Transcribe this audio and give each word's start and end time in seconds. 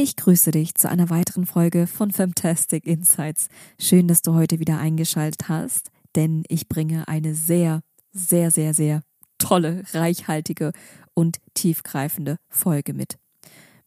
Ich 0.00 0.14
grüße 0.14 0.52
dich 0.52 0.76
zu 0.76 0.88
einer 0.88 1.10
weiteren 1.10 1.44
Folge 1.44 1.88
von 1.88 2.12
Fantastic 2.12 2.86
Insights. 2.86 3.48
Schön, 3.80 4.06
dass 4.06 4.22
du 4.22 4.32
heute 4.32 4.60
wieder 4.60 4.78
eingeschaltet 4.78 5.48
hast, 5.48 5.90
denn 6.14 6.44
ich 6.46 6.68
bringe 6.68 7.08
eine 7.08 7.34
sehr, 7.34 7.80
sehr, 8.12 8.52
sehr, 8.52 8.74
sehr 8.74 9.02
tolle, 9.38 9.82
reichhaltige 9.94 10.70
und 11.14 11.38
tiefgreifende 11.54 12.36
Folge 12.48 12.94
mit. 12.94 13.18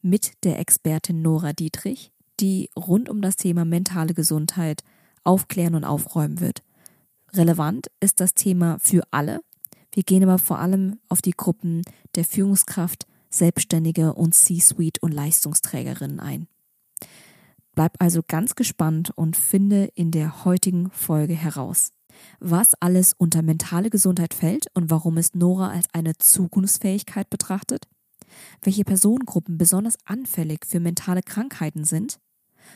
Mit 0.02 0.34
der 0.44 0.60
Expertin 0.60 1.22
Nora 1.22 1.54
Dietrich, 1.54 2.12
die 2.42 2.70
rund 2.76 3.08
um 3.08 3.22
das 3.22 3.38
Thema 3.38 3.64
mentale 3.64 4.14
Gesundheit 4.14 4.84
aufklären 5.24 5.76
und 5.76 5.86
aufräumen 5.86 6.42
wird. 6.42 6.62
Relevant 7.32 7.88
ist 8.02 8.20
das 8.20 8.34
Thema 8.34 8.80
für 8.80 9.04
alle. 9.12 9.40
Wir 9.94 10.04
gehen 10.04 10.24
aber 10.24 10.40
vor 10.40 10.60
allem 10.60 11.00
auf 11.08 11.22
die 11.22 11.32
Gruppen 11.32 11.84
der 12.16 12.26
Führungskraft, 12.26 13.08
Selbstständige 13.32 14.14
und 14.14 14.36
C-Suite 14.36 15.02
und 15.02 15.14
Leistungsträgerinnen 15.14 16.20
ein. 16.20 16.48
Bleib 17.74 17.96
also 18.00 18.22
ganz 18.28 18.56
gespannt 18.56 19.12
und 19.16 19.38
finde 19.38 19.86
in 19.96 20.12
der 20.12 20.44
heutigen 20.44 20.92
Folge 20.92 21.34
heraus, 21.34 21.92
was 22.40 22.74
alles 22.76 23.14
unter 23.14 23.42
mentale 23.42 23.90
Gesundheit 23.90 24.34
fällt 24.34 24.68
und 24.74 24.92
warum 24.92 25.18
es 25.18 25.34
Nora 25.34 25.70
als 25.72 25.88
eine 25.94 26.18
Zukunftsfähigkeit 26.18 27.30
betrachtet, 27.30 27.88
welche 28.62 28.84
Personengruppen 28.84 29.58
besonders 29.58 29.98
anfällig 30.06 30.66
für 30.66 30.82
mentale 30.82 31.22
Krankheiten 31.24 31.86
sind, 31.86 32.20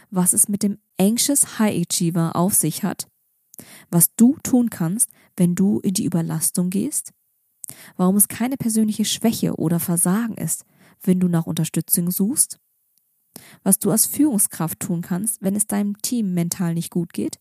was 0.10 0.32
es 0.32 0.48
mit 0.48 0.64
dem 0.64 0.80
Anxious 0.98 1.60
High 1.60 1.86
Achiever 1.86 2.36
auf 2.38 2.54
sich 2.54 2.84
hat, 2.84 3.08
was 3.92 4.16
du 4.16 4.38
tun 4.44 4.70
kannst, 4.70 5.10
wenn 5.36 5.56
du 5.56 5.80
in 5.82 5.94
die 5.94 6.06
Überlastung 6.06 6.70
gehst 6.70 7.12
warum 7.98 8.16
es 8.16 8.28
keine 8.28 8.58
persönliche 8.58 9.06
Schwäche 9.06 9.56
oder 9.56 9.80
Versagen 9.80 10.36
ist, 10.36 10.66
wenn 11.02 11.20
du 11.20 11.28
nach 11.28 11.46
Unterstützung 11.46 12.12
suchst, 12.12 12.60
was 13.64 13.80
du 13.80 13.92
als 13.92 14.06
Führungskraft 14.06 14.80
tun 14.80 15.02
kannst, 15.02 15.42
wenn 15.42 15.56
es 15.56 15.68
deinem 15.68 15.98
Team 16.02 16.34
mental 16.34 16.74
nicht 16.74 16.92
gut 16.92 17.14
geht? 17.14 17.40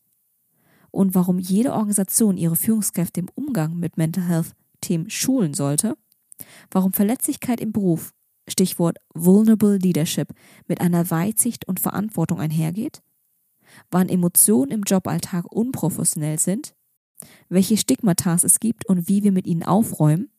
Und 0.90 1.14
warum 1.14 1.38
jede 1.38 1.72
Organisation 1.72 2.36
ihre 2.36 2.56
Führungskräfte 2.56 3.20
im 3.20 3.28
Umgang 3.34 3.76
mit 3.76 3.96
Mental 3.96 4.24
Health 4.24 4.52
Themen 4.80 5.10
schulen 5.10 5.54
sollte, 5.54 5.96
warum 6.70 6.92
Verletzlichkeit 6.92 7.60
im 7.60 7.72
Beruf, 7.72 8.12
Stichwort 8.48 8.98
Vulnerable 9.14 9.78
Leadership, 9.78 10.28
mit 10.68 10.80
einer 10.80 11.10
Weitsicht 11.10 11.66
und 11.66 11.80
Verantwortung 11.80 12.40
einhergeht, 12.40 13.02
wann 13.90 14.08
Emotionen 14.08 14.70
im 14.70 14.82
Joballtag 14.82 15.46
unprofessionell 15.50 16.38
sind 16.38 16.74
welche 17.48 17.76
Stigmata 17.76 18.34
es 18.34 18.60
gibt 18.60 18.86
und 18.86 19.08
wie 19.08 19.22
wir 19.22 19.32
mit 19.32 19.46
ihnen 19.46 19.62
aufräumen, 19.62 20.30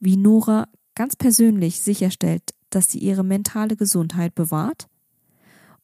wie 0.00 0.16
Nora 0.16 0.68
ganz 0.94 1.16
persönlich 1.16 1.80
sicherstellt, 1.80 2.54
dass 2.70 2.90
sie 2.90 2.98
ihre 2.98 3.24
mentale 3.24 3.76
Gesundheit 3.76 4.34
bewahrt 4.34 4.88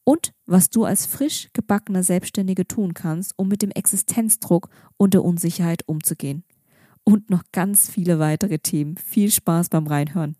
und 0.05 0.33
was 0.47 0.70
du 0.70 0.85
als 0.85 1.07
frisch 1.07 1.48
gebackener 1.53 2.03
Selbstständige 2.03 2.67
tun 2.67 2.95
kannst, 2.95 3.33
um 3.37 3.48
mit 3.48 3.62
dem 3.62 3.70
Existenzdruck 3.70 4.69
und 4.97 5.15
der 5.15 5.25
Unsicherheit 5.25 5.83
umzugehen. 5.87 6.45
Und 7.05 7.31
noch 7.31 7.42
ganz 7.53 7.91
viele 7.91 8.19
weitere 8.19 8.59
Themen. 8.59 8.97
Viel 8.97 9.31
Spaß 9.31 9.69
beim 9.69 9.87
Reinhören. 9.87 10.37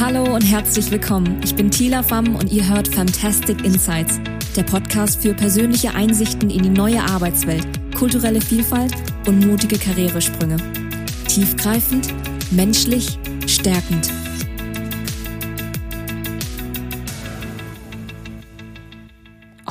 Hallo 0.00 0.34
und 0.34 0.42
herzlich 0.42 0.90
willkommen. 0.90 1.40
Ich 1.42 1.54
bin 1.56 1.70
Tila 1.70 2.02
Pham 2.02 2.36
und 2.36 2.52
ihr 2.52 2.68
hört 2.68 2.88
Fantastic 2.88 3.64
Insights 3.64 4.20
der 4.56 4.62
Podcast 4.62 5.22
für 5.22 5.34
persönliche 5.34 5.94
Einsichten 5.94 6.50
in 6.50 6.62
die 6.62 6.68
neue 6.70 7.02
Arbeitswelt, 7.02 7.66
kulturelle 7.94 8.40
Vielfalt 8.40 8.92
und 9.26 9.46
mutige 9.46 9.78
Karrieresprünge. 9.78 10.56
Tiefgreifend, 11.26 12.08
menschlich, 12.50 13.18
stärkend. 13.46 14.10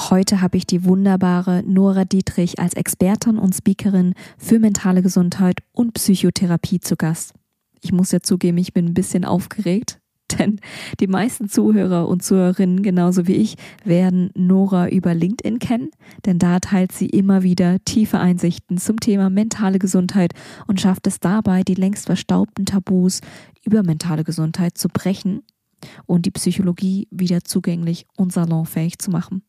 Heute 0.10 0.42
habe 0.42 0.58
ich 0.58 0.66
die 0.66 0.86
wunderbare 0.86 1.64
Nora 1.66 2.06
Dietrich 2.06 2.60
als 2.60 2.74
Expertin 2.74 3.38
und 3.38 3.54
Speakerin 3.54 4.14
für 4.38 4.60
mentale 4.60 5.02
Gesundheit 5.02 5.60
und 5.74 5.94
Psychotherapie 5.96 6.80
zu 6.80 6.96
Gast. 6.96 7.34
Ich 7.82 7.92
muss 7.92 8.12
ja 8.12 8.22
zugeben, 8.22 8.58
ich 8.58 8.74
bin 8.74 8.86
ein 8.86 8.94
bisschen 8.94 9.26
aufgeregt, 9.26 10.00
denn 10.40 10.60
die 11.00 11.08
meisten 11.08 11.50
Zuhörer 11.50 12.08
und 12.08 12.24
Zuhörerinnen, 12.24 12.84
genauso 12.84 13.28
wie 13.28 13.36
ich, 13.36 13.56
werden 13.84 14.32
Nora 14.36 14.90
über 14.90 15.14
LinkedIn 15.14 15.60
kennen, 15.60 15.92
denn 16.26 16.40
da 16.40 16.60
teilt 16.60 16.92
sie 16.92 17.08
immer 17.08 17.44
wieder 17.44 17.78
tiefe 17.86 18.20
Einsichten 18.20 18.78
zum 18.78 19.00
Thema 19.00 19.30
mentale 19.30 19.80
Gesundheit 19.80 20.34
und 20.68 20.82
schafft 20.82 21.08
es 21.08 21.20
dabei, 21.20 21.64
die 21.64 21.76
längst 21.76 22.06
verstaubten 22.06 22.66
Tabus 22.66 23.22
über 23.64 23.84
mentale 23.84 24.24
Gesundheit 24.24 24.78
zu 24.78 24.90
brechen 24.90 25.44
und 26.06 26.26
die 26.26 26.32
Psychologie 26.32 27.08
wieder 27.12 27.44
zugänglich 27.44 28.06
und 28.16 28.34
salonfähig 28.34 29.00
zu 29.00 29.12
machen. 29.12 29.44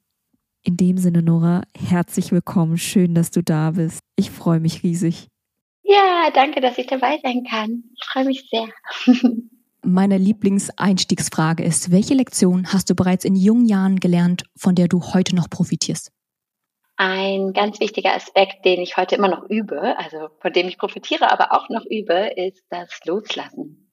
In 0.63 0.77
dem 0.77 0.99
Sinne, 0.99 1.23
Nora, 1.23 1.63
herzlich 1.77 2.33
willkommen. 2.33 2.77
Schön, 2.77 3.15
dass 3.15 3.31
du 3.31 3.43
da 3.43 3.71
bist. 3.73 4.01
Ich 4.17 4.31
freue 4.31 4.61
mich 4.61 4.83
riesig. 4.83 5.29
Ja, 5.83 6.31
danke, 6.35 6.61
dass 6.61 6.77
ich 6.77 6.87
dabei 6.87 7.19
sein 7.23 7.45
kann. 7.49 7.85
Ich 7.97 8.05
freue 8.05 8.27
mich 8.27 8.49
sehr. 8.51 8.69
Meine 9.85 10.19
Lieblingseinstiegsfrage 10.19 11.63
ist, 11.63 11.93
welche 11.93 12.15
Lektion 12.15 12.73
hast 12.73 12.91
du 12.91 12.95
bereits 12.95 13.25
in 13.25 13.37
jungen 13.37 13.67
Jahren 13.67 14.01
gelernt, 14.01 14.43
von 14.57 14.75
der 14.75 14.89
du 14.89 15.01
heute 15.15 15.37
noch 15.37 15.49
profitierst? 15.49 16.11
Ein 16.97 17.53
ganz 17.53 17.79
wichtiger 17.79 18.15
Aspekt, 18.15 18.65
den 18.65 18.81
ich 18.81 18.97
heute 18.97 19.15
immer 19.15 19.29
noch 19.29 19.49
übe, 19.49 19.97
also 19.99 20.31
von 20.41 20.53
dem 20.53 20.67
ich 20.67 20.79
profitiere, 20.79 21.31
aber 21.31 21.53
auch 21.53 21.69
noch 21.69 21.85
übe, 21.89 22.33
ist 22.35 22.65
das 22.71 22.89
Loslassen. 23.05 23.88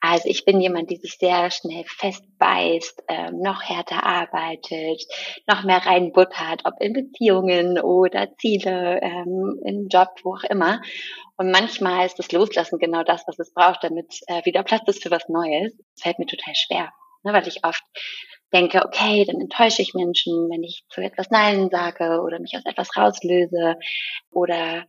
Also 0.00 0.28
ich 0.28 0.44
bin 0.44 0.60
jemand, 0.60 0.90
die 0.90 0.96
sich 0.96 1.16
sehr 1.16 1.50
schnell 1.50 1.84
festbeißt, 1.86 3.04
ähm, 3.08 3.40
noch 3.40 3.62
härter 3.62 4.04
arbeitet, 4.04 5.04
noch 5.46 5.62
mehr 5.62 5.86
reinbuttert, 5.86 6.62
ob 6.64 6.74
in 6.80 6.92
Beziehungen 6.92 7.78
oder 7.78 8.34
Ziele, 8.36 9.00
ähm, 9.00 9.60
im 9.64 9.88
Job, 9.88 10.08
wo 10.24 10.34
auch 10.34 10.44
immer. 10.44 10.82
Und 11.36 11.50
manchmal 11.50 12.06
ist 12.06 12.18
das 12.18 12.32
Loslassen 12.32 12.78
genau 12.78 13.04
das, 13.04 13.22
was 13.26 13.38
es 13.38 13.54
braucht, 13.54 13.84
damit 13.84 14.20
äh, 14.26 14.44
wieder 14.44 14.64
Platz 14.64 14.88
ist 14.88 15.02
für 15.02 15.10
was 15.10 15.28
Neues. 15.28 15.72
Das 15.94 16.02
fällt 16.02 16.18
mir 16.18 16.26
total 16.26 16.54
schwer, 16.54 16.92
ne, 17.22 17.32
weil 17.32 17.46
ich 17.46 17.64
oft 17.64 17.82
denke, 18.52 18.84
okay, 18.84 19.24
dann 19.24 19.40
enttäusche 19.40 19.82
ich 19.82 19.94
Menschen, 19.94 20.50
wenn 20.50 20.62
ich 20.62 20.84
zu 20.88 21.00
etwas 21.00 21.30
Nein 21.30 21.70
sage 21.70 22.20
oder 22.22 22.38
mich 22.38 22.56
aus 22.56 22.66
etwas 22.66 22.96
rauslöse 22.96 23.76
oder 24.30 24.84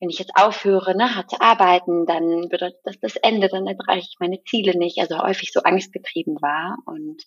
wenn 0.00 0.10
ich 0.10 0.18
jetzt 0.18 0.32
aufhöre, 0.34 0.96
ne, 0.96 1.14
hart 1.14 1.30
zu 1.30 1.40
arbeiten, 1.40 2.06
dann 2.06 2.48
bedeutet 2.48 2.80
das 2.84 2.98
das 3.00 3.16
Ende, 3.16 3.48
dann 3.48 3.66
erreiche 3.66 4.08
ich 4.10 4.16
meine 4.20 4.42
Ziele 4.44 4.76
nicht, 4.76 4.98
also 4.98 5.18
häufig 5.18 5.52
so 5.52 5.60
angstgetrieben 5.60 6.36
war. 6.42 6.76
Und 6.86 7.22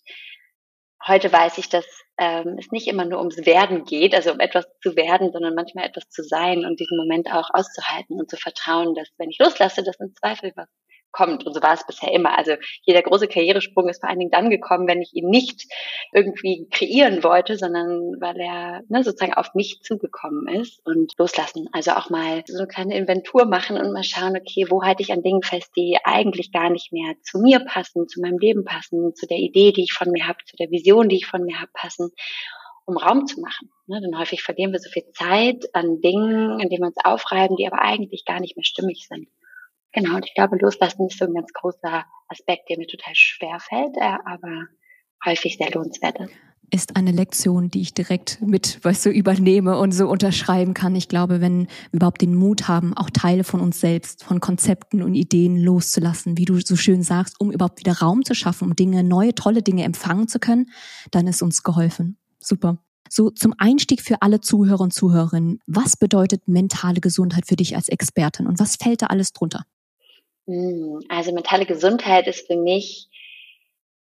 heute 1.06 1.32
weiß 1.32 1.58
ich, 1.58 1.68
dass 1.68 1.86
ähm, 2.18 2.56
es 2.58 2.70
nicht 2.70 2.88
immer 2.88 3.04
nur 3.04 3.18
ums 3.18 3.44
Werden 3.46 3.84
geht, 3.84 4.14
also 4.14 4.32
um 4.32 4.40
etwas 4.40 4.66
zu 4.82 4.96
werden, 4.96 5.32
sondern 5.32 5.54
manchmal 5.54 5.86
etwas 5.86 6.08
zu 6.10 6.22
sein 6.22 6.64
und 6.64 6.78
diesen 6.78 6.98
Moment 6.98 7.32
auch 7.32 7.48
auszuhalten 7.52 8.20
und 8.20 8.30
zu 8.30 8.36
vertrauen, 8.36 8.94
dass 8.94 9.08
wenn 9.18 9.30
ich 9.30 9.38
loslasse, 9.38 9.82
dass 9.82 9.98
im 10.00 10.14
Zweifel 10.14 10.52
was 10.54 10.68
kommt. 11.12 11.46
Und 11.46 11.54
so 11.54 11.62
war 11.62 11.74
es 11.74 11.86
bisher 11.86 12.12
immer. 12.12 12.36
Also 12.36 12.52
jeder 12.82 13.02
große 13.02 13.28
Karrieresprung 13.28 13.88
ist 13.88 14.00
vor 14.00 14.08
allen 14.08 14.18
Dingen 14.18 14.30
dann 14.30 14.50
gekommen, 14.50 14.88
wenn 14.88 15.02
ich 15.02 15.14
ihn 15.14 15.28
nicht 15.28 15.66
irgendwie 16.12 16.68
kreieren 16.70 17.22
wollte, 17.22 17.56
sondern 17.56 18.14
weil 18.20 18.38
er 18.40 18.82
ne, 18.88 19.02
sozusagen 19.02 19.34
auf 19.34 19.54
mich 19.54 19.80
zugekommen 19.82 20.48
ist 20.60 20.80
und 20.84 21.12
loslassen. 21.18 21.68
Also 21.72 21.92
auch 21.92 22.10
mal 22.10 22.42
so 22.46 22.58
eine 22.58 22.66
kleine 22.66 22.96
Inventur 22.96 23.46
machen 23.46 23.76
und 23.76 23.92
mal 23.92 24.04
schauen, 24.04 24.36
okay, 24.36 24.66
wo 24.68 24.82
halte 24.82 25.02
ich 25.02 25.12
an 25.12 25.22
Dingen 25.22 25.42
fest, 25.42 25.72
die 25.76 25.98
eigentlich 26.04 26.52
gar 26.52 26.70
nicht 26.70 26.92
mehr 26.92 27.14
zu 27.22 27.38
mir 27.38 27.60
passen, 27.60 28.08
zu 28.08 28.20
meinem 28.20 28.38
Leben 28.38 28.64
passen, 28.64 29.14
zu 29.14 29.26
der 29.26 29.38
Idee, 29.38 29.72
die 29.72 29.84
ich 29.84 29.92
von 29.92 30.10
mir 30.10 30.26
habe, 30.26 30.38
zu 30.46 30.56
der 30.56 30.70
Vision, 30.70 31.08
die 31.08 31.16
ich 31.16 31.26
von 31.26 31.42
mir 31.42 31.60
habe, 31.60 31.70
passen 31.72 32.10
um 32.88 32.96
Raum 32.96 33.26
zu 33.26 33.40
machen. 33.40 33.70
Ne, 33.86 34.00
denn 34.00 34.18
häufig 34.18 34.42
verlieren 34.42 34.72
wir 34.72 34.80
so 34.80 34.88
viel 34.88 35.04
Zeit 35.12 35.68
an 35.74 36.00
Dingen, 36.00 36.52
an 36.52 36.68
denen 36.70 36.82
wir 36.82 36.86
uns 36.88 37.04
aufreiben, 37.04 37.56
die 37.56 37.66
aber 37.66 37.82
eigentlich 37.82 38.24
gar 38.24 38.40
nicht 38.40 38.56
mehr 38.56 38.64
stimmig 38.64 39.06
sind. 39.08 39.28
Genau, 39.92 40.16
und 40.16 40.26
ich 40.26 40.34
glaube, 40.34 40.58
loslassen 40.58 41.06
ist 41.06 41.18
so 41.18 41.24
ein 41.24 41.34
ganz 41.34 41.52
großer 41.52 42.04
Aspekt, 42.28 42.68
der 42.68 42.78
mir 42.78 42.86
total 42.86 43.14
schwer 43.14 43.58
fällt, 43.60 43.96
äh, 43.96 44.18
aber 44.24 44.66
häufig 45.24 45.56
sehr 45.56 45.70
lohnenswert 45.70 46.20
ist 46.20 46.32
ist 46.70 46.96
eine 46.96 47.12
Lektion, 47.12 47.70
die 47.70 47.80
ich 47.80 47.94
direkt 47.94 48.40
mit, 48.42 48.82
weißt 48.84 49.06
du, 49.06 49.10
übernehme 49.10 49.78
und 49.78 49.92
so 49.92 50.08
unterschreiben 50.08 50.74
kann. 50.74 50.94
Ich 50.94 51.08
glaube, 51.08 51.40
wenn 51.40 51.62
wir 51.62 51.68
überhaupt 51.92 52.20
den 52.20 52.34
Mut 52.34 52.68
haben, 52.68 52.94
auch 52.94 53.10
Teile 53.10 53.44
von 53.44 53.60
uns 53.60 53.80
selbst, 53.80 54.24
von 54.24 54.40
Konzepten 54.40 55.02
und 55.02 55.14
Ideen 55.14 55.56
loszulassen, 55.56 56.36
wie 56.36 56.44
du 56.44 56.60
so 56.60 56.76
schön 56.76 57.02
sagst, 57.02 57.40
um 57.40 57.50
überhaupt 57.50 57.80
wieder 57.80 57.98
Raum 57.98 58.24
zu 58.24 58.34
schaffen, 58.34 58.68
um 58.68 58.76
Dinge, 58.76 59.02
neue, 59.02 59.34
tolle 59.34 59.62
Dinge 59.62 59.84
empfangen 59.84 60.28
zu 60.28 60.38
können, 60.38 60.66
dann 61.10 61.26
ist 61.26 61.42
uns 61.42 61.62
geholfen. 61.62 62.18
Super. 62.38 62.78
So 63.10 63.30
zum 63.30 63.54
Einstieg 63.56 64.02
für 64.02 64.20
alle 64.20 64.40
Zuhörer 64.40 64.82
und 64.82 64.92
Zuhörerinnen. 64.92 65.60
Was 65.66 65.96
bedeutet 65.96 66.46
mentale 66.46 67.00
Gesundheit 67.00 67.46
für 67.46 67.56
dich 67.56 67.74
als 67.74 67.88
Expertin 67.88 68.46
und 68.46 68.60
was 68.60 68.76
fällt 68.76 69.02
da 69.02 69.06
alles 69.06 69.32
drunter? 69.32 69.64
Hm, 70.48 71.00
also 71.10 71.32
mentale 71.32 71.66
Gesundheit 71.66 72.26
ist 72.26 72.46
für 72.46 72.56
mich 72.56 73.08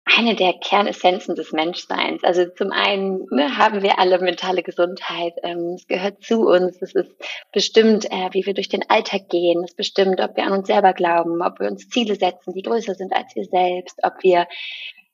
eine 0.05 0.35
der 0.35 0.53
Kernessenzen 0.53 1.35
des 1.35 1.51
Menschseins. 1.51 2.23
Also 2.23 2.45
zum 2.45 2.71
einen 2.71 3.25
ne, 3.31 3.57
haben 3.57 3.81
wir 3.81 3.99
alle 3.99 4.19
mentale 4.19 4.61
Gesundheit. 4.61 5.33
Ähm, 5.43 5.73
es 5.75 5.87
gehört 5.87 6.23
zu 6.23 6.47
uns. 6.47 6.81
Es 6.81 6.93
ist 6.93 7.11
bestimmt, 7.51 8.05
äh, 8.05 8.29
wie 8.31 8.45
wir 8.45 8.53
durch 8.53 8.69
den 8.69 8.87
Alltag 8.89 9.29
gehen. 9.29 9.63
Es 9.63 9.75
bestimmt, 9.75 10.21
ob 10.21 10.37
wir 10.37 10.45
an 10.45 10.53
uns 10.53 10.67
selber 10.67 10.93
glauben, 10.93 11.41
ob 11.41 11.59
wir 11.59 11.67
uns 11.67 11.89
Ziele 11.89 12.15
setzen, 12.15 12.53
die 12.53 12.61
größer 12.61 12.93
sind 12.93 13.13
als 13.13 13.35
wir 13.35 13.45
selbst, 13.45 13.99
ob 14.03 14.13
wir 14.21 14.47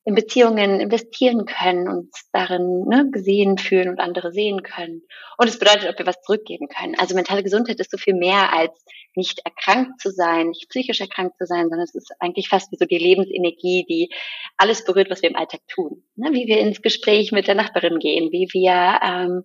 in 0.05 0.15
Beziehungen 0.15 0.81
investieren 0.81 1.45
können, 1.45 1.87
uns 1.87 2.29
darin 2.33 2.85
ne, 2.87 3.09
gesehen 3.11 3.57
fühlen 3.57 3.89
und 3.89 3.99
andere 3.99 4.33
sehen 4.33 4.61
können. 4.61 5.03
Und 5.37 5.47
es 5.47 5.57
bedeutet, 5.57 5.89
ob 5.89 5.97
wir 5.97 6.05
was 6.05 6.21
zurückgeben 6.21 6.67
können. 6.67 6.95
Also 6.99 7.15
mentale 7.15 7.43
Gesundheit 7.43 7.79
ist 7.79 7.91
so 7.91 7.97
viel 7.97 8.13
mehr 8.13 8.53
als 8.53 8.83
nicht 9.15 9.41
erkrankt 9.45 10.01
zu 10.01 10.11
sein, 10.11 10.49
nicht 10.49 10.69
psychisch 10.69 10.99
erkrankt 10.99 11.37
zu 11.37 11.45
sein, 11.45 11.69
sondern 11.69 11.81
es 11.81 11.95
ist 11.95 12.11
eigentlich 12.19 12.49
fast 12.49 12.71
wie 12.71 12.77
so 12.77 12.85
die 12.85 12.97
Lebensenergie, 12.97 13.85
die 13.87 14.09
alles 14.57 14.83
berührt, 14.83 15.09
was 15.09 15.21
wir 15.21 15.29
im 15.29 15.37
Alltag 15.37 15.61
tun. 15.67 16.03
Ne, 16.15 16.31
wie 16.33 16.47
wir 16.47 16.59
ins 16.59 16.81
Gespräch 16.81 17.31
mit 17.31 17.47
der 17.47 17.55
Nachbarin 17.55 17.99
gehen, 17.99 18.31
wie 18.31 18.49
wir 18.51 18.99
ähm, 19.03 19.43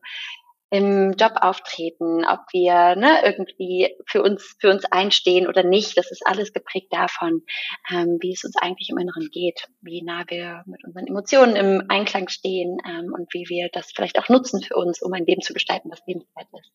im 0.71 1.13
Job 1.13 1.33
auftreten, 1.41 2.25
ob 2.27 2.41
wir 2.53 2.95
ne, 2.97 3.23
irgendwie 3.25 3.95
für 4.07 4.23
uns 4.23 4.57
für 4.61 4.71
uns 4.71 4.85
einstehen 4.85 5.47
oder 5.47 5.63
nicht. 5.63 5.97
Das 5.97 6.11
ist 6.11 6.27
alles 6.27 6.53
geprägt 6.53 6.89
davon, 6.91 7.43
ähm, 7.91 8.19
wie 8.21 8.33
es 8.33 8.45
uns 8.45 8.57
eigentlich 8.57 8.91
im 8.91 8.99
Inneren 8.99 9.29
geht, 9.31 9.69
wie 9.81 10.03
nah 10.03 10.25
wir 10.29 10.63
mit 10.67 10.85
unseren 10.85 11.07
Emotionen 11.07 11.57
im 11.57 11.85
Einklang 11.89 12.29
stehen 12.29 12.79
ähm, 12.87 13.15
und 13.15 13.33
wie 13.33 13.49
wir 13.49 13.69
das 13.73 13.93
vielleicht 13.95 14.19
auch 14.19 14.29
nutzen 14.29 14.63
für 14.63 14.77
uns, 14.77 15.01
um 15.01 15.13
ein 15.13 15.25
Leben 15.25 15.41
zu 15.41 15.55
gestalten, 15.55 15.91
was 15.91 16.03
lebenswert 16.07 16.49
ist. 16.59 16.71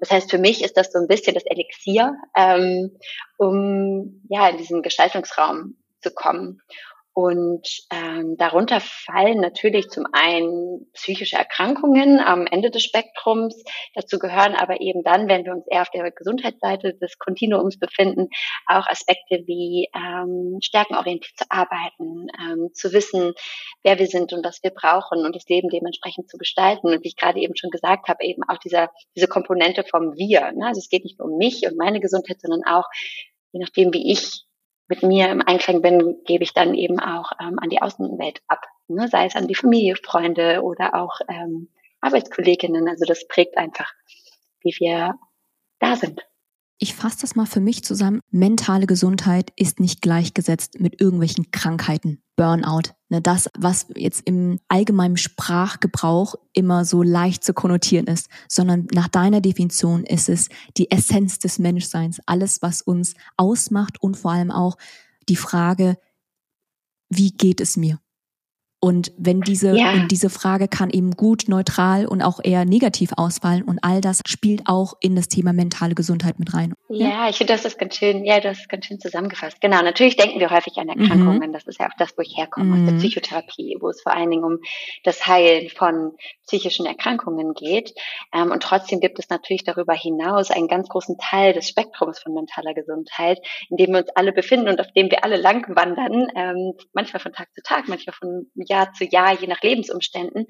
Das 0.00 0.10
heißt, 0.10 0.30
für 0.30 0.38
mich 0.38 0.62
ist 0.62 0.76
das 0.76 0.92
so 0.92 0.98
ein 0.98 1.08
bisschen 1.08 1.34
das 1.34 1.44
Elixier, 1.44 2.16
ähm, 2.36 2.98
um 3.36 4.22
ja 4.28 4.48
in 4.48 4.56
diesen 4.56 4.82
Gestaltungsraum 4.82 5.76
zu 6.00 6.10
kommen. 6.12 6.60
Und 7.18 7.80
ähm, 7.90 8.36
darunter 8.36 8.80
fallen 8.80 9.40
natürlich 9.40 9.88
zum 9.88 10.06
einen 10.12 10.88
psychische 10.92 11.34
Erkrankungen 11.34 12.20
am 12.20 12.46
Ende 12.46 12.70
des 12.70 12.84
Spektrums. 12.84 13.60
Dazu 13.92 14.20
gehören 14.20 14.54
aber 14.54 14.80
eben 14.80 15.02
dann, 15.02 15.26
wenn 15.26 15.44
wir 15.44 15.50
uns 15.50 15.66
eher 15.66 15.82
auf 15.82 15.90
der 15.90 16.08
Gesundheitsseite 16.12 16.94
des 16.94 17.18
Kontinuums 17.18 17.80
befinden, 17.80 18.28
auch 18.68 18.86
Aspekte 18.86 19.42
wie 19.48 19.88
ähm, 19.96 20.60
stärkenorientiert 20.62 21.36
zu 21.36 21.44
arbeiten, 21.48 22.28
ähm, 22.40 22.70
zu 22.72 22.92
wissen, 22.92 23.32
wer 23.82 23.98
wir 23.98 24.06
sind 24.06 24.32
und 24.32 24.44
was 24.44 24.62
wir 24.62 24.70
brauchen 24.70 25.26
und 25.26 25.34
das 25.34 25.48
Leben 25.48 25.70
dementsprechend 25.70 26.30
zu 26.30 26.38
gestalten. 26.38 26.86
Und 26.86 27.02
wie 27.02 27.08
ich 27.08 27.16
gerade 27.16 27.40
eben 27.40 27.56
schon 27.56 27.70
gesagt 27.70 28.06
habe, 28.06 28.22
eben 28.22 28.44
auch 28.46 28.58
dieser, 28.58 28.92
diese 29.16 29.26
Komponente 29.26 29.82
vom 29.82 30.14
Wir. 30.14 30.52
Ne? 30.52 30.68
Also 30.68 30.78
es 30.78 30.88
geht 30.88 31.02
nicht 31.02 31.18
nur 31.18 31.28
um 31.28 31.36
mich 31.36 31.66
und 31.66 31.76
meine 31.76 31.98
Gesundheit, 31.98 32.40
sondern 32.40 32.62
auch 32.64 32.86
je 33.50 33.58
nachdem, 33.58 33.92
wie 33.92 34.12
ich 34.12 34.44
mit 34.88 35.02
mir 35.02 35.28
im 35.28 35.42
Einklang 35.46 35.82
bin, 35.82 36.16
gebe 36.24 36.44
ich 36.44 36.54
dann 36.54 36.74
eben 36.74 36.98
auch 36.98 37.32
ähm, 37.40 37.58
an 37.58 37.68
die 37.68 37.82
Außenwelt 37.82 38.40
ab. 38.48 38.66
Ne? 38.88 39.08
Sei 39.08 39.26
es 39.26 39.36
an 39.36 39.46
die 39.46 39.54
Familie, 39.54 39.96
Freunde 39.96 40.62
oder 40.62 40.94
auch 40.94 41.20
ähm, 41.28 41.68
Arbeitskolleginnen. 42.00 42.88
Also 42.88 43.04
das 43.04 43.28
prägt 43.28 43.56
einfach, 43.58 43.92
wie 44.62 44.74
wir 44.78 45.14
da 45.78 45.96
sind. 45.96 46.26
Ich 46.80 46.94
fasse 46.94 47.18
das 47.22 47.34
mal 47.34 47.46
für 47.46 47.60
mich 47.60 47.84
zusammen. 47.84 48.20
Mentale 48.30 48.86
Gesundheit 48.86 49.52
ist 49.56 49.80
nicht 49.80 50.00
gleichgesetzt 50.00 50.78
mit 50.78 51.00
irgendwelchen 51.00 51.50
Krankheiten. 51.50 52.22
Burnout. 52.36 52.92
Ne, 53.08 53.20
das, 53.20 53.50
was 53.58 53.86
jetzt 53.96 54.22
im 54.26 54.60
allgemeinen 54.68 55.16
Sprachgebrauch 55.16 56.36
immer 56.52 56.84
so 56.84 57.02
leicht 57.02 57.42
zu 57.42 57.52
konnotieren 57.52 58.06
ist, 58.06 58.28
sondern 58.48 58.86
nach 58.92 59.08
deiner 59.08 59.40
Definition 59.40 60.04
ist 60.04 60.28
es 60.28 60.48
die 60.76 60.90
Essenz 60.90 61.40
des 61.40 61.58
Menschseins. 61.58 62.20
Alles, 62.26 62.62
was 62.62 62.80
uns 62.80 63.14
ausmacht 63.36 64.00
und 64.00 64.16
vor 64.16 64.30
allem 64.30 64.52
auch 64.52 64.76
die 65.28 65.36
Frage, 65.36 65.98
wie 67.08 67.32
geht 67.32 67.60
es 67.60 67.76
mir? 67.76 67.98
Und 68.80 69.12
wenn 69.16 69.40
diese, 69.40 69.76
ja. 69.76 70.06
diese 70.08 70.30
Frage 70.30 70.68
kann 70.68 70.90
eben 70.90 71.10
gut 71.12 71.44
neutral 71.48 72.06
und 72.06 72.22
auch 72.22 72.38
eher 72.42 72.64
negativ 72.64 73.10
ausfallen 73.16 73.64
und 73.64 73.80
all 73.82 74.00
das 74.00 74.20
spielt 74.24 74.62
auch 74.66 74.94
in 75.00 75.16
das 75.16 75.26
Thema 75.26 75.52
mentale 75.52 75.96
Gesundheit 75.96 76.38
mit 76.38 76.54
rein. 76.54 76.74
Ja, 76.88 77.08
ja 77.08 77.28
ich 77.28 77.38
finde, 77.38 77.54
das 77.54 77.64
ist 77.64 77.76
ganz 77.76 77.96
schön, 77.96 78.24
ja, 78.24 78.38
das 78.38 78.58
ist 78.58 78.68
ganz 78.68 78.86
schön 78.86 79.00
zusammengefasst. 79.00 79.60
Genau, 79.60 79.82
natürlich 79.82 80.16
denken 80.16 80.38
wir 80.38 80.50
häufig 80.50 80.76
an 80.76 80.88
Erkrankungen. 80.88 81.48
Mhm. 81.48 81.52
Das 81.52 81.66
ist 81.66 81.80
ja 81.80 81.86
auch 81.86 81.96
das, 81.98 82.16
wo 82.16 82.22
ich 82.22 82.36
herkomme, 82.36 82.66
mhm. 82.66 82.72
aus 82.72 82.84
der 82.84 82.94
mhm. 82.94 82.98
Psychotherapie, 82.98 83.76
wo 83.80 83.88
es 83.88 84.00
vor 84.00 84.14
allen 84.14 84.30
Dingen 84.30 84.44
um 84.44 84.58
das 85.02 85.26
Heilen 85.26 85.70
von 85.70 86.12
psychischen 86.46 86.86
Erkrankungen 86.86 87.54
geht. 87.54 87.94
Ähm, 88.32 88.52
und 88.52 88.62
trotzdem 88.62 89.00
gibt 89.00 89.18
es 89.18 89.28
natürlich 89.28 89.64
darüber 89.64 89.94
hinaus 89.94 90.52
einen 90.52 90.68
ganz 90.68 90.88
großen 90.88 91.18
Teil 91.18 91.52
des 91.52 91.68
Spektrums 91.68 92.20
von 92.20 92.32
mentaler 92.32 92.74
Gesundheit, 92.74 93.38
in 93.70 93.76
dem 93.76 93.90
wir 93.90 93.98
uns 93.98 94.10
alle 94.14 94.32
befinden 94.32 94.68
und 94.68 94.80
auf 94.80 94.92
dem 94.92 95.10
wir 95.10 95.24
alle 95.24 95.36
lang 95.36 95.74
wandern, 95.74 96.28
ähm, 96.36 96.74
manchmal 96.92 97.20
von 97.20 97.32
Tag 97.32 97.48
zu 97.54 97.62
Tag, 97.62 97.88
manchmal 97.88 98.14
von 98.14 98.46
Jahr 98.68 98.92
zu 98.92 99.04
Jahr, 99.04 99.38
je 99.38 99.46
nach 99.46 99.62
Lebensumständen. 99.62 100.46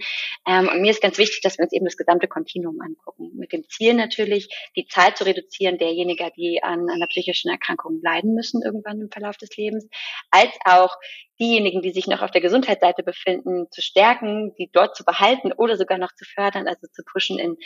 Ähm, 0.46 0.68
und 0.68 0.80
mir 0.80 0.90
ist 0.90 1.02
ganz 1.02 1.18
wichtig, 1.18 1.40
dass 1.42 1.58
wir 1.58 1.64
uns 1.64 1.72
eben 1.72 1.84
das 1.84 1.96
gesamte 1.96 2.28
Kontinuum 2.28 2.80
angucken. 2.80 3.30
Mit 3.36 3.52
dem 3.52 3.64
Ziel 3.68 3.94
natürlich, 3.94 4.48
die 4.76 4.86
Zeit 4.86 5.16
zu 5.16 5.24
reduzieren 5.24 5.78
derjenigen, 5.78 6.30
die 6.36 6.62
an 6.62 6.88
einer 6.90 7.06
psychischen 7.06 7.50
Erkrankung 7.50 8.00
leiden 8.02 8.34
müssen 8.34 8.62
irgendwann 8.62 9.00
im 9.00 9.10
Verlauf 9.10 9.36
des 9.36 9.56
Lebens, 9.56 9.88
als 10.30 10.52
auch 10.64 10.96
diejenigen, 11.40 11.82
die 11.82 11.92
sich 11.92 12.06
noch 12.06 12.22
auf 12.22 12.30
der 12.30 12.40
Gesundheitsseite 12.40 13.02
befinden, 13.02 13.66
zu 13.70 13.80
stärken, 13.80 14.54
die 14.58 14.70
dort 14.72 14.96
zu 14.96 15.04
behalten 15.04 15.52
oder 15.52 15.76
sogar 15.76 15.98
noch 15.98 16.12
zu 16.14 16.24
fördern, 16.24 16.66
also 16.66 16.86
zu 16.92 17.02
pushen 17.04 17.38
in 17.38 17.56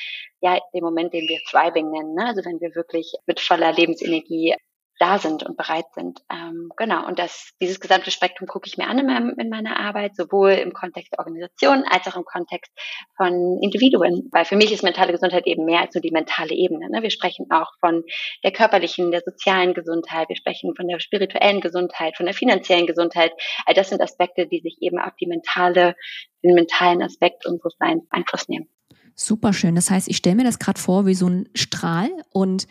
ja 0.40 0.58
dem 0.74 0.84
Moment, 0.84 1.14
den 1.14 1.28
wir 1.28 1.38
Thriving 1.48 1.90
nennen. 1.90 2.14
Ne? 2.14 2.26
Also 2.26 2.44
wenn 2.44 2.60
wir 2.60 2.74
wirklich 2.74 3.12
mit 3.26 3.40
voller 3.40 3.72
Lebensenergie 3.72 4.54
da 5.02 5.18
sind 5.18 5.42
und 5.42 5.56
bereit 5.56 5.86
sind. 5.94 6.20
Ähm, 6.32 6.70
genau, 6.76 7.04
und 7.06 7.18
das, 7.18 7.50
dieses 7.60 7.80
gesamte 7.80 8.12
Spektrum 8.12 8.46
gucke 8.46 8.68
ich 8.68 8.76
mir 8.76 8.86
an 8.86 9.00
in, 9.00 9.06
meinem, 9.06 9.34
in 9.36 9.48
meiner 9.48 9.80
Arbeit, 9.80 10.14
sowohl 10.14 10.52
im 10.52 10.72
Kontext 10.72 11.12
der 11.12 11.18
Organisation 11.18 11.82
als 11.90 12.06
auch 12.06 12.16
im 12.16 12.24
Kontext 12.24 12.70
von 13.16 13.58
Individuen. 13.60 14.28
Weil 14.30 14.44
für 14.44 14.54
mich 14.54 14.70
ist 14.70 14.84
mentale 14.84 15.10
Gesundheit 15.10 15.44
eben 15.48 15.64
mehr 15.64 15.80
als 15.80 15.94
nur 15.94 16.02
die 16.02 16.12
mentale 16.12 16.54
Ebene. 16.54 16.88
Ne? 16.88 17.02
Wir 17.02 17.10
sprechen 17.10 17.46
auch 17.50 17.72
von 17.80 18.04
der 18.44 18.52
körperlichen, 18.52 19.10
der 19.10 19.22
sozialen 19.24 19.74
Gesundheit, 19.74 20.28
wir 20.28 20.36
sprechen 20.36 20.74
von 20.76 20.86
der 20.86 21.00
spirituellen 21.00 21.60
Gesundheit, 21.60 22.16
von 22.16 22.26
der 22.26 22.34
finanziellen 22.34 22.86
Gesundheit. 22.86 23.32
All 23.66 23.74
das 23.74 23.88
sind 23.88 24.00
Aspekte, 24.00 24.46
die 24.46 24.60
sich 24.60 24.76
eben 24.80 25.00
auf 25.00 25.14
die 25.20 25.26
mentale, 25.26 25.96
den 26.44 26.54
mentalen 26.54 27.02
Aspekt 27.02 27.44
unseres 27.44 27.74
Seins 27.76 28.04
Einfluss 28.10 28.48
nehmen. 28.48 28.68
Super 29.16 29.52
schön. 29.52 29.74
Das 29.74 29.90
heißt, 29.90 30.06
ich 30.06 30.18
stelle 30.18 30.36
mir 30.36 30.44
das 30.44 30.60
gerade 30.60 30.80
vor 30.80 31.06
wie 31.06 31.14
so 31.14 31.26
ein 31.26 31.48
Strahl 31.54 32.10
und 32.30 32.68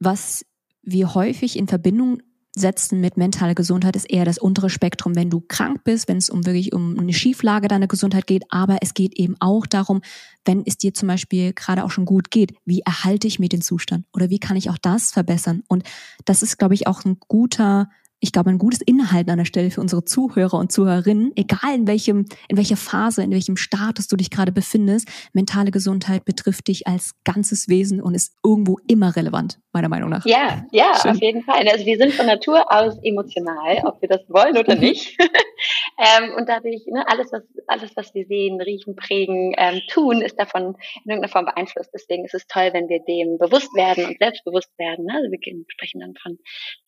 was 0.00 0.44
wir 0.82 1.14
häufig 1.14 1.56
in 1.56 1.68
Verbindung 1.68 2.22
setzen 2.56 3.00
mit 3.00 3.16
mentaler 3.16 3.54
Gesundheit 3.54 3.96
ist 3.96 4.10
eher 4.10 4.24
das 4.24 4.38
untere 4.38 4.70
Spektrum, 4.70 5.14
wenn 5.14 5.30
du 5.30 5.40
krank 5.40 5.84
bist, 5.84 6.08
wenn 6.08 6.16
es 6.16 6.30
um 6.30 6.44
wirklich 6.44 6.72
um 6.72 6.98
eine 6.98 7.12
Schieflage 7.12 7.68
deiner 7.68 7.86
Gesundheit 7.86 8.26
geht, 8.26 8.44
aber 8.50 8.78
es 8.80 8.94
geht 8.94 9.16
eben 9.18 9.36
auch 9.38 9.66
darum, 9.66 10.00
wenn 10.44 10.64
es 10.66 10.76
dir 10.76 10.92
zum 10.92 11.08
Beispiel 11.08 11.52
gerade 11.52 11.84
auch 11.84 11.90
schon 11.90 12.06
gut 12.06 12.30
geht, 12.30 12.54
wie 12.64 12.80
erhalte 12.80 13.28
ich 13.28 13.38
mir 13.38 13.48
den 13.48 13.62
Zustand 13.62 14.04
oder 14.12 14.30
wie 14.30 14.40
kann 14.40 14.56
ich 14.56 14.68
auch 14.68 14.78
das 14.78 15.12
verbessern? 15.12 15.62
Und 15.68 15.84
das 16.24 16.42
ist, 16.42 16.58
glaube 16.58 16.74
ich, 16.74 16.86
auch 16.86 17.04
ein 17.04 17.18
guter 17.28 17.88
ich 18.22 18.32
glaube, 18.32 18.50
ein 18.50 18.58
gutes 18.58 18.82
Inhalten 18.82 19.30
an 19.30 19.38
der 19.38 19.46
Stelle 19.46 19.70
für 19.70 19.80
unsere 19.80 20.04
Zuhörer 20.04 20.58
und 20.58 20.70
Zuhörerinnen, 20.70 21.32
egal 21.36 21.74
in 21.74 21.86
welchem, 21.86 22.26
in 22.48 22.56
welcher 22.58 22.76
Phase, 22.76 23.22
in 23.22 23.30
welchem 23.30 23.56
Status 23.56 24.08
du 24.08 24.16
dich 24.16 24.30
gerade 24.30 24.52
befindest, 24.52 25.08
mentale 25.32 25.70
Gesundheit 25.70 26.26
betrifft 26.26 26.68
dich 26.68 26.86
als 26.86 27.14
ganzes 27.24 27.68
Wesen 27.68 28.00
und 28.00 28.14
ist 28.14 28.34
irgendwo 28.44 28.78
immer 28.86 29.16
relevant, 29.16 29.58
meiner 29.72 29.88
Meinung 29.88 30.10
nach. 30.10 30.24
Ja, 30.26 30.64
ja, 30.72 30.94
Schön. 31.02 31.10
auf 31.12 31.20
jeden 31.20 31.42
Fall. 31.42 31.68
Also 31.68 31.86
wir 31.86 31.96
sind 31.96 32.12
von 32.12 32.26
Natur 32.26 32.70
aus 32.72 32.98
emotional, 33.02 33.82
ob 33.84 34.00
wir 34.00 34.08
das 34.08 34.28
wollen 34.28 34.56
oder 34.58 34.74
mhm. 34.74 34.80
nicht. 34.80 35.16
ähm, 35.98 36.34
und 36.36 36.48
dadurch, 36.48 36.84
ne, 36.86 37.04
alles, 37.08 37.32
was, 37.32 37.42
alles, 37.66 37.96
was 37.96 38.14
wir 38.14 38.26
sehen, 38.26 38.60
riechen, 38.60 38.96
prägen, 38.96 39.54
ähm, 39.56 39.80
tun, 39.88 40.22
ist 40.22 40.38
davon 40.38 40.76
in 41.04 41.10
irgendeiner 41.10 41.28
Form 41.28 41.44
beeinflusst. 41.44 41.90
Deswegen 41.94 42.24
ist 42.24 42.34
es 42.34 42.46
toll, 42.46 42.70
wenn 42.72 42.88
wir 42.88 43.00
dem 43.04 43.38
bewusst 43.38 43.74
werden 43.74 44.06
und 44.06 44.18
selbstbewusst 44.18 44.76
werden. 44.78 45.04
Ne? 45.06 45.14
Also 45.14 45.30
wir 45.30 45.64
sprechen 45.68 46.00
dann 46.00 46.14
von 46.22 46.38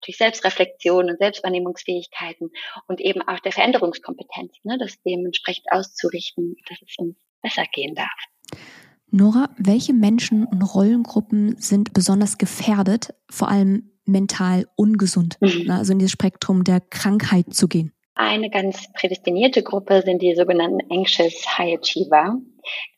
natürlich 0.00 0.18
Selbstreflexion 0.18 1.10
und 1.10 1.18
Selbstwahrnehmungsfähigkeiten 1.18 2.50
und 2.88 3.00
eben 3.00 3.22
auch 3.22 3.38
der 3.40 3.52
Veränderungskompetenz, 3.52 4.52
ne, 4.64 4.76
das 4.78 5.00
dementsprechend 5.02 5.66
auszurichten, 5.70 6.56
dass 6.68 6.78
es 6.82 6.94
uns 6.98 7.16
besser 7.42 7.64
gehen 7.72 7.94
darf. 7.94 8.08
Nora, 9.12 9.50
welche 9.58 9.92
Menschen 9.92 10.46
und 10.46 10.62
Rollengruppen 10.62 11.56
sind 11.58 11.92
besonders 11.92 12.38
gefährdet, 12.38 13.14
vor 13.30 13.48
allem 13.48 13.90
mental 14.04 14.66
ungesund, 14.74 15.36
mhm. 15.40 15.66
Ne, 15.66 15.76
also 15.76 15.92
in 15.92 15.98
dieses 15.98 16.12
Spektrum 16.12 16.64
der 16.64 16.80
Krankheit 16.80 17.54
zu 17.54 17.68
gehen? 17.68 17.92
Eine 18.14 18.50
ganz 18.50 18.92
prädestinierte 18.92 19.62
Gruppe 19.62 20.02
sind 20.04 20.20
die 20.22 20.34
sogenannten 20.34 20.80
Anxious 20.90 21.46
High 21.58 21.78
Achiever. 21.78 22.38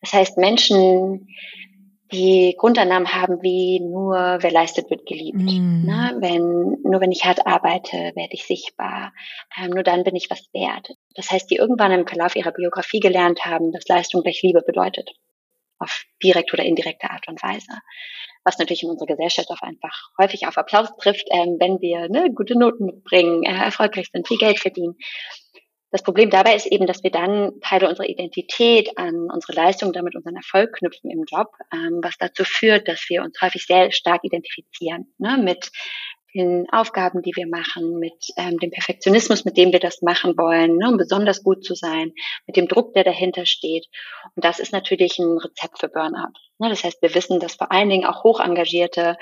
Das 0.01 0.13
heißt 0.13 0.39
Menschen, 0.39 1.29
die 2.13 2.55
Grundannahmen 2.59 3.13
haben 3.13 3.43
wie 3.43 3.81
nur 3.81 4.39
wer 4.41 4.51
leistet 4.51 4.91
wird 4.91 5.07
geliebt. 5.07 5.39
Mm. 5.39 5.85
Ne? 5.85 6.17
Wenn 6.21 6.77
nur 6.83 7.01
wenn 7.01 7.13
ich 7.13 7.25
hart 7.25 7.47
arbeite, 7.47 8.13
werde 8.15 8.33
ich 8.33 8.45
sichtbar. 8.45 9.13
Ähm, 9.59 9.71
nur 9.71 9.83
dann 9.83 10.05
bin 10.05 10.15
ich 10.15 10.31
was 10.31 10.49
wert. 10.53 10.91
Das 11.15 11.31
heißt, 11.31 11.51
die 11.51 11.57
irgendwann 11.57 11.93
im 11.93 12.07
Verlauf 12.07 12.37
ihrer 12.37 12.53
Biografie 12.53 13.01
gelernt 13.01 13.45
haben, 13.45 13.73
dass 13.73 13.89
Leistung 13.89 14.23
gleich 14.23 14.43
Liebe 14.43 14.63
bedeutet, 14.63 15.11
auf 15.79 16.05
direkte 16.23 16.55
oder 16.55 16.65
indirekte 16.65 17.11
Art 17.11 17.27
und 17.29 17.43
Weise. 17.43 17.73
Was 18.45 18.59
natürlich 18.59 18.83
in 18.83 18.91
unserer 18.91 19.07
Gesellschaft 19.07 19.51
auch 19.51 19.63
einfach 19.63 20.11
häufig 20.21 20.47
auf 20.47 20.59
Applaus 20.59 20.89
trifft, 20.99 21.27
ähm, 21.31 21.57
wenn 21.59 21.81
wir 21.81 22.09
ne, 22.09 22.33
gute 22.33 22.59
Noten 22.59 22.87
mitbringen, 22.87 23.43
äh, 23.43 23.65
erfolgreich 23.65 24.09
sind, 24.13 24.29
viel 24.29 24.39
Geld 24.39 24.59
verdienen. 24.59 24.97
Das 25.95 26.03
Problem 26.03 26.29
dabei 26.29 26.57
ist 26.57 26.67
eben, 26.67 26.89
dass 26.89 27.05
wir 27.05 27.13
dann 27.13 27.61
Teile 27.61 27.89
unserer 27.89 28.09
Identität 28.09 28.99
an 28.99 29.29
unsere 29.33 29.53
Leistung, 29.53 29.93
damit 29.93 30.17
unseren 30.17 30.35
Erfolg 30.35 30.73
knüpfen 30.73 31.09
im 31.09 31.23
Job, 31.25 31.53
ähm, 31.73 32.01
was 32.03 32.19
dazu 32.19 32.43
führt, 32.45 32.89
dass 32.89 33.09
wir 33.09 33.23
uns 33.23 33.41
häufig 33.41 33.65
sehr 33.65 33.93
stark 33.93 34.25
identifizieren 34.25 35.15
ne, 35.19 35.39
mit 35.39 35.71
in 36.35 36.67
Aufgaben, 36.73 37.23
die 37.23 37.33
wir 37.37 37.47
machen, 37.47 37.99
mit 38.01 38.27
ähm, 38.37 38.59
dem 38.59 38.73
Perfektionismus, 38.73 39.45
mit 39.45 39.57
dem 39.57 39.73
wir 39.73 39.79
das 39.79 40.03
machen 40.03 40.37
wollen, 40.37 40.77
ne, 40.77 40.89
um 40.89 40.97
besonders 40.97 41.45
gut 41.45 41.65
zu 41.65 41.75
sein, 41.75 42.13
mit 42.47 42.57
dem 42.57 42.67
Druck, 42.67 42.93
der 42.93 43.05
dahinter 43.05 43.47
steht. 43.47 43.87
Und 44.35 44.45
das 44.45 44.59
ist 44.59 44.73
natürlich 44.73 45.19
ein 45.21 45.39
Rezept 45.39 45.79
für 45.79 45.89
Burnout. 45.89 46.35
Ne, 46.59 46.69
das 46.69 46.83
heißt, 46.83 47.01
wir 47.03 47.15
wissen, 47.15 47.39
dass 47.39 47.55
vor 47.55 47.71
allen 47.71 47.89
Dingen 47.89 48.05
auch 48.05 48.25
hoch 48.25 48.41
engagierte 48.41 49.17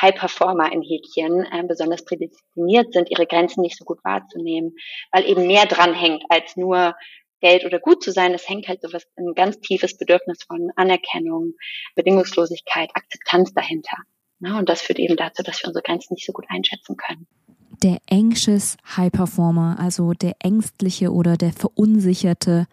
High-Performer 0.00 0.72
in 0.72 0.82
Häkchen 0.82 1.46
äh, 1.52 1.62
besonders 1.62 2.04
prädestiniert 2.04 2.92
sind, 2.92 3.10
ihre 3.10 3.26
Grenzen 3.26 3.60
nicht 3.60 3.78
so 3.78 3.84
gut 3.84 3.98
wahrzunehmen, 4.02 4.74
weil 5.12 5.28
eben 5.28 5.46
mehr 5.46 5.66
dran 5.66 5.94
hängt 5.94 6.24
als 6.30 6.56
nur 6.56 6.96
Geld 7.40 7.64
oder 7.64 7.78
gut 7.78 8.02
zu 8.02 8.10
sein. 8.10 8.34
Es 8.34 8.48
hängt 8.48 8.66
halt 8.66 8.82
so 8.82 8.92
was, 8.92 9.06
ein 9.16 9.34
ganz 9.34 9.60
tiefes 9.60 9.96
Bedürfnis 9.96 10.42
von 10.42 10.72
Anerkennung, 10.74 11.54
Bedingungslosigkeit, 11.94 12.90
Akzeptanz 12.94 13.52
dahinter. 13.54 13.96
Ne? 14.40 14.56
Und 14.56 14.68
das 14.68 14.80
führt 14.80 14.98
eben 14.98 15.16
dazu, 15.16 15.42
dass 15.42 15.62
wir 15.62 15.68
unsere 15.68 15.82
Grenzen 15.82 16.14
nicht 16.14 16.26
so 16.26 16.32
gut 16.32 16.46
einschätzen 16.48 16.96
können. 16.96 17.26
Der 17.82 17.98
anxious 18.10 18.76
High 18.96 19.12
Performer, 19.12 19.76
also 19.78 20.12
der 20.12 20.34
ängstliche 20.40 21.12
oder 21.12 21.36
der 21.36 21.52
verunsicherte 21.52 22.66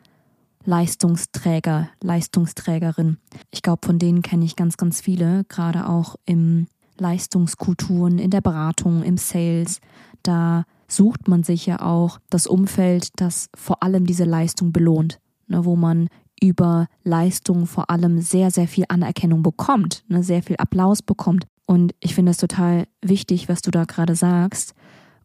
Leistungsträger, 0.66 1.90
Leistungsträgerin. 2.02 3.18
Ich 3.52 3.62
glaube, 3.62 3.86
von 3.86 4.00
denen 4.00 4.22
kenne 4.22 4.44
ich 4.44 4.58
ganz, 4.58 4.76
ganz 4.76 5.00
viele, 5.00 5.46
gerade 5.48 5.88
auch 5.88 6.16
im 6.26 6.68
Leistungskulturen, 6.98 8.20
in 8.20 8.32
der 8.32 8.42
Beratung, 8.42 9.04
im 9.04 9.18
Sales. 9.18 9.80
Da 10.24 10.66
sucht 10.90 11.28
man 11.30 11.44
sich 11.44 11.66
ja 11.66 11.82
auch 11.82 12.20
das 12.30 12.48
Umfeld, 12.48 13.10
das 13.16 13.50
vor 13.56 13.82
allem 13.82 14.06
diese 14.06 14.26
Leistung 14.26 14.74
belohnt, 14.74 15.20
ne, 15.48 15.64
wo 15.64 15.78
man 15.78 16.10
über 16.42 16.88
Leistung 17.04 17.66
vor 17.66 17.90
allem 17.90 18.20
sehr, 18.22 18.52
sehr 18.52 18.68
viel 18.68 18.86
Anerkennung 18.90 19.44
bekommt, 19.44 20.04
ne, 20.08 20.22
sehr 20.24 20.44
viel 20.44 20.58
Applaus 20.58 21.02
bekommt. 21.02 21.48
Und 21.68 21.94
ich 22.00 22.16
finde 22.16 22.32
es 22.32 22.38
total 22.38 22.88
wichtig, 23.04 23.50
was 23.50 23.62
du 23.62 23.70
da 23.70 23.84
gerade 23.84 24.16
sagst. 24.16 24.74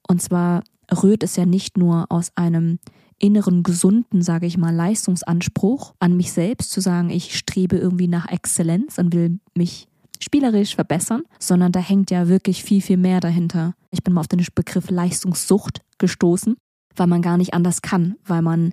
Und 0.07 0.21
zwar 0.21 0.65
rührt 0.93 1.23
es 1.23 1.37
ja 1.37 1.47
nicht 1.47 1.79
nur 1.79 2.11
aus 2.11 2.33
einem 2.35 2.79
inneren 3.19 3.63
gesunden, 3.63 4.21
sage 4.21 4.47
ich 4.47 4.59
mal, 4.59 4.75
Leistungsanspruch 4.75 5.95
an 6.01 6.17
mich 6.17 6.33
selbst, 6.33 6.73
zu 6.73 6.81
sagen, 6.81 7.09
ich 7.09 7.39
strebe 7.39 7.77
irgendwie 7.77 8.09
nach 8.09 8.29
Exzellenz 8.29 8.99
und 8.99 9.15
will 9.15 9.39
mich 9.57 9.87
spielerisch 10.19 10.75
verbessern, 10.75 11.23
sondern 11.39 11.71
da 11.71 11.79
hängt 11.79 12.11
ja 12.11 12.27
wirklich 12.27 12.65
viel, 12.65 12.83
viel 12.83 12.97
mehr 12.97 13.21
dahinter. 13.21 13.75
Ich 13.91 14.03
bin 14.03 14.13
mal 14.13 14.21
auf 14.21 14.29
den 14.29 14.45
Begriff 14.55 14.91
Leistungssucht 14.91 15.83
gestoßen, 15.99 16.57
weil 16.97 17.07
man 17.07 17.23
gar 17.23 17.37
nicht 17.37 17.55
anders 17.55 17.83
kann, 17.83 18.17
weil 18.25 18.43
man, 18.43 18.73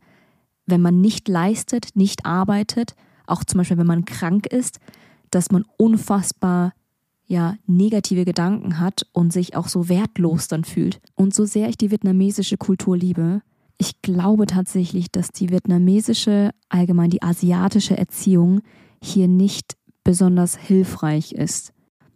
wenn 0.66 0.82
man 0.82 1.00
nicht 1.02 1.28
leistet, 1.28 1.90
nicht 1.94 2.26
arbeitet, 2.26 2.96
auch 3.28 3.44
zum 3.44 3.60
Beispiel, 3.60 3.78
wenn 3.78 3.88
man 3.88 4.06
krank 4.06 4.48
ist, 4.48 4.80
dass 5.30 5.52
man 5.52 5.64
unfassbar 5.78 6.74
ja 7.30 7.56
negative 7.68 8.26
Gedanken 8.26 8.80
hat 8.80 9.06
und 9.14 9.32
sich 9.32 9.56
auch 9.56 9.68
so 9.70 9.88
wertlos 9.88 10.48
dann 10.48 10.66
fühlt. 10.66 11.00
Und 11.16 11.34
so 11.34 11.46
sehr 11.46 11.70
ich 11.70 11.78
die 11.78 11.92
vietnamesische 11.92 12.58
Kultur 12.58 12.98
liebe, 12.98 13.42
ich 13.78 14.02
glaube 14.02 14.46
tatsächlich, 14.46 15.10
dass 15.10 15.30
die 15.30 15.50
vietnamesische, 15.50 16.50
allgemein 16.68 17.12
die 17.12 17.24
asiatische 17.24 17.98
Erziehung 17.98 18.60
hier 19.02 19.30
nicht 19.30 19.78
besonders 20.04 20.58
hilfreich 20.58 21.32
ist. 21.32 21.72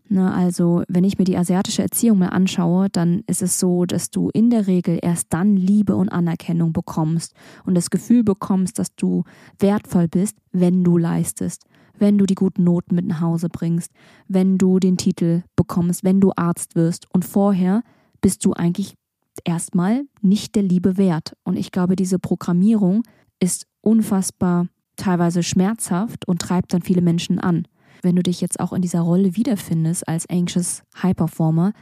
Na, 0.10 0.34
also, 0.36 0.84
wenn 0.89 1.05
ich 1.05 1.17
mir 1.17 1.24
die 1.24 1.38
asiatische 1.38 1.82
Erziehung 1.82 2.20
mal 2.20 2.29
anschaue, 2.29 2.89
dann 2.89 3.24
ist 3.27 3.41
es 3.41 3.60
so, 3.60 3.86
dass 3.86 4.10
du 4.10 4.29
in 4.34 4.50
der 4.50 4.67
Regel 4.67 5.00
erst 5.01 5.27
dann 5.29 5.55
Liebe 5.55 5.96
und 5.96 6.10
Anerkennung 6.10 6.74
bekommst 6.74 7.34
und 7.65 7.75
das 7.75 7.89
Gefühl 7.89 8.24
bekommst, 8.24 8.77
dass 8.77 8.93
du 8.96 9.24
wertvoll 9.60 10.10
bist, 10.10 10.36
wenn 10.51 10.84
du 10.84 10.98
leistest 10.98 11.65
wenn 11.98 12.18
du 12.18 12.26
die 12.26 12.36
guten 12.36 12.64
Noten 12.64 12.96
mit 12.96 13.06
nach 13.06 13.22
Hause 13.22 13.50
bringst, 13.50 13.92
wenn 14.28 14.58
du 14.58 14.80
den 14.80 14.98
Titel 14.98 15.44
bekommst, 15.56 16.04
wenn 16.04 16.20
du 16.20 16.32
Arzt 16.36 16.76
wirst. 16.76 17.08
Und 17.14 17.26
vorher 17.26 17.84
bist 18.22 18.44
du 18.46 18.54
eigentlich 18.54 18.96
erstmal 19.44 20.04
nicht 20.22 20.56
der 20.56 20.64
Liebe 20.64 20.98
wert. 20.98 21.36
Und 21.44 21.58
ich 21.58 21.72
glaube, 21.72 21.96
diese 21.96 22.20
Programmierung 22.20 23.04
ist 23.40 23.68
unfassbar 23.82 24.68
teilweise 24.96 25.44
schmerzhaft 25.44 26.28
und 26.28 26.42
treibt 26.42 26.74
dann 26.74 26.82
viele 26.82 27.02
Menschen 27.02 27.40
an. 27.40 27.68
Wenn 28.02 28.16
du 28.16 28.24
dich 28.24 28.42
jetzt 28.42 28.60
auch 28.60 28.74
in 28.74 28.82
dieser 28.82 29.02
Rolle 29.02 29.36
wiederfindest 29.36 30.08
als 30.08 30.30
Anxious 30.30 30.84
High 31.02 31.16
Performer, 31.16 31.74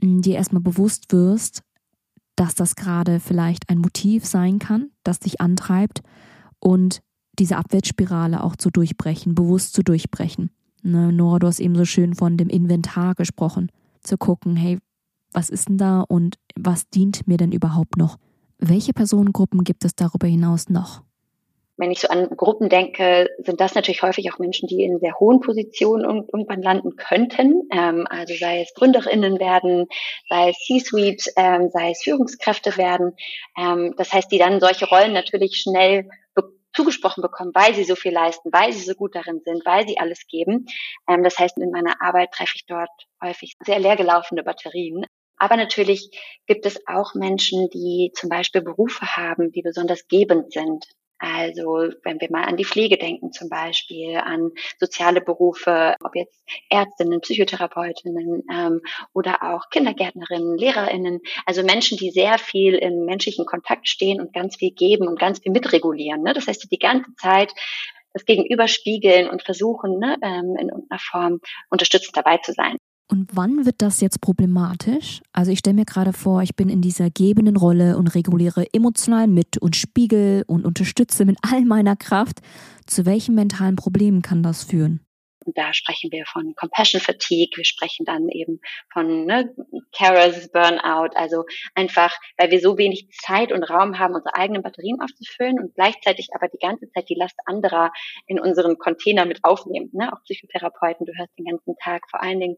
dir 0.00 0.36
erstmal 0.36 0.62
bewusst 0.62 1.12
wirst, 1.12 1.62
dass 2.36 2.54
das 2.54 2.76
gerade 2.76 3.20
vielleicht 3.20 3.68
ein 3.68 3.78
Motiv 3.78 4.24
sein 4.24 4.58
kann, 4.58 4.90
das 5.04 5.20
dich 5.20 5.40
antreibt 5.40 6.00
und 6.58 7.02
diese 7.38 7.56
Abwärtsspirale 7.56 8.42
auch 8.42 8.56
zu 8.56 8.70
durchbrechen, 8.70 9.34
bewusst 9.34 9.74
zu 9.74 9.82
durchbrechen. 9.82 10.50
Ne, 10.82 11.12
Nora, 11.12 11.38
du 11.38 11.46
hast 11.46 11.60
eben 11.60 11.76
so 11.76 11.84
schön 11.84 12.14
von 12.14 12.36
dem 12.36 12.48
Inventar 12.48 13.14
gesprochen, 13.14 13.70
zu 14.02 14.18
gucken, 14.18 14.56
hey, 14.56 14.78
was 15.32 15.48
ist 15.48 15.68
denn 15.68 15.78
da 15.78 16.00
und 16.00 16.36
was 16.56 16.88
dient 16.90 17.26
mir 17.26 17.36
denn 17.36 17.52
überhaupt 17.52 17.96
noch? 17.96 18.18
Welche 18.58 18.92
Personengruppen 18.92 19.64
gibt 19.64 19.84
es 19.84 19.94
darüber 19.94 20.26
hinaus 20.26 20.68
noch? 20.68 21.02
Wenn 21.78 21.90
ich 21.90 22.00
so 22.00 22.08
an 22.08 22.28
Gruppen 22.36 22.68
denke, 22.68 23.28
sind 23.38 23.60
das 23.60 23.74
natürlich 23.74 24.02
häufig 24.02 24.30
auch 24.32 24.38
Menschen, 24.38 24.68
die 24.68 24.84
in 24.84 24.98
sehr 24.98 25.18
hohen 25.18 25.40
Positionen 25.40 26.04
irgendwann 26.04 26.62
landen 26.62 26.96
könnten. 26.96 27.62
Ähm, 27.72 28.06
also 28.10 28.34
sei 28.34 28.60
es 28.60 28.74
GründerInnen 28.74 29.40
werden, 29.40 29.86
sei 30.28 30.50
es 30.50 30.58
C-Suite, 30.66 31.32
ähm, 31.36 31.70
sei 31.72 31.90
es 31.90 32.02
Führungskräfte 32.02 32.76
werden. 32.76 33.16
Ähm, 33.58 33.94
das 33.96 34.12
heißt, 34.12 34.30
die 34.30 34.38
dann 34.38 34.60
solche 34.60 34.86
Rollen 34.86 35.12
natürlich 35.12 35.56
schnell 35.56 36.08
zugesprochen 36.74 37.22
bekommen, 37.22 37.52
weil 37.54 37.74
sie 37.74 37.84
so 37.84 37.94
viel 37.94 38.12
leisten, 38.12 38.50
weil 38.52 38.72
sie 38.72 38.84
so 38.84 38.94
gut 38.94 39.14
darin 39.14 39.40
sind, 39.44 39.64
weil 39.64 39.86
sie 39.86 39.98
alles 39.98 40.26
geben. 40.26 40.66
Ähm, 41.08 41.22
das 41.22 41.38
heißt, 41.38 41.58
in 41.58 41.70
meiner 41.70 42.00
Arbeit 42.00 42.32
treffe 42.32 42.54
ich 42.56 42.66
dort 42.66 42.90
häufig 43.22 43.54
sehr 43.64 43.78
leer 43.78 43.96
gelaufene 43.96 44.42
Batterien. 44.42 45.04
Aber 45.36 45.56
natürlich 45.56 46.10
gibt 46.46 46.66
es 46.66 46.78
auch 46.86 47.14
Menschen, 47.14 47.68
die 47.70 48.12
zum 48.14 48.28
Beispiel 48.28 48.62
Berufe 48.62 49.16
haben, 49.16 49.50
die 49.50 49.62
besonders 49.62 50.06
gebend 50.06 50.52
sind. 50.52 50.86
Also 51.22 51.92
wenn 52.02 52.20
wir 52.20 52.28
mal 52.32 52.42
an 52.42 52.56
die 52.56 52.64
Pflege 52.64 52.98
denken 52.98 53.30
zum 53.30 53.48
Beispiel, 53.48 54.16
an 54.16 54.50
soziale 54.80 55.20
Berufe, 55.20 55.94
ob 56.02 56.16
jetzt 56.16 56.42
Ärztinnen, 56.68 57.20
Psychotherapeutinnen 57.20 58.42
ähm, 58.52 58.80
oder 59.12 59.44
auch 59.44 59.70
Kindergärtnerinnen, 59.70 60.58
Lehrerinnen, 60.58 61.20
also 61.46 61.62
Menschen, 61.62 61.96
die 61.96 62.10
sehr 62.10 62.38
viel 62.38 62.74
im 62.74 63.04
menschlichen 63.04 63.46
Kontakt 63.46 63.88
stehen 63.88 64.20
und 64.20 64.32
ganz 64.32 64.56
viel 64.56 64.72
geben 64.72 65.06
und 65.06 65.16
ganz 65.16 65.38
viel 65.38 65.52
mitregulieren. 65.52 66.22
Ne? 66.22 66.34
Das 66.34 66.48
heißt, 66.48 66.64
die 66.64 66.68
die 66.68 66.78
ganze 66.80 67.14
Zeit 67.14 67.52
das 68.12 68.24
Gegenüber 68.24 68.66
spiegeln 68.66 69.30
und 69.30 69.44
versuchen, 69.44 70.00
ne, 70.00 70.16
ähm, 70.22 70.56
in 70.58 70.70
irgendeiner 70.70 70.98
Form 70.98 71.40
unterstützend 71.70 72.16
dabei 72.16 72.38
zu 72.38 72.52
sein. 72.52 72.78
Und 73.08 73.28
wann 73.34 73.66
wird 73.66 73.76
das 73.82 74.00
jetzt 74.00 74.20
problematisch? 74.20 75.20
Also 75.32 75.50
ich 75.50 75.58
stelle 75.58 75.74
mir 75.74 75.84
gerade 75.84 76.12
vor, 76.12 76.42
ich 76.42 76.56
bin 76.56 76.68
in 76.68 76.80
dieser 76.80 77.10
gebenden 77.10 77.56
Rolle 77.56 77.98
und 77.98 78.14
reguliere 78.14 78.66
emotional 78.72 79.26
mit 79.26 79.58
und 79.58 79.76
spiegel 79.76 80.44
und 80.46 80.64
unterstütze 80.64 81.24
mit 81.24 81.36
all 81.42 81.64
meiner 81.64 81.96
Kraft. 81.96 82.40
Zu 82.86 83.04
welchen 83.04 83.34
mentalen 83.34 83.76
Problemen 83.76 84.22
kann 84.22 84.42
das 84.42 84.64
führen? 84.64 85.00
Und 85.44 85.56
da 85.56 85.72
sprechen 85.72 86.10
wir 86.12 86.24
von 86.26 86.54
Compassion 86.54 87.00
Fatigue, 87.00 87.56
wir 87.56 87.64
sprechen 87.64 88.04
dann 88.04 88.28
eben 88.28 88.60
von 88.92 89.26
ne, 89.26 89.54
Carers 89.96 90.50
Burnout, 90.50 91.14
also 91.14 91.44
einfach, 91.74 92.14
weil 92.38 92.50
wir 92.50 92.60
so 92.60 92.78
wenig 92.78 93.08
Zeit 93.10 93.52
und 93.52 93.64
Raum 93.64 93.98
haben, 93.98 94.14
unsere 94.14 94.34
eigenen 94.36 94.62
Batterien 94.62 95.00
aufzufüllen 95.00 95.58
und 95.58 95.74
gleichzeitig 95.74 96.28
aber 96.34 96.48
die 96.48 96.58
ganze 96.58 96.90
Zeit 96.90 97.08
die 97.08 97.14
Last 97.14 97.38
anderer 97.46 97.92
in 98.26 98.40
unseren 98.40 98.78
Container 98.78 99.24
mit 99.24 99.44
aufnehmen. 99.44 99.90
Ne? 99.92 100.12
Auch 100.12 100.22
Psychotherapeuten, 100.24 101.06
du 101.06 101.12
hörst 101.16 101.36
den 101.38 101.46
ganzen 101.46 101.74
Tag 101.82 102.02
vor 102.10 102.22
allen 102.22 102.40
Dingen, 102.40 102.56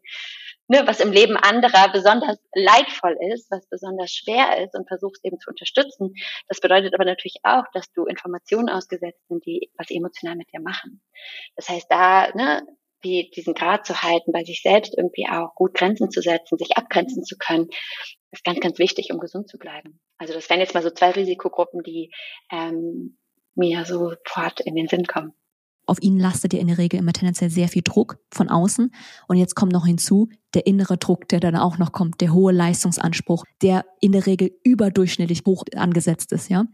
ne, 0.68 0.82
was 0.86 1.00
im 1.00 1.12
Leben 1.12 1.36
anderer 1.36 1.90
besonders 1.92 2.38
leidvoll 2.54 3.16
ist, 3.32 3.50
was 3.50 3.66
besonders 3.68 4.12
schwer 4.12 4.64
ist 4.64 4.74
und 4.74 4.88
versuchst 4.88 5.24
eben 5.24 5.38
zu 5.38 5.50
unterstützen. 5.50 6.14
Das 6.48 6.60
bedeutet 6.60 6.94
aber 6.94 7.04
natürlich 7.04 7.36
auch, 7.42 7.64
dass 7.72 7.90
du 7.92 8.06
Informationen 8.06 8.68
ausgesetzt 8.68 9.26
sind, 9.28 9.44
die 9.46 9.70
was 9.76 9.90
emotional 9.90 10.36
mit 10.36 10.52
dir 10.52 10.60
machen. 10.60 11.02
Das 11.56 11.68
heißt, 11.68 11.86
da 11.90 12.32
ne, 12.34 12.66
die, 13.04 13.30
diesen 13.30 13.54
Grad 13.54 13.86
zu 13.86 14.02
halten, 14.02 14.32
bei 14.32 14.44
sich 14.44 14.62
selbst 14.62 14.94
irgendwie 14.96 15.28
auch 15.28 15.54
gut 15.54 15.74
Grenzen 15.74 16.10
zu 16.10 16.22
setzen, 16.22 16.58
sich 16.58 16.76
abgrenzen 16.76 17.22
zu 17.22 17.36
können, 17.38 17.68
ist 18.32 18.44
ganz, 18.44 18.60
ganz 18.60 18.78
wichtig, 18.78 19.12
um 19.12 19.20
gesund 19.20 19.48
zu 19.48 19.58
bleiben. 19.58 20.00
Also 20.18 20.32
das 20.32 20.48
wären 20.48 20.60
jetzt 20.60 20.74
mal 20.74 20.82
so 20.82 20.90
zwei 20.90 21.10
Risikogruppen, 21.10 21.82
die 21.82 22.10
ähm, 22.50 23.18
mir 23.54 23.84
sofort 23.84 24.60
in 24.60 24.74
den 24.74 24.88
Sinn 24.88 25.06
kommen. 25.06 25.34
Auf 25.94 26.02
ihnen 26.02 26.18
lastet 26.18 26.52
ja 26.52 26.58
in 26.58 26.66
der 26.66 26.78
Regel 26.78 26.98
immer 26.98 27.12
tendenziell 27.12 27.50
sehr 27.50 27.68
viel 27.68 27.82
Druck 27.84 28.18
von 28.32 28.48
außen. 28.48 28.92
Und 29.28 29.36
jetzt 29.36 29.54
kommt 29.54 29.70
noch 29.70 29.86
hinzu 29.86 30.28
der 30.54 30.66
innere 30.66 30.96
Druck, 30.96 31.28
der 31.28 31.38
dann 31.38 31.54
auch 31.54 31.78
noch 31.78 31.92
kommt, 31.92 32.20
der 32.20 32.32
hohe 32.32 32.52
Leistungsanspruch, 32.52 33.44
der 33.62 33.84
in 34.00 34.10
der 34.10 34.26
Regel 34.26 34.50
überdurchschnittlich 34.64 35.42
hoch 35.46 35.62
angesetzt 35.76 36.32
ist, 36.32 36.48
ja. 36.48 36.64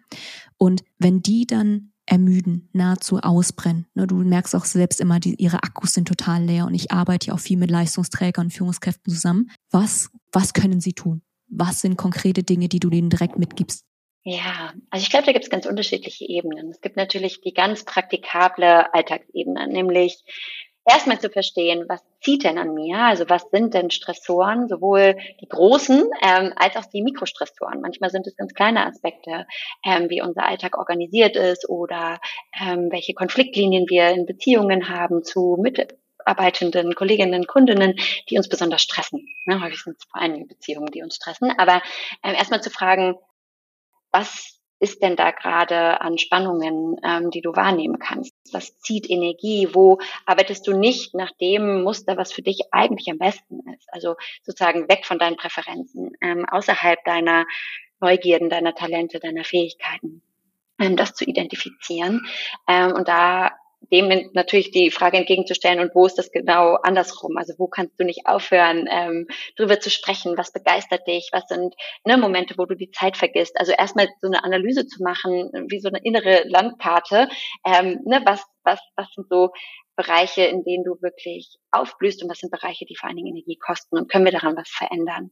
Und 0.56 0.84
wenn 0.98 1.20
die 1.20 1.46
dann 1.46 1.92
ermüden, 2.06 2.70
nahezu 2.72 3.18
ausbrennen. 3.18 3.86
Ne, 3.92 4.06
du 4.06 4.16
merkst 4.16 4.56
auch 4.56 4.64
selbst 4.64 5.02
immer, 5.02 5.20
die, 5.20 5.34
ihre 5.34 5.62
Akkus 5.62 5.92
sind 5.92 6.08
total 6.08 6.42
leer 6.42 6.64
und 6.64 6.72
ich 6.72 6.90
arbeite 6.90 7.28
ja 7.28 7.34
auch 7.34 7.40
viel 7.40 7.58
mit 7.58 7.70
Leistungsträgern 7.70 8.46
und 8.46 8.52
Führungskräften 8.52 9.12
zusammen. 9.12 9.50
Was, 9.70 10.08
was 10.32 10.54
können 10.54 10.80
sie 10.80 10.94
tun? 10.94 11.20
Was 11.48 11.82
sind 11.82 11.98
konkrete 11.98 12.42
Dinge, 12.42 12.68
die 12.68 12.80
du 12.80 12.88
denen 12.88 13.10
direkt 13.10 13.38
mitgibst? 13.38 13.84
Ja, 14.22 14.74
also 14.90 15.02
ich 15.02 15.10
glaube, 15.10 15.26
da 15.26 15.32
gibt 15.32 15.44
es 15.44 15.50
ganz 15.50 15.64
unterschiedliche 15.66 16.26
Ebenen. 16.28 16.68
Es 16.68 16.82
gibt 16.82 16.96
natürlich 16.96 17.40
die 17.40 17.54
ganz 17.54 17.84
praktikable 17.84 18.92
Alltagsebene, 18.92 19.66
nämlich 19.68 20.22
erstmal 20.86 21.18
zu 21.20 21.30
verstehen, 21.30 21.86
was 21.88 22.04
zieht 22.20 22.44
denn 22.44 22.58
an 22.58 22.74
mir? 22.74 22.98
Also 22.98 23.28
was 23.30 23.44
sind 23.50 23.72
denn 23.72 23.90
Stressoren, 23.90 24.68
sowohl 24.68 25.16
die 25.40 25.48
großen 25.48 26.10
ähm, 26.22 26.52
als 26.56 26.76
auch 26.76 26.84
die 26.86 27.02
Mikrostressoren. 27.02 27.80
Manchmal 27.80 28.10
sind 28.10 28.26
es 28.26 28.36
ganz 28.36 28.52
kleine 28.52 28.86
Aspekte, 28.86 29.46
ähm, 29.84 30.10
wie 30.10 30.20
unser 30.20 30.44
Alltag 30.44 30.76
organisiert 30.76 31.36
ist 31.36 31.68
oder 31.68 32.20
ähm, 32.60 32.88
welche 32.90 33.14
Konfliktlinien 33.14 33.86
wir 33.88 34.10
in 34.10 34.26
Beziehungen 34.26 34.90
haben 34.90 35.24
zu 35.24 35.56
Mitarbeitenden, 35.62 36.94
Kolleginnen, 36.94 37.46
Kundinnen, 37.46 37.94
die 38.28 38.36
uns 38.36 38.50
besonders 38.50 38.82
stressen. 38.82 39.26
Ne, 39.46 39.62
häufig 39.62 39.82
sind 39.82 39.96
es 39.98 40.04
vor 40.04 40.20
allem 40.20 40.46
Beziehungen, 40.46 40.90
die 40.90 41.02
uns 41.02 41.16
stressen. 41.16 41.52
Aber 41.56 41.80
ähm, 42.22 42.34
erstmal 42.34 42.62
zu 42.62 42.68
fragen, 42.68 43.16
was 44.12 44.60
ist 44.80 45.02
denn 45.02 45.14
da 45.14 45.30
gerade 45.30 46.00
an 46.00 46.16
Spannungen, 46.16 46.96
ähm, 47.04 47.30
die 47.30 47.42
du 47.42 47.54
wahrnehmen 47.54 47.98
kannst? 47.98 48.34
Was 48.50 48.78
zieht 48.78 49.08
Energie? 49.10 49.68
Wo 49.72 49.98
arbeitest 50.24 50.66
du 50.66 50.72
nicht 50.72 51.14
nach 51.14 51.30
dem 51.32 51.82
Muster, 51.82 52.16
was 52.16 52.32
für 52.32 52.42
dich 52.42 52.62
eigentlich 52.72 53.10
am 53.10 53.18
besten 53.18 53.60
ist? 53.74 53.86
Also 53.92 54.16
sozusagen 54.42 54.88
weg 54.88 55.04
von 55.04 55.18
deinen 55.18 55.36
Präferenzen, 55.36 56.12
ähm, 56.22 56.46
außerhalb 56.50 57.04
deiner 57.04 57.44
Neugierden, 58.00 58.48
deiner 58.48 58.74
Talente, 58.74 59.20
deiner 59.20 59.44
Fähigkeiten, 59.44 60.22
ähm, 60.80 60.96
das 60.96 61.12
zu 61.12 61.24
identifizieren. 61.24 62.26
Ähm, 62.66 62.92
und 62.92 63.06
da 63.06 63.52
dem 63.92 64.30
natürlich 64.34 64.70
die 64.70 64.90
Frage 64.90 65.16
entgegenzustellen, 65.16 65.80
und 65.80 65.94
wo 65.94 66.06
ist 66.06 66.18
das 66.18 66.30
genau 66.30 66.74
andersrum? 66.74 67.36
Also 67.36 67.54
wo 67.58 67.66
kannst 67.66 67.98
du 67.98 68.04
nicht 68.04 68.26
aufhören, 68.26 68.88
ähm, 68.90 69.26
drüber 69.56 69.80
zu 69.80 69.90
sprechen? 69.90 70.36
Was 70.36 70.52
begeistert 70.52 71.06
dich? 71.06 71.30
Was 71.32 71.44
sind 71.48 71.74
ne, 72.04 72.16
Momente, 72.16 72.54
wo 72.58 72.66
du 72.66 72.74
die 72.74 72.90
Zeit 72.90 73.16
vergisst? 73.16 73.58
Also 73.58 73.72
erstmal 73.72 74.08
so 74.20 74.28
eine 74.28 74.44
Analyse 74.44 74.86
zu 74.86 75.02
machen, 75.02 75.50
wie 75.68 75.80
so 75.80 75.88
eine 75.88 76.00
innere 76.02 76.44
Landkarte. 76.46 77.28
Ähm, 77.64 78.00
ne, 78.04 78.22
was, 78.24 78.44
was, 78.64 78.80
was 78.96 79.08
sind 79.14 79.28
so 79.28 79.50
Bereiche, 79.96 80.42
in 80.42 80.64
denen 80.64 80.84
du 80.84 80.96
wirklich 81.00 81.56
aufblühst 81.72 82.22
und 82.22 82.30
was 82.30 82.38
sind 82.38 82.50
Bereiche, 82.50 82.84
die 82.86 82.96
vor 82.96 83.08
allen 83.08 83.16
Dingen 83.16 83.36
Energie 83.36 83.56
kosten 83.56 83.98
und 83.98 84.10
können 84.10 84.24
wir 84.24 84.32
daran 84.32 84.56
was 84.56 84.68
verändern? 84.68 85.30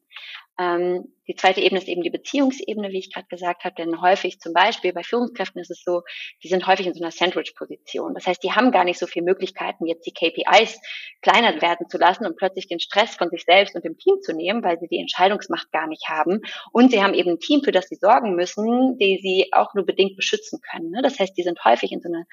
Ähm, 0.58 1.14
die 1.28 1.36
zweite 1.36 1.60
Ebene 1.60 1.80
ist 1.80 1.88
eben 1.88 2.02
die 2.02 2.10
Beziehungsebene, 2.10 2.88
wie 2.88 2.98
ich 2.98 3.12
gerade 3.12 3.28
gesagt 3.28 3.64
habe, 3.64 3.74
denn 3.76 4.00
häufig 4.00 4.40
zum 4.40 4.54
Beispiel 4.54 4.92
bei 4.92 5.02
Führungskräften 5.02 5.60
ist 5.60 5.70
es 5.70 5.82
so, 5.84 6.02
die 6.42 6.48
sind 6.48 6.66
häufig 6.66 6.86
in 6.86 6.94
so 6.94 7.04
einer 7.04 7.12
Sandwich-Position. 7.12 8.14
Das 8.14 8.26
heißt, 8.26 8.42
die 8.42 8.52
haben 8.52 8.72
gar 8.72 8.84
nicht 8.84 8.98
so 8.98 9.06
viele 9.06 9.26
Möglichkeiten, 9.26 9.86
jetzt 9.86 10.06
die 10.06 10.12
KPIs 10.12 10.80
kleiner 11.20 11.60
werden 11.60 11.88
zu 11.88 11.98
lassen 11.98 12.26
und 12.26 12.36
plötzlich 12.36 12.66
den 12.66 12.80
Stress 12.80 13.14
von 13.14 13.28
sich 13.28 13.44
selbst 13.44 13.76
und 13.76 13.84
dem 13.84 13.98
Team 13.98 14.16
zu 14.22 14.32
nehmen, 14.32 14.64
weil 14.64 14.80
sie 14.80 14.88
die 14.88 14.98
Entscheidungsmacht 14.98 15.70
gar 15.70 15.86
nicht 15.86 16.08
haben. 16.08 16.40
Und 16.72 16.90
sie 16.90 17.02
haben 17.02 17.14
eben 17.14 17.32
ein 17.32 17.40
Team, 17.40 17.62
für 17.62 17.72
das 17.72 17.88
sie 17.88 17.96
sorgen 17.96 18.34
müssen, 18.34 18.98
die 18.98 19.20
sie 19.22 19.52
auch 19.52 19.74
nur 19.74 19.84
bedingt 19.84 20.16
beschützen 20.16 20.60
können. 20.72 20.90
Ne? 20.90 21.02
Das 21.02 21.20
heißt, 21.20 21.36
die 21.36 21.42
sind 21.42 21.62
häufig 21.64 21.92
in 21.92 22.00
so 22.00 22.08
einer, 22.08 22.24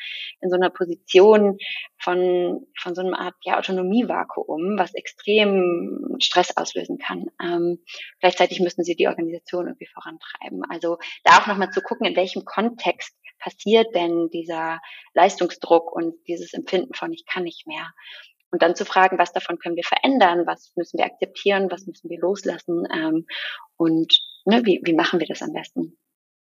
in 0.42 0.50
so 0.50 0.56
einer 0.56 0.70
Position 0.70 1.58
von, 2.00 2.66
von 2.80 2.96
so 2.96 3.02
einer 3.02 3.20
Art 3.20 3.36
ja, 3.44 3.58
Autonomievakuum, 4.04 4.78
was 4.78 4.94
extrem 4.94 6.16
Stress 6.20 6.56
auslösen 6.58 6.98
kann. 6.98 7.26
Ähm, 7.42 7.80
Gleichzeitig 8.20 8.60
müssen 8.60 8.84
sie 8.84 8.96
die 8.96 9.08
Organisation 9.08 9.68
irgendwie 9.68 9.88
vorantreiben. 9.88 10.64
Also 10.70 10.98
da 11.24 11.40
auch 11.40 11.48
nochmal 11.48 11.72
zu 11.72 11.82
gucken, 11.82 12.06
in 12.06 12.16
welchem 12.16 12.46
Kontext 12.46 13.16
passiert 13.40 13.94
denn 13.96 14.30
dieser 14.32 14.80
Leistungsdruck 15.14 15.92
und 15.92 16.16
dieses 16.28 16.54
Empfinden 16.54 16.94
von 16.94 17.12
ich 17.14 17.26
kann 17.26 17.44
nicht 17.44 17.68
mehr. 17.68 17.92
Und 18.52 18.62
dann 18.62 18.76
zu 18.76 18.86
fragen, 18.86 19.18
was 19.18 19.34
davon 19.34 19.60
können 19.60 19.76
wir 19.76 19.84
verändern, 19.84 20.46
was 20.46 20.72
müssen 20.76 20.98
wir 20.98 21.06
akzeptieren, 21.06 21.70
was 21.70 21.86
müssen 21.88 22.10
wir 22.10 22.20
loslassen 22.20 22.88
ähm, 22.94 23.26
und 23.76 24.18
ne, 24.46 24.64
wie, 24.66 24.82
wie 24.84 24.94
machen 24.94 25.20
wir 25.20 25.28
das 25.28 25.42
am 25.42 25.52
besten 25.52 25.98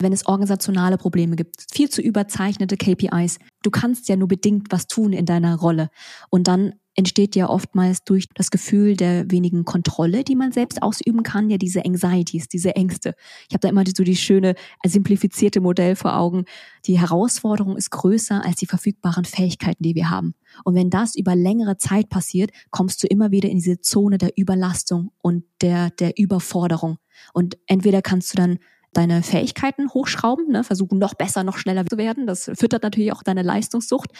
wenn 0.03 0.13
es 0.13 0.27
organisationale 0.27 0.97
Probleme 0.97 1.35
gibt, 1.35 1.65
viel 1.71 1.89
zu 1.89 2.01
überzeichnete 2.01 2.77
KPIs. 2.77 3.39
Du 3.63 3.71
kannst 3.71 4.09
ja 4.09 4.15
nur 4.15 4.27
bedingt 4.27 4.67
was 4.69 4.85
tun 4.88 5.13
in 5.13 5.25
deiner 5.25 5.55
Rolle. 5.55 5.89
Und 6.29 6.47
dann 6.47 6.75
entsteht 6.95 7.35
ja 7.35 7.50
oftmals 7.50 8.03
durch 8.03 8.27
das 8.35 8.51
Gefühl 8.51 8.95
der 8.95 9.29
wenigen 9.31 9.65
Kontrolle, 9.65 10.23
die 10.23 10.35
man 10.35 10.51
selbst 10.51 10.81
ausüben 10.81 11.23
kann, 11.23 11.50
ja 11.50 11.57
diese 11.57 11.85
Anxieties, 11.85 12.47
diese 12.47 12.75
Ängste. 12.75 13.15
Ich 13.47 13.53
habe 13.53 13.62
da 13.62 13.69
immer 13.69 13.83
so 13.85 14.03
die 14.03 14.15
schöne 14.15 14.55
simplifizierte 14.85 15.59
Modell 15.59 15.95
vor 15.95 16.15
Augen. 16.15 16.45
Die 16.85 17.00
Herausforderung 17.00 17.77
ist 17.77 17.89
größer 17.89 18.43
als 18.45 18.57
die 18.57 18.67
verfügbaren 18.67 19.25
Fähigkeiten, 19.25 19.83
die 19.83 19.95
wir 19.95 20.09
haben. 20.09 20.35
Und 20.63 20.75
wenn 20.75 20.89
das 20.89 21.15
über 21.15 21.36
längere 21.36 21.77
Zeit 21.77 22.10
passiert, 22.10 22.51
kommst 22.69 23.01
du 23.01 23.08
immer 23.08 23.32
wieder 23.32 23.49
in 23.49 23.58
diese 23.58 23.82
Zone 23.82 24.17
der 24.17 24.32
Überlastung 24.38 25.12
und 25.21 25.43
der, 25.62 25.89
der 25.89 26.17
Überforderung. 26.17 26.97
Und 27.34 27.58
entweder 27.67 28.01
kannst 28.01 28.34
du 28.34 28.38
dann 28.38 28.60
deine 28.93 29.23
Fähigkeiten 29.23 29.89
hochschrauben, 29.89 30.49
ne, 30.49 30.63
versuchen 30.63 30.99
noch 30.99 31.15
besser, 31.15 31.43
noch 31.43 31.58
schneller 31.58 31.86
zu 31.86 31.97
werden. 31.97 32.27
Das 32.27 32.51
füttert 32.56 32.84
natürlich 32.84 33.12
auch 33.12 33.23
deine 33.23 33.41
Leistungssucht. 33.41 34.12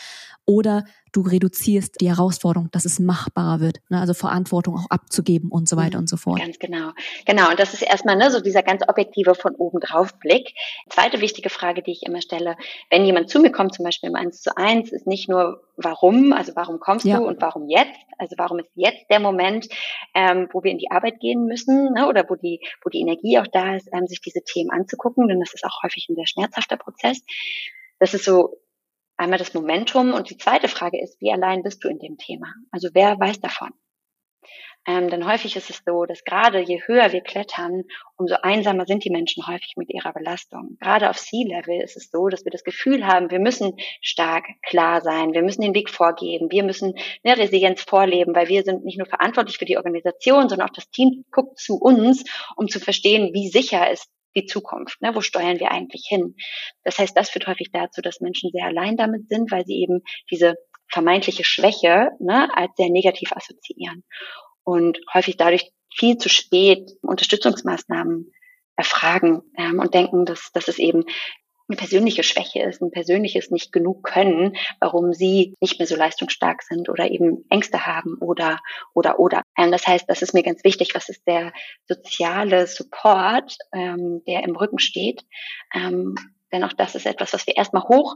Oder 0.46 0.84
du 1.14 1.22
reduzierst 1.22 2.02
die 2.02 2.10
Herausforderung, 2.10 2.70
dass 2.72 2.86
es 2.86 3.00
machbarer 3.00 3.60
wird, 3.60 3.78
ne? 3.90 4.00
also 4.00 4.14
Verantwortung 4.14 4.76
auch 4.76 4.90
abzugeben 4.90 5.50
und 5.50 5.70
so 5.70 5.78
weiter 5.78 5.98
mhm, 5.98 6.02
und 6.04 6.10
so 6.10 6.18
fort. 6.18 6.40
Ganz 6.40 6.60
genau. 6.60 6.92
Genau, 7.26 7.52
und 7.52 7.60
das 7.60 7.74
ist 7.74 7.84
erstmal 7.84 8.18
ne, 8.18 8.32
so 8.32 8.42
dieser 8.42 8.64
ganz 8.64 8.82
objektive 8.88 9.36
von 9.36 9.56
oben 9.56 9.80
drauf 9.80 10.18
Blick. 10.20 10.54
Zweite 10.90 11.22
wichtige 11.22 11.50
Frage, 11.50 11.84
die 11.84 11.92
ich 11.92 12.04
immer 12.04 12.22
stelle, 12.22 12.58
wenn 12.90 13.06
jemand 13.06 13.30
zu 13.30 13.40
mir 13.40 13.52
kommt, 13.52 13.76
zum 13.76 13.86
Beispiel 13.86 14.10
im 14.10 14.16
1 14.16 14.42
zu 14.42 14.58
1, 14.58 14.92
ist 14.92 15.06
nicht 15.06 15.30
nur 15.30 15.62
warum, 15.78 16.34
also 16.34 16.54
warum 16.56 16.80
kommst 16.80 17.06
ja. 17.06 17.18
du 17.18 17.26
und 17.26 17.40
warum 17.42 17.70
jetzt, 17.70 18.00
also 18.18 18.36
warum 18.38 18.60
ist 18.60 18.72
jetzt 18.74 19.06
der 19.10 19.20
Moment, 19.20 19.68
ähm, 20.16 20.50
wo 20.52 20.64
wir 20.64 20.72
in 20.72 20.80
die 20.80 20.90
Arbeit 20.92 21.20
gehen 21.20 21.46
müssen 21.46 21.94
ne, 21.94 22.08
oder 22.08 22.26
wo 22.28 22.36
die, 22.36 22.60
wo 22.84 22.90
die 22.90 23.02
Energie 23.02 23.38
auch 23.38 23.48
da 23.48 23.76
ist, 23.76 23.88
ähm, 23.94 24.08
sich 24.08 24.22
diese 24.22 24.42
Themen 24.44 24.72
anzugucken, 24.72 25.28
denn 25.28 25.40
das 25.40 25.54
ist 25.54 25.64
auch 25.64 25.84
häufig 25.84 26.08
ein 26.10 26.16
sehr 26.16 26.28
schmerzhafter 26.28 26.78
Prozess. 26.78 27.22
Das 28.00 28.14
ist 28.14 28.26
so 28.26 28.58
einmal 29.24 29.40
das 29.40 29.54
Momentum 29.54 30.14
und 30.14 30.30
die 30.30 30.38
zweite 30.38 30.68
Frage 30.68 31.02
ist, 31.02 31.20
wie 31.22 31.32
allein 31.32 31.64
bist 31.64 31.84
du 31.84 31.90
in 31.90 32.00
dem 32.00 32.18
Thema? 32.18 32.54
Also 32.72 32.90
wer 32.94 33.20
weiß 33.20 33.40
davon? 33.40 33.72
Ähm, 34.86 35.10
denn 35.10 35.26
häufig 35.26 35.56
ist 35.56 35.70
es 35.70 35.82
so, 35.86 36.04
dass 36.04 36.26
gerade 36.26 36.60
je 36.60 36.82
höher 36.86 37.14
wir 37.14 37.22
klettern, 37.22 37.84
umso 38.18 38.36
einsamer 38.42 38.86
sind 38.86 39.06
die 39.06 39.12
Menschen 39.12 39.48
häufig 39.48 39.76
mit 39.78 39.90
ihrer 39.90 40.12
Belastung. 40.12 40.78
Gerade 40.82 41.10
auf 41.10 41.18
Sea-Level 41.18 41.82
ist 41.82 41.96
es 41.96 42.12
so, 42.12 42.28
dass 42.28 42.44
wir 42.44 42.52
das 42.52 42.66
Gefühl 42.66 43.08
haben, 43.08 43.32
wir 43.32 43.40
müssen 43.40 43.78
stark, 44.02 44.44
klar 44.62 45.00
sein, 45.00 45.34
wir 45.34 45.42
müssen 45.42 45.62
den 45.62 45.74
Weg 45.74 45.90
vorgeben, 45.90 46.52
wir 46.52 46.64
müssen 46.64 46.96
eine 47.24 47.38
Resilienz 47.38 47.82
vorleben, 47.82 48.36
weil 48.36 48.50
wir 48.50 48.64
sind 48.64 48.84
nicht 48.84 48.98
nur 48.98 49.08
verantwortlich 49.08 49.58
für 49.58 49.66
die 49.66 49.78
Organisation, 49.78 50.50
sondern 50.50 50.68
auch 50.68 50.74
das 50.74 50.90
Team 50.90 51.24
guckt 51.32 51.60
zu 51.60 51.78
uns, 51.78 52.26
um 52.58 52.68
zu 52.68 52.82
verstehen, 52.82 53.34
wie 53.34 53.48
sicher 53.48 53.90
ist 53.90 54.10
die 54.36 54.46
Zukunft. 54.46 55.02
Ne? 55.02 55.16
Wo 55.16 55.22
steuern 55.22 55.60
wir 55.60 55.72
eigentlich 55.72 56.06
hin? 56.08 56.36
Das 56.84 56.98
heißt, 56.98 57.16
das 57.16 57.30
führt 57.30 57.48
häufig 57.48 57.72
dazu, 57.72 58.02
dass 58.02 58.22
Menschen 58.22 58.52
sehr 58.52 58.66
allein 58.66 58.98
damit 58.98 59.28
sind, 59.30 59.52
weil 59.52 59.66
sie 59.66 59.82
eben 59.82 60.02
diese 60.32 60.56
vermeintliche 60.92 61.44
Schwäche 61.44 62.10
ne, 62.20 62.50
als 62.56 62.72
sehr 62.76 62.90
negativ 62.90 63.32
assoziieren 63.32 64.04
und 64.64 65.00
häufig 65.14 65.38
dadurch 65.38 65.72
viel 65.96 66.18
zu 66.18 66.30
spät 66.30 66.92
Unterstützungsmaßnahmen 67.02 68.32
erfragen 68.76 69.42
ähm, 69.58 69.80
und 69.80 69.94
denken, 69.94 70.26
dass, 70.26 70.52
dass 70.54 70.68
es 70.68 70.80
eben 70.80 71.04
eine 71.70 71.78
persönliche 71.78 72.24
Schwäche 72.24 72.62
ist, 72.64 72.82
ein 72.82 72.92
persönliches 72.92 73.50
nicht 73.50 73.72
genug 73.72 74.04
können, 74.04 74.56
warum 74.80 75.14
sie 75.14 75.56
nicht 75.62 75.80
mehr 75.80 75.88
so 75.88 75.96
leistungsstark 75.96 76.62
sind 76.64 76.90
oder 76.90 77.10
eben 77.10 77.46
Ängste 77.50 77.86
haben 77.86 78.18
oder 78.20 78.60
oder 78.94 79.20
oder. 79.20 79.44
Ähm, 79.58 79.72
das 79.72 79.88
heißt, 79.88 80.06
das 80.08 80.22
ist 80.22 80.34
mir 80.34 80.44
ganz 80.44 80.64
wichtig. 80.64 80.90
Was 80.94 81.10
ist 81.10 81.26
der 81.26 81.54
soziale 81.88 82.68
Support, 82.68 83.58
ähm, 83.74 84.22
der 84.28 84.44
im 84.44 84.56
Rücken 84.56 84.80
steht? 84.80 85.24
Ähm, 85.74 86.16
denn 86.52 86.64
auch 86.64 86.74
das 86.74 86.96
ist 86.96 87.06
etwas, 87.06 87.34
was 87.34 87.48
wir 87.48 87.58
erstmal 87.58 87.84
hoch 87.84 88.16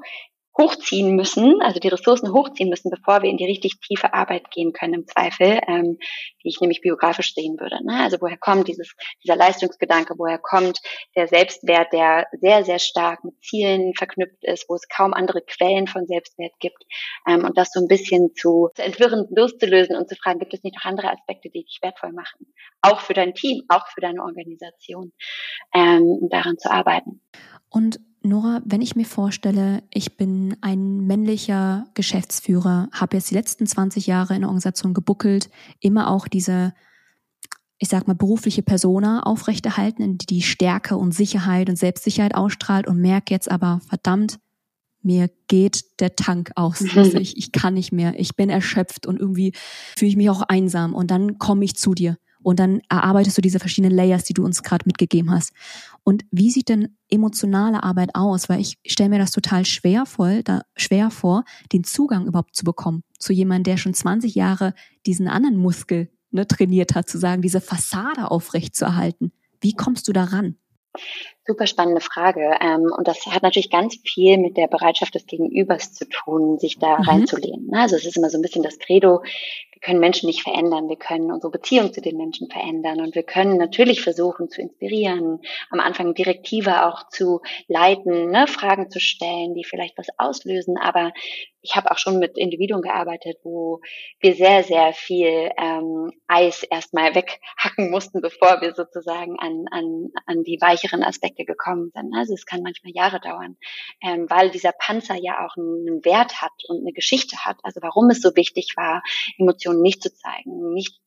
hochziehen 0.58 1.15
müssen, 1.15 1.62
also 1.62 1.80
die 1.80 1.88
Ressourcen 1.88 2.34
hochziehen 2.34 2.70
müssen, 2.70 2.89
bevor 2.89 3.22
wir 3.22 3.30
in 3.30 3.38
die 3.38 3.46
richtig 3.46 3.80
tiefe 3.80 4.13
Arbeit 4.13 4.50
gehen 4.52 4.74
können 4.74 4.96
im 4.96 5.08
Zweifel, 5.08 5.60
ähm, 5.67 5.98
die 6.43 6.50
ich 6.50 6.60
nämlich 6.60 6.82
biografisch 6.82 7.34
sehen 7.34 7.60
würde. 7.60 7.84
Ne? 7.86 8.02
Also 8.02 8.17
woher 8.20 8.38
kommt 8.38 8.67
dieses, 8.67 8.96
dieser 9.24 9.36
Leistungsgedanke, 9.36 10.15
woher 10.17 10.39
kommt 10.39 10.80
der 11.15 11.28
Selbstwert, 11.28 11.93
der 11.93 12.26
sehr, 12.32 12.63
sehr 12.63 12.80
stark 12.80 13.24
mit 13.24 13.36
Zielen 13.43 13.93
verknüpft 13.93 14.43
ist, 14.43 14.65
wo 14.67 14.76
es 14.76 14.88
kaum 14.88 15.13
andere 15.13 15.41
Quellen 15.41 15.88
von 15.88 16.08
Selbstwert 16.08 16.54
gibt 16.60 16.84
ähm, 17.28 17.46
und 17.46 17.58
das 17.58 17.72
so 17.72 17.80
ein 17.80 17.88
bisschen 17.88 18.34
zu, 18.36 18.70
zu 18.76 18.84
entwirren, 18.84 19.28
loszulösen 19.30 19.96
und 19.96 20.10
zu 20.10 20.15
fragen, 20.15 20.39
gibt 20.39 20.54
es 20.54 20.63
nicht 20.63 20.76
noch 20.76 20.86
andere 20.86 21.12
Aspekte, 21.12 21.50
die 21.50 21.63
dich 21.63 21.80
wertvoll 21.82 22.13
machen? 22.13 22.48
Auch 22.82 23.02
für 23.02 23.13
dein 23.13 23.36
Team, 23.36 23.63
auch 23.67 23.88
für 23.88 24.02
deine 24.02 24.24
Organisation, 24.24 25.13
ähm, 25.74 26.28
daran 26.30 26.58
zu 26.58 26.72
arbeiten. 26.72 27.22
Und 27.70 28.00
Nora, 28.28 28.62
wenn 28.66 28.82
ich 28.82 28.96
mir 28.96 29.06
vorstelle, 29.06 29.84
ich 29.92 30.18
bin 30.18 30.58
ein 30.62 31.08
männlicher 31.08 31.86
Geschäftsführer, 31.94 32.90
habe 32.92 33.18
jetzt 33.18 33.32
die 33.32 33.36
letzten 33.36 33.66
20 33.66 34.08
Jahre 34.08 34.36
in 34.36 34.42
der 34.42 34.50
Organisation 34.50 34.94
gebuckelt, 34.94 35.50
immer 35.80 36.10
auch 36.10 36.28
diese, 36.28 36.74
ich 37.78 37.90
sag 37.90 38.08
mal, 38.08 38.16
berufliche 38.16 38.63
Persona 38.63 39.24
aufrechterhalten, 39.24 40.18
die 40.18 40.26
die 40.26 40.42
Stärke 40.42 40.98
und 40.98 41.13
Sicherheit 41.13 41.70
und 41.70 41.78
Selbstsicherheit 41.78 42.36
ausstrahlt 42.36 42.88
und 42.88 43.00
merke 43.00 43.34
jetzt 43.34 43.50
aber, 43.50 43.82
verdammt, 43.88 44.40
mir 45.02 45.30
geht 45.48 46.00
der 46.00 46.16
Tank 46.16 46.52
aus. 46.56 46.84
Also 46.96 47.18
ich, 47.18 47.38
ich 47.38 47.52
kann 47.52 47.76
nicht 47.76 47.92
mehr. 47.92 48.20
Ich 48.20 48.36
bin 48.36 48.50
erschöpft 48.50 49.08
und 49.08 49.20
irgendwie 49.20 49.54
fühle 49.98 50.10
ich 50.10 50.18
mich 50.18 50.30
auch 50.30 50.42
einsam. 50.42 50.94
Und 50.94 51.12
dann 51.12 51.38
komme 51.38 51.63
ich 51.63 51.76
zu 51.76 51.94
dir 51.94 52.18
und 52.43 52.60
dann 52.60 52.82
erarbeitest 52.89 53.38
du 53.38 53.41
diese 53.41 53.60
verschiedenen 53.60 53.95
Layers, 53.95 54.23
die 54.23 54.34
du 54.34 54.43
uns 54.43 54.63
gerade 54.63 54.84
mitgegeben 54.86 55.32
hast. 55.32 55.54
Und 56.04 56.26
wie 56.32 56.52
sieht 56.52 56.69
denn 56.69 56.97
emotionale 57.10 57.84
Arbeit 57.84 58.12
aus? 58.13 58.50
Weil 58.50 58.62
ich 58.62 58.78
stelle 58.86 59.10
mir 59.10 59.19
das 59.19 59.32
total 59.32 59.65
schwer, 59.65 60.06
voll, 60.06 60.43
da, 60.43 60.62
schwer 60.76 61.12
vor, 61.12 61.43
den 61.73 61.84
Zugang 61.84 62.28
überhaupt 62.28 62.56
zu 62.56 62.63
bekommen. 62.63 63.04
zu 63.19 63.34
jemandem, 63.34 63.73
der 63.73 63.78
schon 63.78 63.93
20 63.93 64.36
Jahre 64.36 64.73
diesen 65.06 65.28
anderen 65.28 65.58
Muskel 65.58 66.10
ne, 66.32 66.47
trainiert 66.47 66.95
hat, 66.95 67.10
zu 67.10 67.17
sagen, 67.17 67.41
diese 67.41 67.62
Fassade 67.62 68.30
aufrecht 68.32 68.76
zu 68.76 68.86
erhalten? 68.86 69.32
Wie 69.60 69.73
kommst 69.73 70.08
du 70.08 70.13
daran? 70.13 70.58
Super 71.45 71.67
spannende 71.67 72.02
Frage. 72.02 72.58
Ähm, 72.62 72.91
und 72.97 73.08
das 73.08 73.26
hat 73.28 73.43
natürlich 73.43 73.69
ganz 73.69 73.97
viel 74.04 74.38
mit 74.38 74.58
der 74.58 74.67
Bereitschaft 74.67 75.15
des 75.15 75.26
Gegenübers 75.26 75.93
zu 75.93 76.08
tun, 76.10 76.60
sich 76.60 76.80
da 76.80 76.97
mhm. 76.97 77.04
reinzulehnen. 77.04 77.73
Also 77.73 77.95
es 77.95 78.06
ist 78.06 78.17
immer 78.17 78.30
so 78.30 78.38
ein 78.38 78.41
bisschen 78.41 78.63
das 78.63 78.80
Credo, 78.80 79.23
wir 79.78 79.82
können 79.82 80.00
Menschen 80.00 80.26
nicht 80.26 80.42
verändern, 80.42 80.90
wir 80.90 80.96
können 80.96 81.32
unsere 81.32 81.52
Beziehung 81.52 81.94
zu 81.94 82.02
den 82.02 82.18
Menschen 82.18 82.50
verändern 82.50 83.00
und 83.00 83.13
wir 83.13 83.22
können 83.22 83.58
natürlich 83.58 84.02
versuchen 84.02 84.50
zu 84.50 84.60
inspirieren, 84.60 85.40
am 85.70 85.80
Anfang 85.80 86.16
Direktive 86.16 86.88
auch 86.88 87.10
zu 87.10 87.42
leiten, 87.68 88.32
ne, 88.32 88.48
Fragen 88.48 88.90
zu 88.90 89.00
stellen, 89.00 89.54
die 89.54 89.63
vielleicht 89.63 89.96
was 90.00 90.08
auslösen. 90.18 90.78
Aber 90.78 91.13
ich 91.62 91.76
habe 91.76 91.92
auch 91.92 91.98
schon 91.98 92.18
mit 92.18 92.38
Individuen 92.38 92.82
gearbeitet, 92.82 93.38
wo 93.44 93.82
wir 94.20 94.36
sehr, 94.36 94.63
sehr 94.63 94.94
viel 94.94 95.52
ähm, 95.58 96.12
Eis 96.28 96.63
erstmal 96.63 97.13
weghacken 97.13 97.92
mussten, 97.92 98.22
bevor 98.22 98.62
wir 98.62 98.74
sozusagen 98.74 99.38
an, 99.38 99.66
an, 99.70 100.08
an 100.26 100.44
die 100.44 100.58
weicheren 100.62 101.04
Aspekte 101.04 101.46
gekommen 101.46 101.92
sind. 101.94 102.16
Also 102.16 102.34
es 102.34 102.46
kann 102.46 102.63
manchmal 102.63 102.94
Jahre 102.94 103.20
dauern, 103.20 103.58
ähm, 104.02 104.28
weil 104.30 104.50
dieser 104.50 104.72
Panzer 104.72 105.16
ja 105.16 105.46
auch 105.46 105.58
einen 105.58 106.04
Wert 106.06 106.42
hat 106.42 106.54
und 106.68 106.80
eine 106.80 106.94
Geschichte 106.94 107.46
hat. 107.46 107.58
Also 107.63 107.82
warum 107.82 108.10
es 108.10 108.22
so 108.22 108.36
wichtig 108.36 108.74
war, 108.78 109.04
Emotionen 109.38 109.67
Emotionen 109.68 109.82
nicht 109.82 110.02
zu 110.02 110.14
zeigen, 110.14 110.74
nicht 110.74 111.00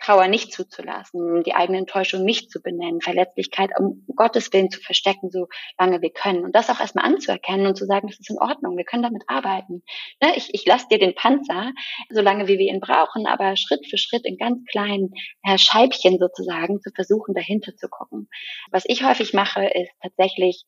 Trauer 0.00 0.28
nicht 0.28 0.52
zuzulassen, 0.52 1.42
die 1.42 1.54
eigene 1.54 1.78
Enttäuschung 1.78 2.24
nicht 2.24 2.50
zu 2.50 2.60
benennen, 2.62 3.00
Verletzlichkeit 3.00 3.70
um 3.78 4.04
Gottes 4.14 4.52
Willen 4.52 4.70
zu 4.70 4.80
verstecken, 4.80 5.30
so 5.30 5.48
lange 5.78 6.00
wir 6.00 6.10
können. 6.10 6.44
Und 6.44 6.54
das 6.54 6.70
auch 6.70 6.80
erstmal 6.80 7.04
anzuerkennen 7.04 7.66
und 7.66 7.76
zu 7.76 7.84
sagen, 7.84 8.08
das 8.08 8.18
ist 8.18 8.30
in 8.30 8.38
Ordnung, 8.38 8.76
wir 8.76 8.84
können 8.84 9.02
damit 9.02 9.24
arbeiten. 9.26 9.82
Ne, 10.22 10.36
ich, 10.36 10.50
ich 10.52 10.64
lasse 10.66 10.86
dir 10.90 10.98
den 10.98 11.14
Panzer, 11.14 11.72
solange 12.10 12.48
wie 12.48 12.58
wir 12.58 12.72
ihn 12.72 12.80
brauchen, 12.80 13.26
aber 13.26 13.56
Schritt 13.56 13.86
für 13.88 13.98
Schritt 13.98 14.24
in 14.24 14.36
ganz 14.36 14.64
kleinen 14.70 15.12
Scheibchen 15.56 16.18
sozusagen 16.18 16.80
zu 16.80 16.90
versuchen, 16.94 17.34
dahinter 17.34 17.74
zu 17.76 17.88
gucken. 17.88 18.28
Was 18.70 18.84
ich 18.86 19.04
häufig 19.04 19.34
mache, 19.34 19.66
ist 19.66 19.92
tatsächlich, 20.02 20.64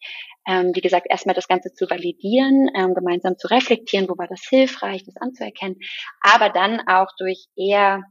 ähm, 0.47 0.73
wie 0.75 0.81
gesagt, 0.81 1.07
erstmal 1.09 1.35
das 1.35 1.49
Ganze 1.49 1.73
zu 1.73 1.89
validieren, 1.89 2.69
ähm, 2.75 2.95
gemeinsam 2.95 3.37
zu 3.39 3.49
reflektieren, 3.49 4.09
wo 4.09 4.17
war 4.19 4.29
das 4.29 4.43
hilfreich, 4.49 5.05
das 5.05 5.17
anzuerkennen, 5.17 5.77
aber 6.21 6.49
dann 6.49 6.81
auch 6.87 7.09
durch 7.19 7.47
eher 7.57 8.03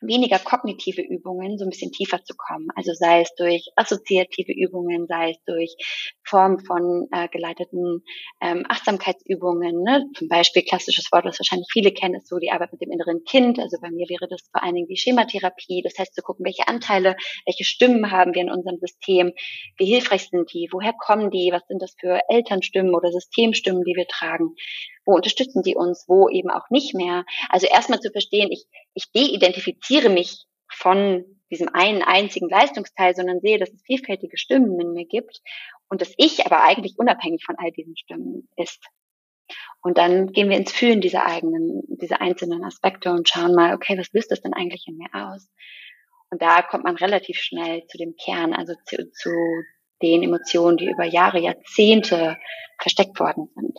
weniger 0.00 0.38
kognitive 0.38 1.02
Übungen 1.02 1.58
so 1.58 1.64
ein 1.64 1.70
bisschen 1.70 1.92
tiefer 1.92 2.22
zu 2.24 2.34
kommen. 2.36 2.68
Also 2.74 2.92
sei 2.94 3.20
es 3.22 3.34
durch 3.34 3.68
assoziative 3.76 4.52
Übungen, 4.52 5.06
sei 5.06 5.30
es 5.30 5.38
durch 5.44 5.76
Form 6.24 6.58
von 6.58 7.08
äh, 7.12 7.28
geleiteten 7.28 8.02
ähm, 8.40 8.64
Achtsamkeitsübungen. 8.68 9.82
Ne? 9.82 10.06
Zum 10.14 10.28
Beispiel 10.28 10.62
klassisches 10.62 11.10
Wort, 11.12 11.24
was 11.24 11.38
wahrscheinlich 11.38 11.68
viele 11.72 11.92
kennen, 11.92 12.14
ist 12.14 12.28
so 12.28 12.38
die 12.38 12.50
Arbeit 12.50 12.72
mit 12.72 12.80
dem 12.80 12.90
inneren 12.90 13.24
Kind. 13.24 13.58
Also 13.58 13.78
bei 13.80 13.90
mir 13.90 14.08
wäre 14.08 14.28
das 14.28 14.40
vor 14.50 14.62
allen 14.62 14.74
Dingen 14.74 14.88
die 14.88 14.96
Schematherapie. 14.96 15.82
Das 15.82 15.98
heißt 15.98 16.14
zu 16.14 16.22
gucken, 16.22 16.44
welche 16.44 16.68
Anteile, 16.68 17.16
welche 17.44 17.64
Stimmen 17.64 18.10
haben 18.10 18.34
wir 18.34 18.42
in 18.42 18.50
unserem 18.50 18.78
System, 18.78 19.32
wie 19.76 19.86
hilfreich 19.86 20.28
sind 20.28 20.52
die, 20.52 20.68
woher 20.72 20.92
kommen 20.92 21.30
die, 21.30 21.50
was 21.52 21.66
sind 21.68 21.82
das 21.82 21.94
für 21.98 22.20
Elternstimmen 22.28 22.94
oder 22.94 23.10
Systemstimmen, 23.12 23.84
die 23.84 23.94
wir 23.96 24.06
tragen 24.06 24.54
wo 25.10 25.16
unterstützen 25.16 25.62
die 25.62 25.74
uns, 25.74 26.04
wo 26.06 26.28
eben 26.28 26.50
auch 26.50 26.70
nicht 26.70 26.94
mehr. 26.94 27.24
Also 27.48 27.66
erstmal 27.66 28.00
zu 28.00 28.10
verstehen, 28.10 28.50
ich, 28.52 28.64
ich 28.94 29.10
de-identifiziere 29.12 30.08
mich 30.08 30.44
von 30.70 31.24
diesem 31.50 31.68
einen 31.72 32.02
einzigen 32.02 32.48
Leistungsteil, 32.48 33.14
sondern 33.14 33.40
sehe, 33.40 33.58
dass 33.58 33.70
es 33.70 33.82
vielfältige 33.82 34.38
Stimmen 34.38 34.78
in 34.80 34.92
mir 34.92 35.04
gibt 35.04 35.40
und 35.88 36.00
dass 36.00 36.14
ich 36.16 36.46
aber 36.46 36.62
eigentlich 36.62 36.94
unabhängig 36.96 37.44
von 37.44 37.56
all 37.58 37.72
diesen 37.72 37.96
Stimmen 37.96 38.48
ist. 38.56 38.86
Und 39.82 39.98
dann 39.98 40.28
gehen 40.28 40.48
wir 40.48 40.56
ins 40.56 40.70
Fühlen 40.70 41.00
dieser 41.00 41.26
eigenen, 41.26 41.82
dieser 41.88 42.20
einzelnen 42.20 42.62
Aspekte 42.62 43.10
und 43.10 43.28
schauen 43.28 43.56
mal, 43.56 43.74
okay, 43.74 43.98
was 43.98 44.12
löst 44.12 44.30
das 44.30 44.42
denn 44.42 44.54
eigentlich 44.54 44.86
in 44.86 44.96
mir 44.96 45.08
aus? 45.12 45.50
Und 46.30 46.40
da 46.40 46.62
kommt 46.62 46.84
man 46.84 46.94
relativ 46.94 47.38
schnell 47.38 47.84
zu 47.88 47.98
dem 47.98 48.14
Kern, 48.14 48.54
also 48.54 48.74
zu, 48.86 49.10
zu 49.10 49.30
den 50.02 50.22
Emotionen, 50.22 50.76
die 50.76 50.88
über 50.88 51.04
Jahre, 51.04 51.40
Jahrzehnte 51.40 52.38
versteckt 52.80 53.18
worden 53.18 53.48
sind. 53.56 53.76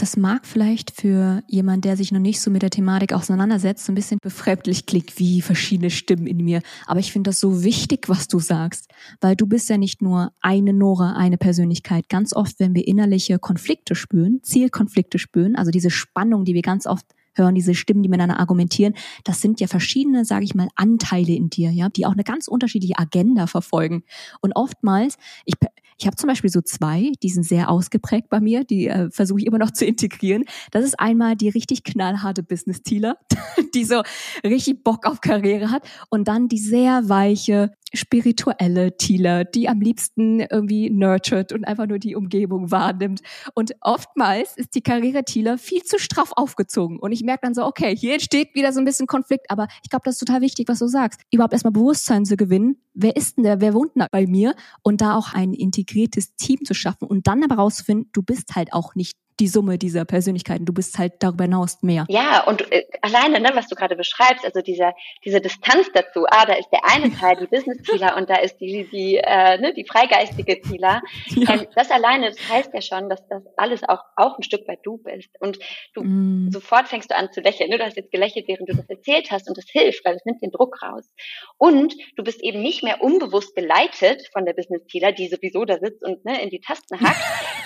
Das 0.00 0.16
mag 0.16 0.46
vielleicht 0.46 0.92
für 0.98 1.42
jemand, 1.46 1.84
der 1.84 1.94
sich 1.94 2.10
noch 2.10 2.20
nicht 2.20 2.40
so 2.40 2.50
mit 2.50 2.62
der 2.62 2.70
Thematik 2.70 3.12
auseinandersetzt, 3.12 3.84
so 3.84 3.92
ein 3.92 3.94
bisschen 3.94 4.16
befremdlich 4.22 4.86
klingt, 4.86 5.18
wie 5.18 5.42
verschiedene 5.42 5.90
Stimmen 5.90 6.26
in 6.26 6.38
mir. 6.38 6.62
Aber 6.86 7.00
ich 7.00 7.12
finde 7.12 7.28
das 7.28 7.38
so 7.38 7.64
wichtig, 7.64 8.08
was 8.08 8.26
du 8.26 8.38
sagst, 8.38 8.90
weil 9.20 9.36
du 9.36 9.46
bist 9.46 9.68
ja 9.68 9.76
nicht 9.76 10.00
nur 10.00 10.32
eine 10.40 10.72
Nora, 10.72 11.16
eine 11.18 11.36
Persönlichkeit. 11.36 12.08
Ganz 12.08 12.34
oft, 12.34 12.58
wenn 12.60 12.74
wir 12.74 12.88
innerliche 12.88 13.38
Konflikte 13.38 13.94
spüren, 13.94 14.40
Zielkonflikte 14.42 15.18
spüren, 15.18 15.54
also 15.54 15.70
diese 15.70 15.90
Spannung, 15.90 16.46
die 16.46 16.54
wir 16.54 16.62
ganz 16.62 16.86
oft 16.86 17.04
hören, 17.34 17.54
diese 17.54 17.74
Stimmen, 17.74 18.02
die 18.02 18.08
miteinander 18.08 18.40
argumentieren, 18.40 18.94
das 19.24 19.42
sind 19.42 19.60
ja 19.60 19.66
verschiedene, 19.66 20.24
sage 20.24 20.46
ich 20.46 20.54
mal, 20.54 20.68
Anteile 20.76 21.34
in 21.34 21.50
dir, 21.50 21.72
ja, 21.72 21.90
die 21.90 22.06
auch 22.06 22.12
eine 22.12 22.24
ganz 22.24 22.48
unterschiedliche 22.48 22.98
Agenda 22.98 23.46
verfolgen. 23.46 24.02
Und 24.40 24.56
oftmals, 24.56 25.18
ich, 25.44 25.56
ich 26.00 26.06
habe 26.06 26.16
zum 26.16 26.28
Beispiel 26.28 26.48
so 26.48 26.62
zwei, 26.62 27.12
die 27.22 27.28
sind 27.28 27.42
sehr 27.42 27.68
ausgeprägt 27.68 28.30
bei 28.30 28.40
mir, 28.40 28.64
die 28.64 28.88
äh, 28.88 29.10
versuche 29.10 29.40
ich 29.40 29.46
immer 29.46 29.58
noch 29.58 29.70
zu 29.70 29.84
integrieren. 29.84 30.44
Das 30.70 30.82
ist 30.82 30.98
einmal 30.98 31.36
die 31.36 31.50
richtig 31.50 31.84
knallharte 31.84 32.42
Business-Tealer, 32.42 33.16
die 33.74 33.84
so 33.84 34.02
richtig 34.42 34.82
Bock 34.82 35.06
auf 35.06 35.20
Karriere 35.20 35.70
hat 35.70 35.82
und 36.08 36.26
dann 36.26 36.48
die 36.48 36.58
sehr 36.58 37.08
weiche, 37.10 37.72
spirituelle 37.94 38.96
Thieler, 38.96 39.44
die 39.44 39.68
am 39.68 39.80
liebsten 39.80 40.40
irgendwie 40.40 40.90
nurtured 40.90 41.52
und 41.52 41.64
einfach 41.64 41.86
nur 41.86 41.98
die 41.98 42.16
Umgebung 42.16 42.70
wahrnimmt. 42.70 43.20
Und 43.54 43.72
oftmals 43.80 44.56
ist 44.56 44.74
die 44.74 44.82
Karriere-Thieler 44.82 45.58
viel 45.58 45.82
zu 45.82 45.98
straff 45.98 46.32
aufgezogen. 46.36 46.98
Und 46.98 47.12
ich 47.12 47.22
merke 47.22 47.40
dann 47.42 47.54
so, 47.54 47.64
okay, 47.64 47.96
hier 47.96 48.14
entsteht 48.14 48.54
wieder 48.54 48.72
so 48.72 48.78
ein 48.78 48.84
bisschen 48.84 49.06
Konflikt, 49.06 49.50
aber 49.50 49.68
ich 49.82 49.90
glaube, 49.90 50.02
das 50.04 50.14
ist 50.14 50.26
total 50.26 50.40
wichtig, 50.40 50.68
was 50.68 50.78
du 50.78 50.86
sagst. 50.86 51.20
Überhaupt 51.30 51.52
erstmal 51.52 51.72
Bewusstsein 51.72 52.24
zu 52.24 52.36
gewinnen, 52.36 52.76
wer 52.94 53.16
ist 53.16 53.36
denn 53.36 53.44
der, 53.44 53.60
wer 53.60 53.74
wohnt 53.74 53.94
denn 53.94 54.00
da 54.00 54.06
bei 54.10 54.26
mir? 54.26 54.54
Und 54.82 55.00
da 55.00 55.16
auch 55.16 55.32
ein 55.32 55.52
integriertes 55.52 56.36
Team 56.36 56.64
zu 56.64 56.74
schaffen 56.74 57.06
und 57.08 57.26
dann 57.26 57.42
aber 57.44 57.56
rauszufinden, 57.56 58.10
du 58.12 58.22
bist 58.22 58.54
halt 58.54 58.72
auch 58.72 58.94
nicht 58.94 59.16
die 59.40 59.48
Summe 59.48 59.78
dieser 59.78 60.04
Persönlichkeiten. 60.04 60.66
Du 60.66 60.72
bist 60.72 60.98
halt 60.98 61.14
darüber 61.20 61.44
hinaus 61.44 61.82
mehr. 61.82 62.04
Ja, 62.08 62.44
und 62.44 62.70
äh, 62.70 62.84
alleine, 63.00 63.40
ne, 63.40 63.50
was 63.54 63.68
du 63.68 63.74
gerade 63.74 63.96
beschreibst, 63.96 64.44
also 64.44 64.60
dieser, 64.60 64.92
diese 65.24 65.40
Distanz 65.40 65.88
dazu, 65.94 66.26
ah, 66.28 66.44
da 66.46 66.54
ist 66.54 66.68
der 66.70 66.84
eine 66.84 67.10
Teil, 67.10 67.36
die 67.36 67.46
Business-Zieler 67.46 68.16
und 68.16 68.28
da 68.28 68.36
ist 68.36 68.58
die, 68.60 68.86
die, 68.92 69.16
äh, 69.16 69.58
ne, 69.58 69.72
die 69.74 69.86
freigeistige 69.86 70.60
Zieler. 70.60 71.02
Ja. 71.28 71.54
Ähm, 71.54 71.66
das 71.74 71.90
alleine, 71.90 72.30
das 72.30 72.48
heißt 72.48 72.70
ja 72.74 72.82
schon, 72.82 73.08
dass 73.08 73.26
das 73.28 73.42
alles 73.56 73.82
auch, 73.88 74.02
auch 74.16 74.36
ein 74.36 74.42
Stück 74.42 74.68
weit 74.68 74.80
du 74.82 74.98
bist. 74.98 75.30
Und 75.40 75.58
du 75.94 76.02
mm. 76.02 76.50
sofort 76.52 76.88
fängst 76.88 77.10
du 77.10 77.16
an 77.16 77.32
zu 77.32 77.40
lächeln. 77.40 77.70
Ne? 77.70 77.78
Du 77.78 77.84
hast 77.84 77.96
jetzt 77.96 78.10
gelächelt, 78.10 78.46
während 78.46 78.68
du 78.68 78.74
das 78.74 78.88
erzählt 78.88 79.30
hast 79.30 79.48
und 79.48 79.56
das 79.56 79.66
hilft, 79.70 80.04
weil 80.04 80.16
es 80.16 80.24
nimmt 80.26 80.42
den 80.42 80.50
Druck 80.50 80.82
raus. 80.82 81.08
Und 81.56 81.94
du 82.16 82.22
bist 82.22 82.42
eben 82.42 82.60
nicht 82.60 82.82
mehr 82.82 83.02
unbewusst 83.02 83.54
geleitet 83.54 84.28
von 84.32 84.44
der 84.44 84.52
Business-Zieler, 84.52 85.12
die 85.12 85.28
sowieso 85.28 85.64
da 85.64 85.78
sitzt 85.78 86.04
und 86.04 86.24
ne, 86.24 86.42
in 86.42 86.50
die 86.50 86.60
Tasten 86.60 87.00
hackt, 87.00 87.22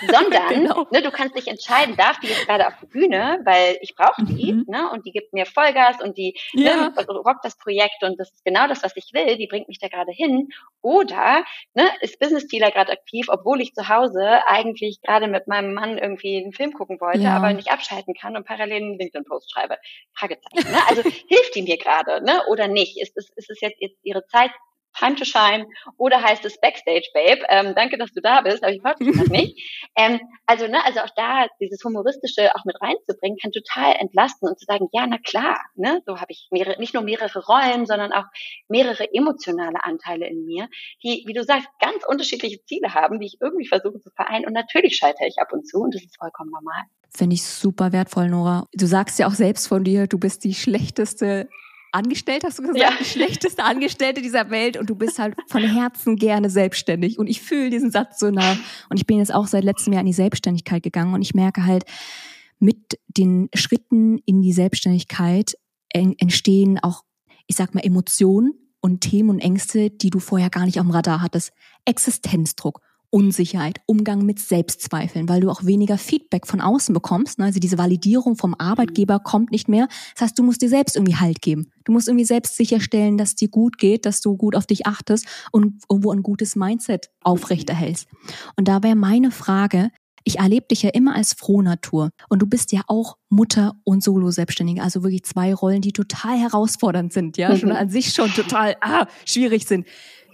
sondern 0.12 0.48
genau. 0.48 0.86
ne, 0.92 1.02
du 1.02 1.10
kannst 1.10 1.36
dich 1.36 1.48
entscheiden, 1.48 1.63
entscheiden, 1.64 1.96
darf 1.96 2.18
die 2.20 2.28
jetzt 2.28 2.46
gerade 2.46 2.66
auf 2.66 2.74
die 2.80 2.86
Bühne, 2.86 3.40
weil 3.44 3.78
ich 3.80 3.94
brauche 3.94 4.24
die, 4.24 4.52
mhm. 4.52 4.64
ne? 4.68 4.90
Und 4.90 5.06
die 5.06 5.12
gibt 5.12 5.32
mir 5.32 5.46
Vollgas 5.46 6.00
und 6.00 6.16
die 6.16 6.36
ja. 6.52 6.90
ne, 6.90 7.06
rockt 7.08 7.44
das 7.44 7.56
Projekt 7.56 8.02
und 8.02 8.18
das 8.18 8.32
ist 8.32 8.44
genau 8.44 8.66
das, 8.68 8.82
was 8.82 8.96
ich 8.96 9.12
will, 9.12 9.36
die 9.36 9.46
bringt 9.46 9.68
mich 9.68 9.78
da 9.78 9.88
gerade 9.88 10.12
hin. 10.12 10.48
Oder 10.82 11.44
ne, 11.74 11.84
ist 12.00 12.18
Business 12.18 12.46
Dealer 12.46 12.70
gerade 12.70 12.92
aktiv, 12.92 13.26
obwohl 13.28 13.60
ich 13.60 13.74
zu 13.74 13.88
Hause 13.88 14.40
eigentlich 14.46 15.00
gerade 15.02 15.28
mit 15.28 15.46
meinem 15.46 15.74
Mann 15.74 15.98
irgendwie 15.98 16.36
einen 16.36 16.52
Film 16.52 16.72
gucken 16.72 17.00
wollte, 17.00 17.20
ja. 17.20 17.36
aber 17.36 17.52
nicht 17.52 17.70
abschalten 17.70 18.14
kann 18.14 18.36
und 18.36 18.46
parallel 18.46 18.82
einen 18.82 18.98
LinkedIn-Post 18.98 19.52
schreibe. 19.52 19.78
Fragezeichen. 20.14 20.70
Ne? 20.70 20.78
Also 20.88 21.02
hilft 21.28 21.54
die 21.54 21.62
mir 21.62 21.78
gerade, 21.78 22.22
ne? 22.24 22.42
Oder 22.48 22.68
nicht? 22.68 23.00
Ist 23.00 23.16
es, 23.16 23.30
ist 23.36 23.50
es 23.50 23.60
jetzt 23.60 23.98
ihre 24.02 24.26
Zeit 24.26 24.50
Time 24.98 25.16
to 25.16 25.24
Shine 25.24 25.66
oder 25.98 26.22
heißt 26.22 26.44
es 26.44 26.58
Backstage 26.60 27.08
Babe? 27.12 27.42
Ähm, 27.48 27.74
danke, 27.74 27.98
dass 27.98 28.12
du 28.12 28.20
da 28.20 28.40
bist, 28.40 28.62
aber 28.62 28.72
ich 28.72 28.82
mich 29.00 29.16
noch 29.16 29.28
nicht. 29.28 29.60
Ähm, 29.96 30.18
also, 30.46 30.66
ne, 30.66 30.84
also 30.84 31.00
auch 31.00 31.10
da 31.14 31.46
dieses 31.60 31.84
Humoristische 31.84 32.52
auch 32.56 32.64
mit 32.64 32.74
reinzubringen, 32.80 33.38
kann 33.40 33.52
total 33.52 33.94
entlasten 33.94 34.48
und 34.48 34.58
zu 34.58 34.64
sagen, 34.64 34.88
ja, 34.92 35.06
na 35.06 35.18
klar, 35.18 35.60
ne, 35.76 36.02
so 36.04 36.16
habe 36.16 36.32
ich 36.32 36.48
mehrere, 36.50 36.80
nicht 36.80 36.94
nur 36.94 37.04
mehrere 37.04 37.44
Rollen, 37.44 37.86
sondern 37.86 38.12
auch 38.12 38.24
mehrere 38.68 39.06
emotionale 39.14 39.84
Anteile 39.84 40.26
in 40.26 40.44
mir, 40.46 40.68
die, 41.04 41.22
wie 41.26 41.32
du 41.32 41.44
sagst, 41.44 41.68
ganz 41.78 42.04
unterschiedliche 42.04 42.60
Ziele 42.64 42.92
haben, 42.92 43.20
die 43.20 43.26
ich 43.26 43.36
irgendwie 43.40 43.68
versuche 43.68 44.00
zu 44.00 44.10
vereinen. 44.10 44.46
Und 44.46 44.52
natürlich 44.52 44.96
scheitere 44.96 45.28
ich 45.28 45.38
ab 45.38 45.52
und 45.52 45.64
zu 45.68 45.78
und 45.78 45.94
das 45.94 46.02
ist 46.02 46.18
vollkommen 46.18 46.50
normal. 46.50 46.82
Finde 47.16 47.34
ich 47.34 47.44
super 47.44 47.92
wertvoll, 47.92 48.28
Nora. 48.28 48.66
Du 48.74 48.86
sagst 48.86 49.20
ja 49.20 49.28
auch 49.28 49.34
selbst 49.34 49.68
von 49.68 49.84
dir, 49.84 50.08
du 50.08 50.18
bist 50.18 50.42
die 50.42 50.54
schlechteste 50.54 51.48
angestellt, 51.94 52.44
hast 52.44 52.58
du 52.58 52.62
gesagt, 52.62 52.78
ja. 52.78 52.92
die 52.98 53.04
schlechteste 53.04 53.62
Angestellte 53.62 54.20
dieser 54.20 54.50
Welt 54.50 54.76
und 54.76 54.90
du 54.90 54.94
bist 54.94 55.18
halt 55.18 55.34
von 55.48 55.62
Herzen 55.62 56.16
gerne 56.16 56.50
selbstständig. 56.50 57.18
Und 57.18 57.28
ich 57.28 57.40
fühle 57.40 57.70
diesen 57.70 57.90
Satz 57.90 58.18
so 58.18 58.30
nah. 58.30 58.56
Und 58.90 58.98
ich 58.98 59.06
bin 59.06 59.18
jetzt 59.18 59.34
auch 59.34 59.46
seit 59.46 59.64
letztem 59.64 59.92
Jahr 59.92 60.00
in 60.00 60.06
die 60.06 60.12
Selbstständigkeit 60.12 60.82
gegangen 60.82 61.14
und 61.14 61.22
ich 61.22 61.34
merke 61.34 61.64
halt, 61.64 61.84
mit 62.58 62.98
den 63.08 63.48
Schritten 63.54 64.18
in 64.26 64.40
die 64.40 64.52
Selbstständigkeit 64.52 65.54
entstehen 65.90 66.78
auch, 66.80 67.02
ich 67.46 67.56
sag 67.56 67.74
mal, 67.74 67.84
Emotionen 67.84 68.54
und 68.80 69.00
Themen 69.00 69.30
und 69.30 69.40
Ängste, 69.40 69.90
die 69.90 70.10
du 70.10 70.18
vorher 70.18 70.50
gar 70.50 70.64
nicht 70.64 70.78
auf 70.80 70.86
dem 70.86 70.90
Radar 70.90 71.20
hattest. 71.22 71.52
Existenzdruck, 71.84 72.80
Unsicherheit, 73.14 73.80
Umgang 73.86 74.26
mit 74.26 74.40
Selbstzweifeln, 74.40 75.28
weil 75.28 75.40
du 75.40 75.48
auch 75.48 75.64
weniger 75.64 75.98
Feedback 75.98 76.48
von 76.48 76.60
außen 76.60 76.92
bekommst. 76.92 77.38
Ne? 77.38 77.44
Also 77.44 77.60
diese 77.60 77.78
Validierung 77.78 78.34
vom 78.34 78.56
Arbeitgeber 78.58 79.20
kommt 79.20 79.52
nicht 79.52 79.68
mehr. 79.68 79.86
Das 80.14 80.22
heißt, 80.22 80.38
du 80.40 80.42
musst 80.42 80.62
dir 80.62 80.68
selbst 80.68 80.96
irgendwie 80.96 81.14
Halt 81.14 81.40
geben. 81.40 81.70
Du 81.84 81.92
musst 81.92 82.08
irgendwie 82.08 82.24
selbst 82.24 82.56
sicherstellen, 82.56 83.16
dass 83.16 83.36
dir 83.36 83.48
gut 83.48 83.78
geht, 83.78 84.04
dass 84.04 84.20
du 84.20 84.36
gut 84.36 84.56
auf 84.56 84.66
dich 84.66 84.88
achtest 84.88 85.28
und 85.52 85.84
irgendwo 85.88 86.10
ein 86.10 86.24
gutes 86.24 86.56
Mindset 86.56 87.10
aufrechterhältst. 87.22 88.08
Und 88.56 88.66
da 88.66 88.82
wäre 88.82 88.96
meine 88.96 89.30
Frage, 89.30 89.92
ich 90.24 90.40
erlebe 90.40 90.66
dich 90.66 90.82
ja 90.82 90.90
immer 90.90 91.14
als 91.14 91.34
Frohnatur 91.34 92.10
und 92.28 92.42
du 92.42 92.46
bist 92.46 92.72
ja 92.72 92.80
auch 92.88 93.16
Mutter 93.28 93.74
und 93.84 94.02
Solo-Selbstständige, 94.02 94.82
also 94.82 95.04
wirklich 95.04 95.22
zwei 95.22 95.54
Rollen, 95.54 95.82
die 95.82 95.92
total 95.92 96.36
herausfordernd 96.36 97.12
sind, 97.12 97.36
ja, 97.36 97.56
schon 97.56 97.70
an 97.72 97.90
sich 97.90 98.12
schon 98.12 98.32
total 98.32 98.74
ah, 98.80 99.06
schwierig 99.24 99.68
sind. 99.68 99.86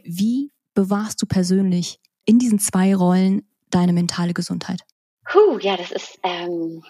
Wie 0.02 0.50
bewahrst 0.72 1.20
du 1.20 1.26
persönlich 1.26 1.99
in 2.24 2.38
diesen 2.38 2.58
zwei 2.58 2.94
Rollen 2.94 3.46
deine 3.70 3.92
mentale 3.92 4.34
Gesundheit? 4.34 4.80
Puh, 5.24 5.58
ja, 5.58 5.76
das 5.76 5.92
ist 5.92 6.18
ähm, 6.22 6.82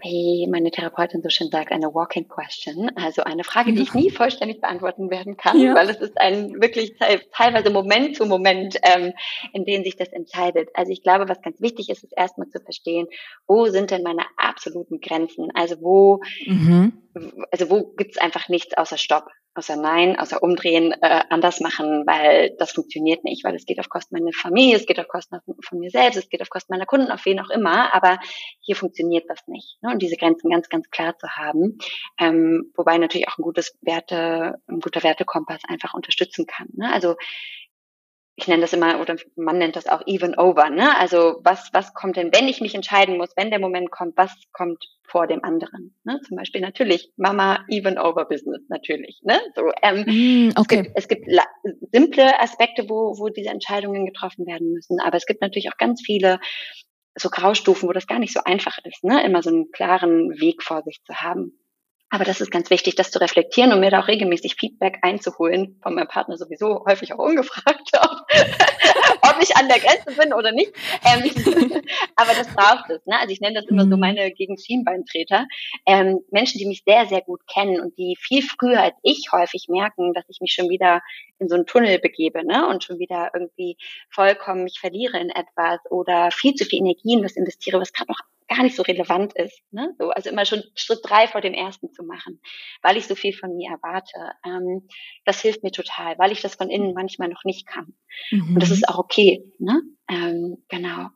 wie 0.00 0.48
meine 0.50 0.70
Therapeutin 0.70 1.22
so 1.22 1.28
schön 1.28 1.50
sagt, 1.50 1.70
eine 1.70 1.94
Walking 1.94 2.26
Question. 2.28 2.90
Also 2.96 3.22
eine 3.22 3.44
Frage, 3.44 3.72
die 3.72 3.82
ich 3.82 3.94
nie 3.94 4.10
vollständig 4.10 4.60
beantworten 4.60 5.10
werden 5.10 5.36
kann, 5.36 5.60
ja. 5.60 5.74
weil 5.74 5.88
es 5.90 5.98
ist 5.98 6.18
ein 6.18 6.60
wirklich 6.60 6.94
teilweise 7.32 7.70
Moment 7.70 8.16
zu 8.16 8.26
Moment, 8.26 8.78
ähm, 8.82 9.12
in 9.52 9.64
dem 9.64 9.84
sich 9.84 9.96
das 9.96 10.08
entscheidet. 10.08 10.70
Also 10.74 10.92
ich 10.92 11.02
glaube, 11.02 11.28
was 11.28 11.42
ganz 11.42 11.60
wichtig 11.60 11.90
ist, 11.90 12.04
ist 12.04 12.14
erstmal 12.16 12.48
zu 12.48 12.60
verstehen, 12.60 13.06
wo 13.46 13.66
sind 13.66 13.90
denn 13.90 14.02
meine 14.02 14.24
absoluten 14.36 15.00
Grenzen? 15.00 15.50
Also 15.54 15.76
wo, 15.80 16.20
mhm. 16.46 16.92
also 17.50 17.70
wo 17.70 17.92
gibt's 17.96 18.18
einfach 18.18 18.48
nichts 18.48 18.76
außer 18.76 18.96
Stopp? 18.96 19.26
Außer 19.54 19.76
Nein, 19.76 20.18
außer 20.18 20.42
Umdrehen, 20.42 20.92
äh, 21.02 21.22
anders 21.28 21.60
machen, 21.60 22.04
weil 22.06 22.54
das 22.58 22.72
funktioniert 22.72 23.24
nicht, 23.24 23.44
weil 23.44 23.54
es 23.54 23.66
geht 23.66 23.78
auf 23.80 23.88
Kosten 23.88 24.16
meiner 24.16 24.32
Familie, 24.32 24.76
es 24.76 24.86
geht 24.86 24.98
auf 24.98 25.08
Kosten 25.08 25.38
von 25.62 25.78
mir 25.78 25.90
selbst, 25.90 26.16
es 26.16 26.28
geht 26.28 26.42
auf 26.42 26.50
Kosten 26.50 26.72
meiner 26.72 26.86
Kunden, 26.86 27.10
auf 27.10 27.24
wen 27.26 27.40
auch 27.40 27.50
immer, 27.50 27.94
aber 27.94 28.18
hier 28.60 28.76
funktioniert 28.76 29.24
das 29.28 29.46
nicht. 29.46 29.78
Ne? 29.82 29.92
Und 29.92 30.02
diese 30.02 30.16
Grenzen 30.16 30.50
ganz, 30.50 30.68
ganz 30.68 30.90
klar 30.90 31.16
zu 31.18 31.28
haben, 31.28 31.78
ähm, 32.18 32.72
wobei 32.76 32.98
natürlich 32.98 33.28
auch 33.28 33.38
ein 33.38 33.42
gutes 33.42 33.76
Werte, 33.82 34.56
ein 34.68 34.80
guter 34.80 35.02
Wertekompass 35.02 35.60
einfach 35.68 35.94
unterstützen 35.94 36.46
kann. 36.46 36.68
Ne? 36.74 36.92
Also 36.92 37.16
ich 38.36 38.48
nenne 38.48 38.62
das 38.62 38.72
immer, 38.72 38.98
oder 39.00 39.16
man 39.36 39.58
nennt 39.58 39.76
das 39.76 39.86
auch 39.86 40.02
even 40.06 40.38
over, 40.38 40.70
ne? 40.70 40.96
Also 40.98 41.40
was, 41.44 41.68
was 41.72 41.92
kommt 41.92 42.16
denn, 42.16 42.32
wenn 42.32 42.48
ich 42.48 42.60
mich 42.60 42.74
entscheiden 42.74 43.18
muss, 43.18 43.36
wenn 43.36 43.50
der 43.50 43.58
Moment 43.58 43.90
kommt, 43.90 44.16
was 44.16 44.32
kommt 44.52 44.82
vor 45.06 45.26
dem 45.26 45.44
anderen? 45.44 45.94
Ne? 46.04 46.18
Zum 46.26 46.38
Beispiel 46.38 46.62
natürlich 46.62 47.12
Mama 47.16 47.64
even 47.68 47.98
over 47.98 48.24
Business, 48.24 48.62
natürlich. 48.68 49.20
Ne? 49.22 49.38
So, 49.54 49.70
ähm, 49.82 50.48
mm, 50.48 50.52
okay. 50.56 50.90
Es 50.94 51.08
gibt, 51.08 51.28
es 51.28 51.36
gibt 51.62 51.92
simple 51.92 52.40
Aspekte, 52.40 52.88
wo, 52.88 53.18
wo 53.18 53.28
diese 53.28 53.50
Entscheidungen 53.50 54.06
getroffen 54.06 54.46
werden 54.46 54.72
müssen, 54.72 54.98
aber 55.00 55.18
es 55.18 55.26
gibt 55.26 55.42
natürlich 55.42 55.68
auch 55.70 55.76
ganz 55.76 56.00
viele 56.04 56.40
so 57.14 57.28
Graustufen, 57.28 57.86
wo 57.88 57.92
das 57.92 58.06
gar 58.06 58.18
nicht 58.18 58.32
so 58.32 58.40
einfach 58.44 58.78
ist, 58.84 59.04
ne? 59.04 59.22
immer 59.24 59.42
so 59.42 59.50
einen 59.50 59.70
klaren 59.70 60.30
Weg 60.40 60.62
vor 60.62 60.82
sich 60.82 61.02
zu 61.04 61.14
haben. 61.16 61.58
Aber 62.12 62.24
das 62.24 62.42
ist 62.42 62.50
ganz 62.50 62.68
wichtig, 62.68 62.94
das 62.94 63.10
zu 63.10 63.22
reflektieren 63.22 63.72
und 63.72 63.80
mir 63.80 63.90
da 63.90 64.00
auch 64.00 64.06
regelmäßig 64.06 64.56
Feedback 64.56 64.98
einzuholen, 65.00 65.78
von 65.82 65.94
meinem 65.94 66.08
Partner 66.08 66.36
sowieso 66.36 66.84
häufig 66.84 67.14
auch 67.14 67.18
ungefragt, 67.18 67.90
ob, 68.02 69.30
ob 69.30 69.42
ich 69.42 69.56
an 69.56 69.66
der 69.66 69.78
Grenze 69.78 70.20
bin 70.20 70.34
oder 70.34 70.52
nicht. 70.52 70.74
Ähm, 71.06 71.22
aber 72.16 72.34
das 72.34 72.48
braucht 72.48 72.90
es. 72.90 73.00
Ne? 73.06 73.18
Also 73.18 73.32
ich 73.32 73.40
nenne 73.40 73.54
das 73.54 73.64
immer 73.70 73.84
so 73.84 73.96
mhm. 73.96 74.00
meine 74.00 74.30
gegen 74.30 74.58
Schienbeintreter. 74.58 75.46
Ähm, 75.86 76.20
Menschen, 76.30 76.58
die 76.58 76.66
mich 76.66 76.82
sehr, 76.86 77.06
sehr 77.06 77.22
gut 77.22 77.40
kennen 77.46 77.80
und 77.80 77.96
die 77.96 78.14
viel 78.20 78.42
früher 78.42 78.82
als 78.82 78.96
ich 79.02 79.28
häufig 79.32 79.68
merken, 79.70 80.12
dass 80.12 80.26
ich 80.28 80.42
mich 80.42 80.52
schon 80.52 80.68
wieder 80.68 81.00
in 81.38 81.48
so 81.48 81.54
einen 81.54 81.64
Tunnel 81.64 81.98
begebe 81.98 82.46
ne? 82.46 82.68
und 82.68 82.84
schon 82.84 82.98
wieder 82.98 83.30
irgendwie 83.32 83.78
vollkommen 84.10 84.64
mich 84.64 84.80
verliere 84.80 85.18
in 85.18 85.30
etwas 85.30 85.80
oder 85.88 86.30
viel 86.30 86.54
zu 86.56 86.66
viel 86.66 86.80
Energie 86.80 87.14
in 87.14 87.24
was 87.24 87.36
investiere, 87.36 87.80
was 87.80 87.94
gerade 87.94 88.12
noch 88.12 88.20
gar 88.52 88.62
nicht 88.62 88.76
so 88.76 88.82
relevant 88.82 89.32
ist. 89.34 89.62
Ne? 89.70 89.94
So, 89.98 90.10
also 90.10 90.30
immer 90.30 90.44
schon 90.44 90.62
Schritt 90.74 91.00
drei 91.02 91.26
vor 91.26 91.40
dem 91.40 91.54
ersten 91.54 91.92
zu 91.92 92.04
machen, 92.04 92.40
weil 92.82 92.96
ich 92.96 93.06
so 93.06 93.14
viel 93.14 93.32
von 93.32 93.54
mir 93.56 93.70
erwarte. 93.70 94.32
Ähm, 94.44 94.88
das 95.24 95.40
hilft 95.40 95.62
mir 95.62 95.72
total, 95.72 96.18
weil 96.18 96.32
ich 96.32 96.42
das 96.42 96.54
von 96.54 96.70
innen 96.70 96.94
manchmal 96.94 97.28
noch 97.28 97.44
nicht 97.44 97.66
kann. 97.66 97.94
Mhm. 98.30 98.54
Und 98.54 98.62
das 98.62 98.70
ist 98.70 98.88
auch 98.88 98.98
okay. 98.98 99.42
Ne? 99.58 99.82
Ähm, 100.08 100.64
genau. 100.68 101.08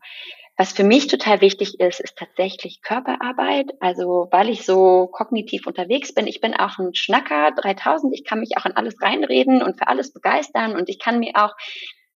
Was 0.58 0.72
für 0.72 0.84
mich 0.84 1.06
total 1.06 1.42
wichtig 1.42 1.80
ist, 1.80 2.00
ist 2.00 2.16
tatsächlich 2.16 2.80
Körperarbeit. 2.80 3.72
Also 3.80 4.28
weil 4.30 4.48
ich 4.48 4.64
so 4.64 5.06
kognitiv 5.08 5.66
unterwegs 5.66 6.14
bin. 6.14 6.26
Ich 6.26 6.40
bin 6.40 6.54
auch 6.54 6.78
ein 6.78 6.94
Schnacker 6.94 7.52
3000. 7.52 8.14
Ich 8.14 8.24
kann 8.24 8.40
mich 8.40 8.56
auch 8.56 8.64
in 8.64 8.72
alles 8.72 8.94
reinreden 9.02 9.62
und 9.62 9.76
für 9.76 9.88
alles 9.88 10.14
begeistern. 10.14 10.74
Und 10.74 10.88
ich 10.88 10.98
kann 10.98 11.18
mir 11.18 11.32
auch, 11.34 11.54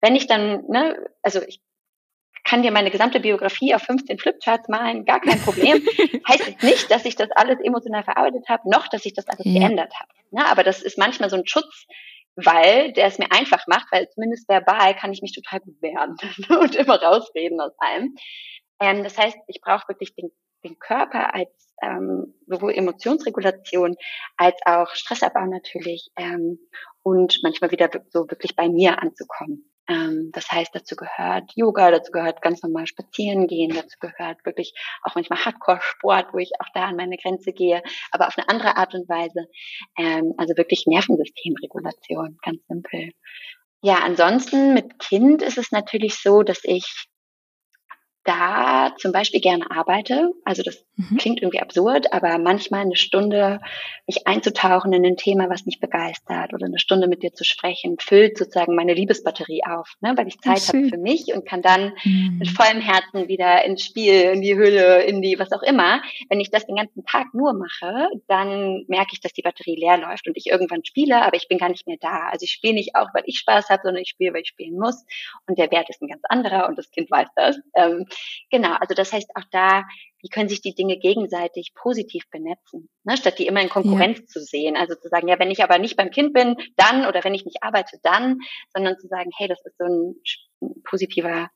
wenn 0.00 0.14
ich 0.14 0.28
dann, 0.28 0.64
ne, 0.68 0.96
also 1.22 1.40
ich 1.42 1.61
kann 2.48 2.62
dir 2.62 2.70
meine 2.70 2.90
gesamte 2.90 3.20
Biografie 3.20 3.74
auf 3.74 3.82
15 3.82 4.18
Flipcharts 4.18 4.68
malen, 4.68 5.04
gar 5.04 5.20
kein 5.20 5.38
Problem. 5.40 5.87
heißt 6.28 6.48
es 6.48 6.62
nicht, 6.62 6.90
dass 6.90 7.04
ich 7.04 7.14
das 7.14 7.30
alles 7.32 7.58
emotional 7.62 8.02
verarbeitet 8.04 8.48
habe, 8.48 8.70
noch, 8.70 8.88
dass 8.88 9.04
ich 9.04 9.12
das 9.12 9.28
alles 9.28 9.44
ja. 9.44 9.61
geändert 9.61 9.92
habe. 10.00 10.11
Ja, 10.30 10.46
aber 10.46 10.64
das 10.64 10.82
ist 10.82 10.96
manchmal 10.96 11.28
so 11.28 11.37
ein 11.37 11.46
Schutz, 11.46 11.87
weil 12.37 12.92
der 12.94 13.06
es 13.06 13.18
mir 13.18 13.30
einfach 13.32 13.66
macht, 13.66 13.88
weil 13.92 14.08
zumindest 14.08 14.48
verbal 14.48 14.96
kann 14.96 15.12
ich 15.12 15.20
mich 15.20 15.34
total 15.34 15.61
gut 15.61 15.76
wehren 15.82 16.16
und 16.62 16.74
immer 16.74 17.02
rausreden 17.02 17.61
aus 17.61 17.72
allem. 17.78 18.14
Ähm, 18.80 19.04
das 19.04 19.18
heißt, 19.18 19.37
ich 19.48 19.61
brauche 19.61 19.88
wirklich 19.88 20.14
den, 20.14 20.30
den 20.64 20.78
Körper 20.78 21.34
als 21.34 21.50
ähm, 21.82 22.34
sowohl 22.46 22.72
Emotionsregulation 22.72 23.96
als 24.38 24.56
auch 24.64 24.88
Stressabbau 24.94 25.44
natürlich 25.44 26.08
ähm, 26.16 26.58
und 27.02 27.40
manchmal 27.42 27.70
wieder 27.72 27.90
so 28.08 28.20
wirklich 28.30 28.56
bei 28.56 28.70
mir 28.70 29.02
anzukommen. 29.02 29.70
Ähm, 29.88 30.31
das 30.33 30.51
heißt, 30.51 30.74
dazu 30.74 30.96
gehört 30.96 31.51
Yoga, 31.55 31.90
dazu 31.90 32.12
gehört 32.12 32.42
ganz 32.42 32.62
normal 32.62 32.87
spazieren 32.87 33.46
gehen, 33.46 33.74
dazu 33.74 33.96
gehört 34.01 34.44
wirklich 34.44 34.74
auch 35.03 35.14
manchmal 35.14 35.44
Hardcore-Sport, 35.44 36.29
wo 36.33 36.38
ich 36.38 36.53
auch 36.61 36.68
da 36.74 36.87
an 36.87 36.96
meine 36.96 37.16
Grenze 37.16 37.53
gehe, 37.53 37.83
aber 38.12 38.29
auf 38.29 38.37
eine 38.37 38.48
andere 38.48 38.77
Art 38.77 38.94
und 38.94 39.09
Weise. 39.09 39.48
Ähm, 39.96 40.35
also 40.37 40.57
wirklich 40.57 40.85
Nervensystemregulation, 40.87 42.38
ganz 42.42 42.61
simpel. 42.68 43.12
Ja, 43.81 44.01
ansonsten 44.05 44.74
mit 44.74 44.98
Kind 44.98 45.40
ist 45.42 45.57
es 45.57 45.70
natürlich 45.70 46.16
so, 46.16 46.42
dass 46.42 46.61
ich 46.64 46.85
da 48.29 48.95
zum 48.99 49.11
Beispiel 49.11 49.41
gerne 49.41 49.71
arbeite. 49.71 50.33
Also 50.45 50.62
das 50.62 50.85
mhm. 50.97 51.17
klingt 51.17 51.41
irgendwie 51.41 51.61
absurd, 51.61 52.12
aber 52.12 52.37
manchmal 52.38 52.83
eine 52.83 52.97
Stunde 52.97 53.61
mich 54.07 54.27
einzutauchen 54.27 54.93
in 54.93 55.05
ein 55.07 55.17
Thema, 55.17 55.49
was 55.49 55.64
mich 55.64 55.81
begeistert 55.81 56.53
oder 56.53 56.67
eine 56.67 56.79
Stunde 56.79 57.09
mit 57.09 57.23
dir 57.23 57.33
zu 57.33 57.45
sprechen, 57.45 57.97
füllt 57.99 58.37
sozusagen 58.37 58.75
meine 58.75 58.93
Liebesbatterie 58.93 59.62
auf, 59.67 59.95
ne? 60.01 60.12
weil 60.17 60.29
ich 60.29 60.41
Zeit 60.41 60.69
habe 60.69 60.88
für 60.88 60.99
mich 60.99 61.33
und 61.35 61.47
kann 61.47 61.62
dann 61.62 61.95
mhm. 62.05 62.37
mit 62.38 62.49
vollem 62.51 62.83
Herzen 62.83 63.29
wieder 63.29 63.64
ins 63.64 63.83
Spiel, 63.83 64.21
in 64.33 64.43
die 64.43 64.57
Hülle, 64.57 65.03
in 65.05 65.23
die 65.23 65.38
was 65.38 65.53
auch 65.53 65.62
immer. 65.62 66.03
Wenn 66.29 66.41
ich 66.41 66.51
das 66.51 66.67
den 66.67 66.77
ganzen 66.77 67.05
Tag 67.07 67.29
nur 67.33 67.55
mache, 67.55 68.09
dann 68.27 68.85
merke 68.88 69.12
ich, 69.12 69.21
dass 69.21 69.33
die 69.33 69.43
Batterie 69.43 69.77
leer 69.77 69.97
läuft 69.97 70.29
und 70.29 70.37
ich 70.37 70.47
irgendwann 70.47 70.85
spiele, 70.85 71.25
aber 71.25 71.37
ich 71.37 71.49
bin 71.49 71.57
gar 71.57 71.71
nicht 71.71 71.87
mehr 71.87 71.99
da. 71.99 72.29
Also 72.31 72.45
ich 72.45 72.53
spiele 72.53 72.75
nicht 72.75 72.95
auch, 72.95 73.09
weil 73.14 73.23
ich 73.25 73.38
Spaß 73.38 73.71
habe, 73.71 73.81
sondern 73.85 74.03
ich 74.03 74.11
spiele, 74.11 74.35
weil 74.35 74.43
ich 74.43 74.49
spielen 74.49 74.79
muss. 74.79 75.07
Und 75.47 75.59
der 75.59 75.71
Wert 75.71 75.88
ist 75.88 76.03
ein 76.03 76.09
ganz 76.09 76.23
anderer 76.29 76.69
und 76.69 76.77
das 76.77 76.91
Kind 76.91 77.11
weiß 77.11 77.29
das. 77.35 77.59
Ähm, 77.75 78.05
Genau, 78.50 78.74
also 78.74 78.94
das 78.94 79.12
heißt 79.12 79.31
auch 79.35 79.44
da, 79.50 79.85
wie 80.20 80.28
können 80.28 80.48
sich 80.48 80.61
die 80.61 80.74
Dinge 80.74 80.98
gegenseitig 80.98 81.72
positiv 81.74 82.24
benetzen, 82.31 82.88
ne, 83.04 83.16
statt 83.16 83.38
die 83.38 83.46
immer 83.46 83.62
in 83.62 83.68
Konkurrenz 83.68 84.18
ja. 84.18 84.26
zu 84.26 84.40
sehen. 84.40 84.76
Also 84.76 84.94
zu 84.94 85.09
sagen, 85.09 85.28
ja, 85.28 85.38
wenn 85.38 85.50
ich 85.50 85.62
aber 85.62 85.78
nicht 85.78 85.96
beim 85.96 86.11
Kind 86.11 86.33
bin, 86.33 86.57
dann 86.76 87.07
oder 87.07 87.22
wenn 87.24 87.35
ich 87.35 87.44
nicht 87.44 87.62
arbeite, 87.62 87.98
dann, 88.02 88.40
sondern 88.74 88.98
zu 88.98 89.07
sagen, 89.09 89.31
hey, 89.37 89.48
das 89.48 89.64
ist 89.64 89.78
so 89.78 89.85
ein, 89.85 90.14
positiver 90.85 91.50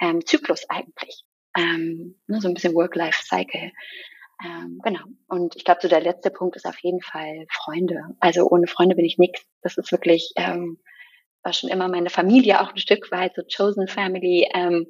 ähm, 0.00 0.24
Zyklus 0.26 0.68
eigentlich. 0.68 1.24
Ähm, 1.56 2.20
ne, 2.26 2.40
so 2.40 2.48
ein 2.48 2.54
bisschen 2.54 2.74
Work-Life-Cycle. 2.74 3.72
Ähm, 4.44 4.80
genau. 4.82 5.00
Und 5.28 5.56
ich 5.56 5.64
glaube, 5.64 5.80
so 5.82 5.88
der 5.88 6.00
letzte 6.00 6.30
Punkt 6.30 6.56
ist 6.56 6.66
auf 6.66 6.78
jeden 6.80 7.00
Fall 7.00 7.46
Freunde. 7.50 8.02
Also 8.20 8.48
ohne 8.48 8.66
Freunde 8.66 8.96
bin 8.96 9.04
ich 9.04 9.18
nix. 9.18 9.44
Das 9.62 9.76
ist 9.76 9.92
wirklich, 9.92 10.32
ähm, 10.36 10.78
war 11.42 11.52
schon 11.52 11.70
immer 11.70 11.88
meine 11.88 12.10
Familie 12.10 12.60
auch 12.60 12.70
ein 12.70 12.78
Stück 12.78 13.10
weit, 13.10 13.34
so 13.34 13.42
Chosen 13.42 13.88
Family. 13.88 14.48
Ähm, 14.54 14.86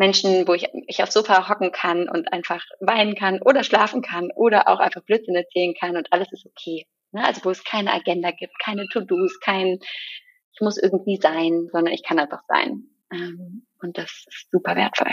Menschen, 0.00 0.48
wo 0.48 0.54
ich 0.54 0.66
mich 0.72 1.02
aufs 1.02 1.12
Sofa 1.12 1.46
hocken 1.46 1.72
kann 1.72 2.08
und 2.08 2.32
einfach 2.32 2.64
weinen 2.80 3.14
kann 3.14 3.42
oder 3.42 3.62
schlafen 3.62 4.00
kann 4.00 4.30
oder 4.34 4.66
auch 4.66 4.80
einfach 4.80 5.02
Blödsinn 5.02 5.34
erzählen 5.34 5.74
kann 5.78 5.94
und 5.96 6.10
alles 6.10 6.32
ist 6.32 6.46
okay. 6.46 6.86
Ne? 7.12 7.22
Also 7.22 7.44
wo 7.44 7.50
es 7.50 7.64
keine 7.64 7.92
Agenda 7.92 8.30
gibt, 8.30 8.58
keine 8.64 8.86
To-Dos, 8.88 9.38
kein 9.40 9.78
ich 10.54 10.60
muss 10.62 10.78
irgendwie 10.78 11.18
sein, 11.22 11.68
sondern 11.70 11.92
ich 11.92 12.02
kann 12.02 12.18
einfach 12.18 12.42
sein. 12.48 12.84
Ähm, 13.12 13.66
und 13.82 13.98
das 13.98 14.24
ist 14.26 14.48
super 14.50 14.74
wertvoll. 14.74 15.12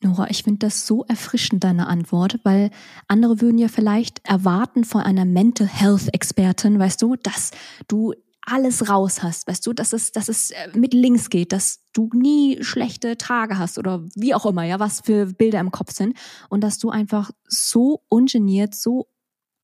Nora, 0.00 0.28
ich 0.28 0.42
finde 0.42 0.66
das 0.66 0.86
so 0.86 1.04
erfrischend, 1.04 1.64
deine 1.64 1.86
Antwort, 1.86 2.38
weil 2.44 2.70
andere 3.08 3.40
würden 3.40 3.56
ja 3.56 3.68
vielleicht 3.68 4.26
erwarten 4.28 4.84
von 4.84 5.00
einer 5.00 5.24
Mental 5.24 5.66
Health 5.66 6.12
Expertin, 6.12 6.78
weißt 6.78 7.00
du, 7.00 7.16
dass 7.16 7.52
du 7.88 8.12
alles 8.46 8.88
raus 8.88 9.22
hast, 9.22 9.46
weißt 9.46 9.66
du, 9.66 9.72
dass 9.72 9.92
es, 9.92 10.12
dass 10.12 10.28
es 10.28 10.50
äh, 10.50 10.68
mit 10.74 10.92
links 10.92 11.30
geht, 11.30 11.52
dass 11.52 11.80
du 11.92 12.10
nie 12.12 12.62
schlechte 12.62 13.16
Tage 13.16 13.58
hast 13.58 13.78
oder 13.78 14.04
wie 14.14 14.34
auch 14.34 14.46
immer, 14.46 14.64
ja, 14.64 14.78
was 14.80 15.00
für 15.00 15.26
Bilder 15.26 15.60
im 15.60 15.70
Kopf 15.70 15.92
sind 15.92 16.16
und 16.50 16.62
dass 16.62 16.78
du 16.78 16.90
einfach 16.90 17.30
so 17.46 18.02
ungeniert, 18.08 18.74
so 18.74 19.08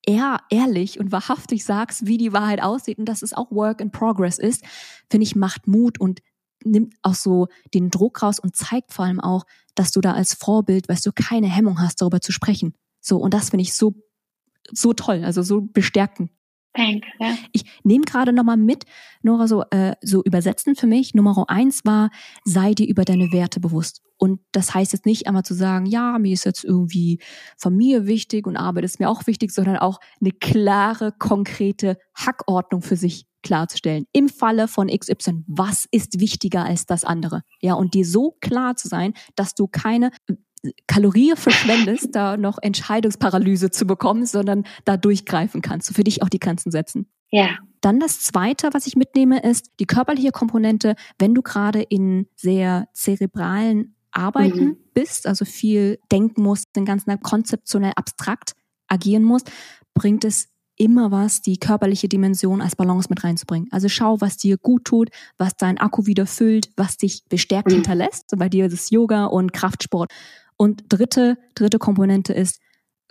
eher 0.06 0.40
ehrlich 0.48 0.98
und 0.98 1.12
wahrhaftig 1.12 1.64
sagst, 1.64 2.06
wie 2.06 2.16
die 2.16 2.32
Wahrheit 2.32 2.62
aussieht 2.62 2.98
und 2.98 3.04
dass 3.04 3.22
es 3.22 3.34
auch 3.34 3.50
Work 3.50 3.80
in 3.80 3.90
Progress 3.90 4.38
ist, 4.38 4.64
finde 5.10 5.24
ich, 5.24 5.36
macht 5.36 5.66
Mut 5.66 6.00
und 6.00 6.20
nimmt 6.64 6.94
auch 7.02 7.14
so 7.14 7.48
den 7.74 7.90
Druck 7.90 8.22
raus 8.22 8.38
und 8.38 8.56
zeigt 8.56 8.92
vor 8.92 9.04
allem 9.04 9.20
auch, 9.20 9.44
dass 9.74 9.92
du 9.92 10.00
da 10.00 10.12
als 10.12 10.34
Vorbild, 10.34 10.88
weißt 10.88 11.06
du, 11.06 11.12
keine 11.12 11.48
Hemmung 11.48 11.80
hast, 11.80 12.00
darüber 12.00 12.20
zu 12.20 12.32
sprechen. 12.32 12.74
So, 13.00 13.18
und 13.18 13.34
das 13.34 13.50
finde 13.50 13.62
ich 13.62 13.74
so, 13.74 13.94
so 14.70 14.92
toll, 14.92 15.24
also 15.24 15.42
so 15.42 15.62
bestärkend. 15.62 16.30
Danke. 16.72 17.08
Ich 17.52 17.64
nehme 17.82 18.04
gerade 18.04 18.32
nochmal 18.32 18.56
mit, 18.56 18.84
Nora, 19.22 19.48
so, 19.48 19.64
äh, 19.70 19.94
so 20.02 20.22
übersetzen 20.22 20.76
für 20.76 20.86
mich. 20.86 21.14
Nummer 21.14 21.44
eins 21.48 21.84
war, 21.84 22.10
sei 22.44 22.74
dir 22.74 22.86
über 22.86 23.04
deine 23.04 23.32
Werte 23.32 23.58
bewusst. 23.58 24.02
Und 24.18 24.40
das 24.52 24.74
heißt 24.74 24.92
jetzt 24.92 25.06
nicht 25.06 25.26
einmal 25.26 25.42
zu 25.42 25.54
sagen, 25.54 25.86
ja, 25.86 26.18
mir 26.18 26.32
ist 26.32 26.44
jetzt 26.44 26.64
irgendwie 26.64 27.20
Familie 27.56 28.06
wichtig 28.06 28.46
und 28.46 28.56
Arbeit 28.56 28.84
ist 28.84 29.00
mir 29.00 29.08
auch 29.08 29.26
wichtig, 29.26 29.50
sondern 29.50 29.78
auch 29.78 29.98
eine 30.20 30.30
klare, 30.30 31.12
konkrete 31.18 31.96
Hackordnung 32.14 32.82
für 32.82 32.96
sich 32.96 33.26
klarzustellen. 33.42 34.04
Im 34.12 34.28
Falle 34.28 34.68
von 34.68 34.88
XY, 34.88 35.44
was 35.46 35.86
ist 35.90 36.20
wichtiger 36.20 36.64
als 36.64 36.86
das 36.86 37.04
andere? 37.04 37.42
Ja, 37.60 37.74
und 37.74 37.94
dir 37.94 38.04
so 38.04 38.36
klar 38.40 38.76
zu 38.76 38.88
sein, 38.88 39.14
dass 39.34 39.54
du 39.54 39.66
keine 39.66 40.10
Kalorie 40.86 41.32
verschwendest, 41.36 42.08
da 42.12 42.36
noch 42.36 42.58
Entscheidungsparalyse 42.60 43.70
zu 43.70 43.86
bekommen, 43.86 44.26
sondern 44.26 44.64
da 44.84 44.96
durchgreifen 44.96 45.62
kannst, 45.62 45.88
du 45.90 45.94
für 45.94 46.04
dich 46.04 46.22
auch 46.22 46.28
die 46.28 46.38
Grenzen 46.38 46.70
setzen. 46.70 47.06
Ja. 47.30 47.58
Dann 47.80 48.00
das 48.00 48.20
zweite, 48.20 48.70
was 48.72 48.86
ich 48.86 48.96
mitnehme, 48.96 49.42
ist 49.42 49.70
die 49.80 49.86
körperliche 49.86 50.32
Komponente, 50.32 50.96
wenn 51.18 51.34
du 51.34 51.42
gerade 51.42 51.80
in 51.80 52.26
sehr 52.36 52.88
zerebralen 52.92 53.94
Arbeiten 54.10 54.64
mhm. 54.64 54.76
bist, 54.92 55.26
also 55.26 55.44
viel 55.44 55.98
denken 56.12 56.42
musst, 56.42 56.76
den 56.76 56.84
ganzen 56.84 57.10
Tag 57.10 57.22
konzeptionell 57.22 57.92
abstrakt 57.96 58.52
agieren 58.88 59.22
musst, 59.22 59.50
bringt 59.94 60.24
es 60.24 60.48
immer 60.80 61.10
was, 61.10 61.42
die 61.42 61.58
körperliche 61.58 62.08
Dimension 62.08 62.62
als 62.62 62.74
Balance 62.74 63.08
mit 63.10 63.22
reinzubringen. 63.22 63.68
Also 63.70 63.88
schau, 63.88 64.20
was 64.20 64.38
dir 64.38 64.56
gut 64.56 64.86
tut, 64.86 65.10
was 65.36 65.54
dein 65.56 65.78
Akku 65.78 66.06
wieder 66.06 66.26
füllt, 66.26 66.70
was 66.76 66.96
dich 66.96 67.22
bestärkt 67.28 67.68
mhm. 67.68 67.74
hinterlässt. 67.74 68.32
Bei 68.36 68.48
dir 68.48 68.66
ist 68.66 68.72
es 68.72 68.90
Yoga 68.90 69.26
und 69.26 69.52
Kraftsport. 69.52 70.10
Und 70.60 70.84
dritte, 70.90 71.38
dritte 71.54 71.78
Komponente 71.78 72.34
ist 72.34 72.60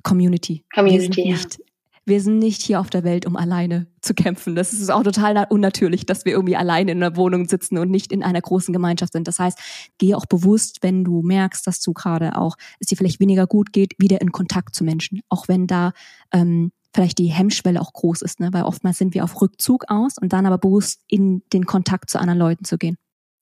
Community. 0.04 0.66
Community, 0.72 1.02
wir 1.02 1.16
sind, 1.16 1.26
nicht, 1.26 1.60
wir 2.06 2.22
sind 2.22 2.38
nicht 2.38 2.62
hier 2.62 2.80
auf 2.80 2.92
der 2.92 3.04
Welt, 3.04 3.26
um 3.26 3.36
alleine 3.36 3.88
zu 4.02 4.14
kämpfen. 4.14 4.54
Das 4.56 4.72
ist 4.72 4.92
auch 4.92 5.02
total 5.02 5.48
unnatürlich, 5.50 6.06
dass 6.06 6.26
wir 6.26 6.34
irgendwie 6.34 6.56
alleine 6.56 6.92
in 6.92 7.02
einer 7.02 7.16
Wohnung 7.18 7.50
sitzen 7.50 7.80
und 7.80 7.90
nicht 7.90 8.12
in 8.12 8.22
einer 8.22 8.40
großen 8.40 8.72
Gemeinschaft 8.72 9.14
sind. 9.14 9.28
Das 9.28 9.40
heißt, 9.40 9.58
gehe 9.98 10.16
auch 10.16 10.28
bewusst, 10.28 10.84
wenn 10.84 11.04
du 11.04 11.24
merkst, 11.24 11.66
dass 11.66 11.82
du 11.82 11.92
gerade 11.94 12.38
auch, 12.38 12.56
es 12.80 12.86
dir 12.86 12.98
vielleicht 12.98 13.20
weniger 13.20 13.48
gut 13.48 13.74
geht, 13.74 13.94
wieder 13.98 14.22
in 14.22 14.32
Kontakt 14.32 14.76
zu 14.76 14.84
Menschen. 14.84 15.22
Auch 15.28 15.48
wenn 15.48 15.66
da 15.66 15.94
ähm, 16.32 16.72
vielleicht 16.94 17.18
die 17.18 17.30
Hemmschwelle 17.30 17.82
auch 17.82 17.94
groß 17.94 18.22
ist, 18.22 18.40
ne? 18.40 18.50
weil 18.52 18.62
oftmals 18.62 19.00
sind 19.00 19.16
wir 19.16 19.24
auf 19.24 19.42
Rückzug 19.42 19.86
aus 19.88 20.20
und 20.22 20.34
dann 20.34 20.46
aber 20.46 20.60
bewusst 20.60 21.02
in 21.08 21.42
den 21.52 21.66
Kontakt 21.66 22.12
zu 22.12 22.20
anderen 22.20 22.38
Leuten 22.38 22.64
zu 22.64 22.78
gehen. 22.78 22.98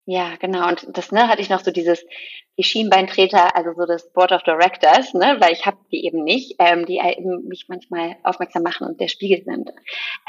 Ja, 0.09 0.37
genau. 0.37 0.69
Und 0.69 0.87
das 0.97 1.11
ne, 1.11 1.27
hatte 1.27 1.43
ich 1.43 1.51
noch 1.51 1.65
so 1.65 1.73
dieses, 1.73 2.05
die 2.57 2.63
Schienbeintreter, 2.63 3.57
also 3.57 3.73
so 3.77 3.87
das 3.87 4.13
Board 4.13 4.31
of 4.31 4.45
Directors, 4.45 5.15
ne, 5.15 5.37
weil 5.41 5.53
ich 5.53 5.67
habe 5.67 5.79
die 5.91 6.05
eben 6.05 6.23
nicht, 6.23 6.55
ähm, 6.61 6.87
die 6.87 6.99
eben 6.99 7.49
mich 7.49 7.67
manchmal 7.69 8.17
aufmerksam 8.23 8.63
machen 8.63 8.87
und 8.87 9.01
der 9.01 9.09
Spiegel 9.09 9.43
sind. 9.45 9.71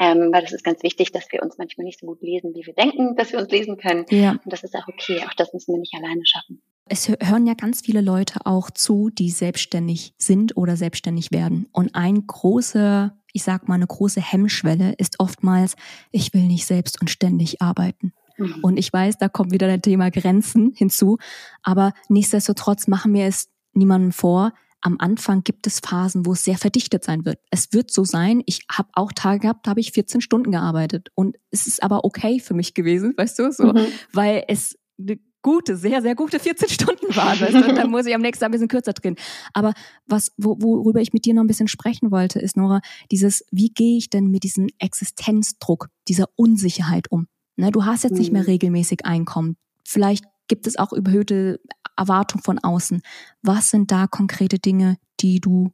Ähm, 0.00 0.30
weil 0.32 0.42
das 0.42 0.52
ist 0.52 0.64
ganz 0.64 0.82
wichtig, 0.82 1.12
dass 1.12 1.30
wir 1.30 1.44
uns 1.44 1.58
manchmal 1.58 1.84
nicht 1.84 2.00
so 2.00 2.06
gut 2.06 2.20
lesen, 2.22 2.54
wie 2.56 2.66
wir 2.66 2.74
denken, 2.74 3.14
dass 3.14 3.30
wir 3.30 3.38
uns 3.38 3.50
lesen 3.50 3.76
können. 3.76 4.04
Ja. 4.10 4.32
Und 4.32 4.52
das 4.52 4.64
ist 4.64 4.74
auch 4.74 4.88
okay. 4.88 5.22
Auch 5.24 5.34
das 5.34 5.52
müssen 5.52 5.72
wir 5.72 5.78
nicht 5.78 5.94
alleine 5.94 6.26
schaffen. 6.26 6.60
Es 6.86 7.08
hören 7.08 7.46
ja 7.46 7.54
ganz 7.54 7.82
viele 7.82 8.00
Leute 8.00 8.40
auch 8.46 8.70
zu, 8.70 9.10
die 9.10 9.30
selbstständig 9.30 10.12
sind 10.18 10.56
oder 10.56 10.76
selbstständig 10.76 11.30
werden. 11.30 11.68
Und 11.72 11.94
ein 11.94 12.26
großer, 12.26 13.16
ich 13.32 13.44
sag 13.44 13.68
mal, 13.68 13.74
eine 13.74 13.86
große 13.86 14.20
Hemmschwelle 14.20 14.94
ist 14.98 15.20
oftmals, 15.20 15.76
ich 16.10 16.34
will 16.34 16.42
nicht 16.44 16.66
selbst 16.66 17.00
und 17.00 17.10
ständig 17.10 17.62
arbeiten. 17.62 18.12
Mhm. 18.38 18.60
Und 18.62 18.76
ich 18.78 18.92
weiß, 18.92 19.18
da 19.18 19.28
kommt 19.28 19.52
wieder 19.52 19.68
das 19.68 19.82
Thema 19.82 20.10
Grenzen 20.10 20.72
hinzu. 20.74 21.18
Aber 21.62 21.92
nichtsdestotrotz 22.08 22.86
machen 22.88 23.12
wir 23.12 23.26
es 23.26 23.48
niemandem 23.72 24.12
vor. 24.12 24.52
Am 24.80 24.96
Anfang 25.00 25.42
gibt 25.42 25.66
es 25.66 25.80
Phasen, 25.80 26.24
wo 26.24 26.32
es 26.32 26.44
sehr 26.44 26.56
verdichtet 26.56 27.02
sein 27.02 27.24
wird. 27.24 27.40
Es 27.50 27.72
wird 27.72 27.90
so 27.90 28.04
sein. 28.04 28.42
Ich 28.46 28.60
habe 28.70 28.88
auch 28.92 29.12
Tage 29.12 29.40
gehabt, 29.40 29.66
da 29.66 29.70
habe 29.70 29.80
ich 29.80 29.92
14 29.92 30.20
Stunden 30.20 30.52
gearbeitet. 30.52 31.08
Und 31.14 31.36
es 31.50 31.66
ist 31.66 31.82
aber 31.82 32.04
okay 32.04 32.38
für 32.38 32.54
mich 32.54 32.74
gewesen, 32.74 33.12
weißt 33.16 33.38
du, 33.40 33.52
so, 33.52 33.72
mhm. 33.72 33.86
weil 34.12 34.44
es 34.46 34.78
eine 34.98 35.18
gute, 35.42 35.76
sehr, 35.76 36.02
sehr 36.02 36.14
gute 36.14 36.38
14 36.38 36.68
Stunden 36.68 37.14
waren. 37.16 37.40
Weißt 37.40 37.54
du? 37.54 37.68
Und 37.68 37.76
dann 37.76 37.90
muss 37.90 38.06
ich 38.06 38.14
am 38.14 38.20
nächsten 38.20 38.40
Tag 38.40 38.48
ein 38.48 38.52
bisschen 38.52 38.68
kürzer 38.68 38.92
drin. 38.92 39.16
Aber 39.52 39.72
was, 40.06 40.32
wo, 40.36 40.56
worüber 40.60 41.00
ich 41.00 41.12
mit 41.12 41.24
dir 41.24 41.34
noch 41.34 41.42
ein 41.42 41.48
bisschen 41.48 41.68
sprechen 41.68 42.10
wollte, 42.10 42.38
ist, 42.38 42.56
Nora, 42.56 42.80
dieses, 43.10 43.44
wie 43.50 43.70
gehe 43.70 43.98
ich 43.98 44.10
denn 44.10 44.28
mit 44.28 44.44
diesem 44.44 44.68
Existenzdruck, 44.78 45.88
dieser 46.06 46.26
Unsicherheit 46.36 47.10
um? 47.10 47.26
Ne, 47.58 47.72
du 47.72 47.84
hast 47.84 48.04
jetzt 48.04 48.18
nicht 48.18 48.32
mehr 48.32 48.42
mhm. 48.42 48.48
regelmäßig 48.48 49.04
Einkommen. 49.04 49.56
Vielleicht 49.84 50.24
gibt 50.46 50.68
es 50.68 50.78
auch 50.78 50.92
überhöhte 50.92 51.60
Erwartungen 51.96 52.44
von 52.44 52.60
außen. 52.60 53.02
Was 53.42 53.70
sind 53.70 53.90
da 53.90 54.06
konkrete 54.06 54.60
Dinge, 54.60 54.96
die 55.18 55.40
du 55.40 55.72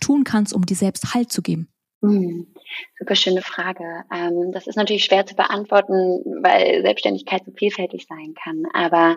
tun 0.00 0.22
kannst, 0.22 0.54
um 0.54 0.64
dir 0.64 0.76
selbst 0.76 1.14
Halt 1.14 1.32
zu 1.32 1.42
geben? 1.42 1.68
Mhm. 2.02 2.54
Super 3.00 3.16
schöne 3.16 3.42
Frage. 3.42 4.04
Ähm, 4.14 4.52
das 4.52 4.68
ist 4.68 4.76
natürlich 4.76 5.04
schwer 5.04 5.26
zu 5.26 5.34
beantworten, 5.34 6.22
weil 6.40 6.82
Selbstständigkeit 6.82 7.44
so 7.44 7.50
vielfältig 7.50 8.06
sein 8.08 8.34
kann. 8.40 8.62
Aber 8.72 9.16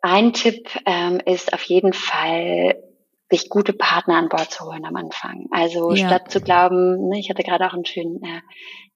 ein 0.00 0.32
Tipp 0.32 0.70
ähm, 0.86 1.20
ist 1.26 1.52
auf 1.52 1.62
jeden 1.64 1.92
Fall, 1.92 2.82
sich 3.30 3.48
gute 3.48 3.72
Partner 3.72 4.16
an 4.16 4.28
Bord 4.28 4.50
zu 4.50 4.64
holen 4.64 4.84
am 4.84 4.96
Anfang. 4.96 5.46
Also 5.50 5.92
ja. 5.92 6.06
statt 6.06 6.30
zu 6.30 6.40
glauben, 6.40 7.08
ne, 7.08 7.18
ich 7.18 7.30
hatte 7.30 7.42
gerade 7.42 7.66
auch 7.66 7.72
einen 7.72 7.84
schönen 7.84 8.22
äh, 8.22 8.40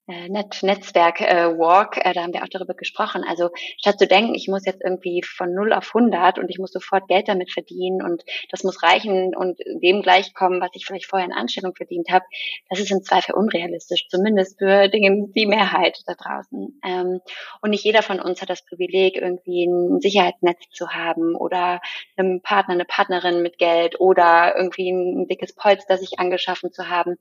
Net 0.08 0.62
Netzwerk 0.62 1.20
äh, 1.20 1.58
Walk, 1.58 1.98
äh, 1.98 2.14
da 2.14 2.22
haben 2.22 2.32
wir 2.32 2.42
auch 2.42 2.48
darüber 2.48 2.72
gesprochen. 2.72 3.24
Also 3.28 3.50
statt 3.78 3.98
zu 3.98 4.06
denken, 4.06 4.34
ich 4.34 4.48
muss 4.48 4.64
jetzt 4.64 4.80
irgendwie 4.82 5.22
von 5.22 5.52
0 5.52 5.74
auf 5.74 5.94
100 5.94 6.38
und 6.38 6.48
ich 6.48 6.58
muss 6.58 6.72
sofort 6.72 7.08
Geld 7.08 7.28
damit 7.28 7.52
verdienen 7.52 8.02
und 8.02 8.24
das 8.50 8.64
muss 8.64 8.82
reichen 8.82 9.36
und 9.36 9.58
dem 9.82 10.00
gleichkommen, 10.00 10.62
was 10.62 10.70
ich 10.72 10.86
vielleicht 10.86 11.04
vorher 11.04 11.28
in 11.28 11.34
Anstellung 11.34 11.74
verdient 11.74 12.08
habe, 12.10 12.24
das 12.70 12.80
ist 12.80 12.90
im 12.90 13.02
Zweifel 13.02 13.34
unrealistisch, 13.34 14.08
zumindest 14.08 14.58
für 14.58 14.88
Dinge, 14.88 15.28
die 15.34 15.46
Mehrheit 15.46 16.00
da 16.06 16.14
draußen. 16.14 16.80
Ähm, 16.86 17.20
und 17.60 17.70
nicht 17.70 17.84
jeder 17.84 18.02
von 18.02 18.18
uns 18.18 18.40
hat 18.40 18.48
das 18.48 18.64
Privileg, 18.64 19.16
irgendwie 19.16 19.66
ein 19.66 20.00
Sicherheitsnetz 20.00 20.70
zu 20.70 20.88
haben 20.88 21.34
oder 21.34 21.80
einem 22.16 22.40
Partner, 22.40 22.74
eine 22.74 22.86
Partnerin 22.86 23.42
mit 23.42 23.58
Geld 23.58 24.00
oder 24.00 24.54
irgendwie 24.56 24.90
ein 24.90 25.28
dickes 25.28 25.54
Polster 25.54 25.98
sich 25.98 26.18
angeschaffen 26.18 26.72
zu 26.72 26.88
haben. 26.88 27.16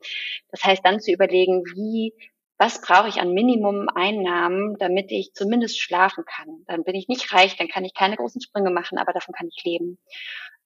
Das 0.52 0.64
heißt, 0.64 0.86
dann 0.86 1.02
zu 1.02 1.12
überlegen, 1.12 1.66
wie 1.76 2.14
was 2.58 2.82
brauche 2.82 3.08
ich 3.08 3.22
an 3.22 3.34
Minimum 3.34 3.88
Einnahmen, 3.94 4.78
damit 4.80 5.12
ich 5.12 5.34
zumindest 5.34 5.80
schlafen 5.80 6.26
kann. 6.26 6.64
Dann 6.68 6.84
bin 6.84 6.96
ich 6.96 7.08
nicht 7.08 7.34
reich, 7.34 7.56
dann 7.58 7.68
kann 7.68 7.86
ich 7.86 7.94
keine 7.94 8.18
großen 8.18 8.42
Sprünge 8.42 8.72
machen, 8.72 8.98
aber 8.98 9.14
davon 9.14 9.34
kann 9.34 9.48
ich 9.48 9.64
leben. 9.64 10.00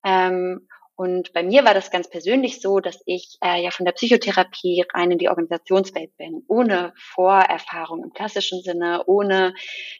Ähm, 0.04 0.68
und 0.94 1.32
bei 1.32 1.42
mir 1.42 1.64
war 1.64 1.74
das 1.74 1.90
ganz 1.90 2.08
persönlich 2.08 2.60
so, 2.60 2.78
dass 2.78 3.02
ich 3.06 3.38
äh, 3.42 3.62
ja 3.62 3.70
von 3.70 3.86
der 3.86 3.92
Psychotherapie 3.92 4.84
rein 4.92 5.10
in 5.10 5.18
die 5.18 5.30
Organisationswelt 5.30 6.16
bin, 6.16 6.44
ohne 6.48 6.92
Vorerfahrung 6.96 8.04
im 8.04 8.12
klassischen 8.12 8.60
Sinne, 8.60 9.02
ohne 9.06 9.54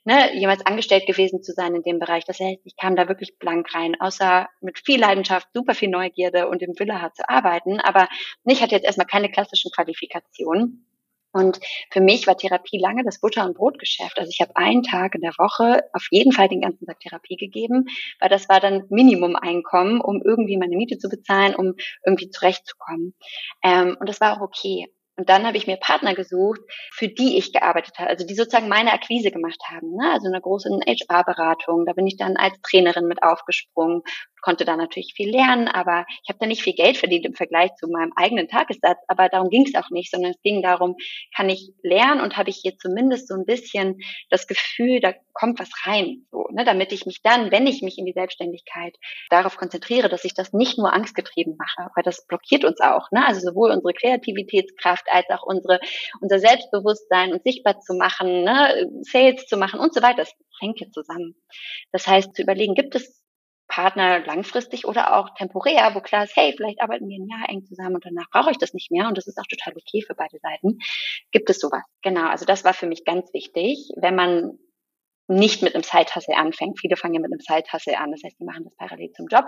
ne, 0.05 0.37
jemals 0.37 0.65
angestellt 0.67 1.07
gewesen 1.07 1.43
zu 1.43 1.53
sein 1.53 1.75
in 1.75 1.83
dem 1.83 1.99
Bereich. 1.99 2.25
Das 2.25 2.39
heißt, 2.39 2.61
ich 2.65 2.77
kam 2.77 2.95
da 2.95 3.09
wirklich 3.09 3.39
blank 3.39 3.75
rein, 3.75 3.97
außer 4.01 4.49
mit 4.61 4.79
viel 4.79 5.01
Leidenschaft, 5.01 5.49
super 5.55 5.75
viel 5.75 5.89
Neugierde 5.89 6.49
und 6.49 6.63
im 6.63 6.79
Wille 6.79 7.01
hart 7.01 7.17
zu 7.17 7.29
arbeiten. 7.29 7.81
Aber 7.81 8.09
ich 8.45 8.63
hatte 8.63 8.75
jetzt 8.75 8.85
erstmal 8.85 9.07
keine 9.07 9.31
klassischen 9.31 9.73
Qualifikationen. 9.73 10.87
Und 11.33 11.61
für 11.91 12.01
mich 12.01 12.27
war 12.27 12.37
Therapie 12.37 12.79
lange 12.79 13.05
das 13.05 13.21
Butter- 13.21 13.45
und 13.45 13.57
Brotgeschäft. 13.57 14.19
Also 14.19 14.31
ich 14.31 14.41
habe 14.41 14.57
einen 14.57 14.83
Tag 14.83 15.15
in 15.15 15.23
der 15.23 15.33
Woche 15.39 15.83
auf 15.93 16.07
jeden 16.11 16.33
Fall 16.33 16.49
den 16.49 16.61
ganzen 16.61 16.87
Tag 16.87 17.01
Therapie 17.01 17.37
gegeben, 17.37 17.87
weil 18.21 18.29
das 18.29 18.49
war 18.49 18.61
dann 18.61 18.85
Minimum-Einkommen, 18.91 20.01
um 20.01 20.23
irgendwie 20.23 20.57
meine 20.57 20.77
Miete 20.77 20.99
zu 20.99 21.09
bezahlen, 21.09 21.55
um 21.55 21.75
irgendwie 22.05 22.31
zurechtzukommen. 22.31 23.15
Ähm, 23.63 23.97
und 23.99 24.09
das 24.09 24.21
war 24.21 24.37
auch 24.37 24.43
okay. 24.43 24.89
Und 25.17 25.29
dann 25.29 25.47
habe 25.47 25.57
ich 25.57 25.67
mir 25.67 25.77
Partner 25.77 26.15
gesucht, 26.15 26.61
für 26.93 27.09
die 27.09 27.37
ich 27.37 27.53
gearbeitet 27.53 27.99
habe, 27.99 28.09
also 28.09 28.27
die 28.27 28.35
sozusagen 28.35 28.69
meine 28.69 28.93
Akquise 28.93 29.31
gemacht 29.31 29.61
haben. 29.71 29.95
Ne? 29.95 30.11
Also 30.13 30.29
eine 30.29 30.41
große 30.41 30.71
HR-Beratung. 30.87 31.85
Da 31.85 31.93
bin 31.93 32.07
ich 32.07 32.17
dann 32.17 32.37
als 32.37 32.55
Trainerin 32.63 33.07
mit 33.07 33.23
aufgesprungen, 33.23 34.03
konnte 34.43 34.65
da 34.65 34.77
natürlich 34.77 35.15
viel 35.15 35.31
lernen, 35.31 35.69
aber 35.69 36.05
ich 36.23 36.29
habe 36.29 36.39
da 36.41 36.47
nicht 36.47 36.63
viel 36.63 36.75
Geld 36.75 36.99
verdient 36.99 37.25
im 37.25 37.35
Vergleich 37.35 37.75
zu 37.77 37.89
meinem 37.89 38.13
eigenen 38.17 38.49
Tagessatz. 38.49 38.99
Aber 39.07 39.29
darum 39.29 39.49
ging 39.49 39.67
es 39.67 39.75
auch 39.75 39.91
nicht, 39.91 40.11
sondern 40.11 40.33
es 40.33 40.43
ging 40.43 40.63
darum, 40.63 40.97
kann 41.35 41.49
ich 41.49 41.73
lernen 41.83 42.21
und 42.21 42.37
habe 42.37 42.51
ich 42.51 42.57
hier 42.57 42.77
zumindest 42.79 43.29
so 43.29 43.35
ein 43.35 43.47
bisschen 43.47 44.01
das 44.31 44.47
Gefühl, 44.47 45.01
da 45.01 45.15
kommt 45.33 45.59
was 45.61 45.71
rein, 45.87 46.27
so, 46.31 46.47
ne? 46.51 46.65
damit 46.65 46.93
ich 46.93 47.07
mich 47.07 47.23
dann, 47.23 47.51
wenn 47.51 47.67
ich 47.67 47.83
mich 47.83 47.99
in 47.99 48.05
die 48.05 48.13
Selbstständigkeit 48.13 48.97
darauf 49.31 49.57
konzentriere, 49.57 50.09
dass 50.09 50.25
ich 50.25 50.35
das 50.35 50.53
nicht 50.53 50.77
nur 50.77 50.93
angstgetrieben 50.93 51.57
mache, 51.57 51.91
weil 51.95 52.03
das 52.03 52.27
blockiert 52.27 52.65
uns 52.65 52.81
auch. 52.81 53.11
Ne? 53.13 53.27
Also 53.27 53.41
sowohl 53.41 53.71
unsere 53.71 53.95
Kreativitätskraft, 53.95 55.02
Kraft 55.03 55.09
als 55.11 55.29
auch 55.31 55.45
unsere, 55.47 55.81
unser 56.21 56.39
Selbstbewusstsein 56.39 57.33
und 57.33 57.43
sichtbar 57.43 57.81
zu 57.81 57.95
machen, 57.95 58.45
ne, 58.45 58.89
Sales 59.03 59.47
zu 59.47 59.57
machen 59.57 59.81
und 59.81 59.95
so 59.95 60.03
weiter. 60.03 60.19
Das 60.19 60.33
hängt 60.61 60.79
hier 60.79 60.91
zusammen. 60.91 61.35
Das 61.91 62.07
heißt, 62.07 62.35
zu 62.35 62.43
überlegen, 62.43 62.75
gibt 62.75 62.95
es 62.95 63.21
Partner 63.69 64.21
langfristig 64.27 64.87
oder 64.87 65.17
auch 65.17 65.31
temporär, 65.35 65.95
wo 65.95 66.01
klar 66.01 66.25
ist, 66.25 66.37
hey, 66.37 66.53
vielleicht 66.55 66.83
arbeiten 66.83 67.09
wir 67.09 67.17
ein 67.17 67.29
Jahr 67.29 67.49
eng 67.49 67.65
zusammen 67.65 67.95
und 67.95 68.05
danach 68.05 68.29
brauche 68.31 68.51
ich 68.51 68.59
das 68.59 68.75
nicht 68.75 68.91
mehr 68.91 69.09
und 69.09 69.17
das 69.17 69.27
ist 69.27 69.39
auch 69.39 69.47
total 69.47 69.73
okay 69.75 70.03
für 70.03 70.15
beide 70.15 70.39
Seiten. 70.41 70.79
Gibt 71.31 71.49
es 71.49 71.59
sowas? 71.59 71.83
Genau, 72.03 72.29
also 72.29 72.45
das 72.45 72.65
war 72.65 72.75
für 72.75 72.87
mich 72.87 73.05
ganz 73.05 73.33
wichtig, 73.33 73.91
wenn 73.97 74.15
man 74.15 74.59
nicht 75.35 75.63
mit 75.63 75.75
einem 75.75 75.83
Side-Hustle 75.83 76.37
anfängt. 76.37 76.79
Viele 76.81 76.97
fangen 76.97 77.15
ja 77.15 77.21
mit 77.21 77.33
einem 77.33 77.41
Side-Hustle 77.41 77.99
an. 77.99 78.11
Das 78.11 78.23
heißt, 78.25 78.39
die 78.39 78.45
machen 78.45 78.65
das 78.65 78.75
parallel 78.77 79.11
zum 79.13 79.27
Job. 79.29 79.45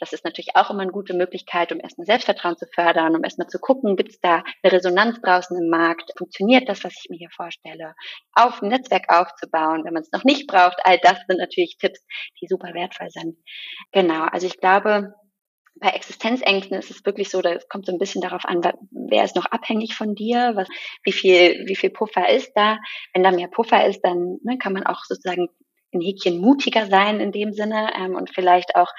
Das 0.00 0.12
ist 0.12 0.24
natürlich 0.24 0.54
auch 0.54 0.70
immer 0.70 0.82
eine 0.82 0.92
gute 0.92 1.14
Möglichkeit, 1.14 1.72
um 1.72 1.80
erstmal 1.80 2.06
Selbstvertrauen 2.06 2.56
zu 2.56 2.66
fördern, 2.74 3.14
um 3.16 3.24
erstmal 3.24 3.48
zu 3.48 3.58
gucken, 3.58 3.96
gibt 3.96 4.10
es 4.10 4.20
da 4.20 4.42
eine 4.62 4.72
Resonanz 4.72 5.20
draußen 5.20 5.56
im 5.56 5.68
Markt? 5.68 6.12
Funktioniert 6.16 6.68
das, 6.68 6.84
was 6.84 6.94
ich 7.02 7.10
mir 7.10 7.18
hier 7.18 7.30
vorstelle? 7.30 7.94
Auf 8.34 8.62
ein 8.62 8.68
Netzwerk 8.68 9.06
aufzubauen, 9.08 9.84
wenn 9.84 9.94
man 9.94 10.02
es 10.02 10.12
noch 10.12 10.24
nicht 10.24 10.46
braucht. 10.46 10.78
All 10.84 10.98
das 10.98 11.18
sind 11.26 11.38
natürlich 11.38 11.76
Tipps, 11.78 12.04
die 12.40 12.46
super 12.46 12.74
wertvoll 12.74 13.10
sind. 13.10 13.36
Genau. 13.92 14.24
Also 14.24 14.46
ich 14.46 14.58
glaube, 14.58 15.14
bei 15.76 15.88
Existenzängsten 15.90 16.78
ist 16.78 16.90
es 16.90 17.04
wirklich 17.04 17.30
so, 17.30 17.42
da 17.42 17.58
kommt 17.68 17.86
so 17.86 17.92
ein 17.92 17.98
bisschen 17.98 18.22
darauf 18.22 18.44
an, 18.44 18.62
wer 18.90 19.24
ist 19.24 19.36
noch 19.36 19.46
abhängig 19.46 19.94
von 19.94 20.14
dir, 20.14 20.52
was, 20.54 20.68
wie 21.02 21.12
viel, 21.12 21.64
wie 21.66 21.76
viel 21.76 21.90
Puffer 21.90 22.28
ist 22.28 22.52
da. 22.54 22.78
Wenn 23.12 23.22
da 23.22 23.30
mehr 23.30 23.48
Puffer 23.48 23.86
ist, 23.86 24.00
dann 24.02 24.38
ne, 24.42 24.58
kann 24.58 24.72
man 24.72 24.86
auch 24.86 25.04
sozusagen 25.04 25.48
ein 25.92 26.00
Häkchen 26.00 26.38
mutiger 26.38 26.86
sein 26.86 27.20
in 27.20 27.32
dem 27.32 27.52
Sinne 27.52 27.90
ähm, 27.96 28.14
und 28.14 28.30
vielleicht 28.34 28.76
auch 28.76 28.92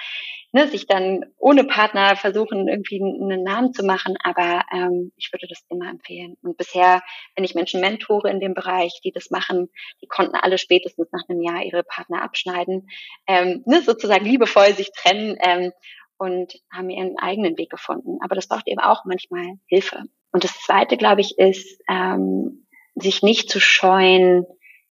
ne, 0.52 0.68
sich 0.68 0.86
dann 0.86 1.24
ohne 1.38 1.64
Partner 1.64 2.16
versuchen, 2.16 2.68
irgendwie 2.68 3.00
einen 3.00 3.42
Namen 3.42 3.72
zu 3.72 3.84
machen. 3.84 4.16
Aber 4.22 4.62
ähm, 4.72 5.12
ich 5.16 5.30
würde 5.32 5.46
das 5.48 5.64
immer 5.68 5.90
empfehlen. 5.90 6.36
Und 6.42 6.56
bisher, 6.56 7.02
wenn 7.34 7.44
ich 7.44 7.54
Menschen 7.54 7.80
mentore 7.80 8.30
in 8.30 8.40
dem 8.40 8.54
Bereich, 8.54 9.00
die 9.04 9.12
das 9.12 9.30
machen, 9.30 9.68
die 10.02 10.06
konnten 10.06 10.36
alle 10.36 10.58
spätestens 10.58 11.08
nach 11.12 11.22
einem 11.28 11.42
Jahr 11.42 11.62
ihre 11.62 11.84
Partner 11.84 12.22
abschneiden, 12.22 12.88
ähm, 13.26 13.62
ne, 13.66 13.82
sozusagen 13.82 14.24
liebevoll 14.24 14.72
sich 14.72 14.90
trennen. 14.92 15.36
Ähm, 15.40 15.72
und 16.18 16.54
haben 16.72 16.90
ihren 16.90 17.18
eigenen 17.18 17.56
Weg 17.58 17.70
gefunden. 17.70 18.18
Aber 18.22 18.34
das 18.34 18.48
braucht 18.48 18.68
eben 18.68 18.80
auch 18.80 19.04
manchmal 19.04 19.54
Hilfe. 19.66 20.02
Und 20.32 20.44
das 20.44 20.58
Zweite, 20.60 20.96
glaube 20.96 21.20
ich, 21.20 21.38
ist, 21.38 21.80
ähm, 21.88 22.66
sich 22.94 23.22
nicht 23.22 23.50
zu 23.50 23.60
scheuen, 23.60 24.44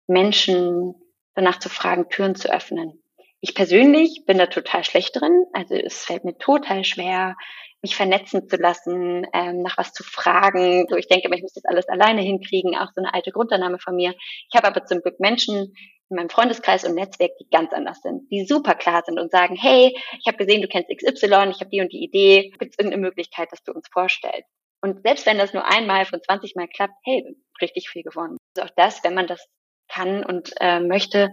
Menschen 0.08 0.96
danach 1.36 1.60
zu 1.60 1.70
fragen, 1.70 2.10
Türen 2.10 2.36
zu 2.36 2.52
öffnen. 2.52 3.02
Ich 3.40 3.56
persönlich 3.56 4.24
bin 4.26 4.38
da 4.38 4.48
total 4.48 4.84
schlecht 4.84 5.20
drin. 5.20 5.46
Also 5.54 5.76
es 5.76 6.04
fällt 6.06 6.26
mir 6.26 6.38
total 6.38 6.84
schwer, 6.84 7.36
mich 7.82 7.96
vernetzen 7.96 8.48
zu 8.48 8.58
lassen, 8.58 9.26
ähm, 9.34 9.62
nach 9.64 9.78
was 9.78 9.94
zu 9.94 10.04
fragen. 10.04 10.86
So, 10.90 10.96
ich 10.96 11.08
denke, 11.08 11.30
ich 11.34 11.42
muss 11.42 11.54
das 11.54 11.66
alles 11.66 11.88
alleine 11.90 12.22
hinkriegen, 12.22 12.76
auch 12.76 12.90
so 12.94 13.02
eine 13.02 13.14
alte 13.14 13.32
Grundannahme 13.32 13.80
von 13.80 13.96
mir. 13.96 14.14
Ich 14.50 14.56
habe 14.56 14.68
aber 14.68 14.86
zum 14.86 15.02
Glück 15.02 15.20
Menschen 15.20 15.74
in 16.12 16.18
meinem 16.18 16.30
Freundeskreis 16.30 16.84
und 16.84 16.96
Netzwerk, 16.96 17.32
die 17.40 17.50
ganz 17.50 17.74
anders 17.74 18.02
sind, 18.02 18.30
die 18.30 18.46
super 18.46 18.76
klar 18.76 19.02
sind 19.06 19.20
und 19.20 19.32
sagen, 19.32 19.56
hey, 19.56 19.98
ich 20.20 20.28
habe 20.28 20.38
gesehen, 20.38 20.62
du 20.62 20.68
kennst 20.68 20.90
XY, 20.90 21.50
ich 21.50 21.62
habe 21.62 21.70
die 21.72 21.82
und 21.82 21.92
die 21.92 22.04
Idee, 22.04 22.52
gibt 22.60 22.74
es 22.74 22.80
irgendeine 22.80 23.02
Möglichkeit, 23.02 23.52
dass 23.52 23.64
du 23.64 23.72
uns 23.72 23.88
vorstellst? 23.92 24.48
Und 24.82 25.04
selbst 25.04 25.26
wenn 25.26 25.38
das 25.38 25.54
nur 25.54 25.66
einmal 25.68 26.06
von 26.06 26.22
20 26.22 26.56
Mal 26.56 26.68
klappt, 26.68 26.96
hey, 27.04 27.36
richtig 27.62 27.90
viel 27.90 28.04
gewonnen. 28.04 28.38
Also 28.56 28.68
auch 28.68 28.74
das, 28.76 29.04
wenn 29.04 29.14
man 29.14 29.28
das 29.28 29.46
kann 29.88 30.24
und 30.24 30.54
äh, 30.60 30.80
möchte, 30.80 31.32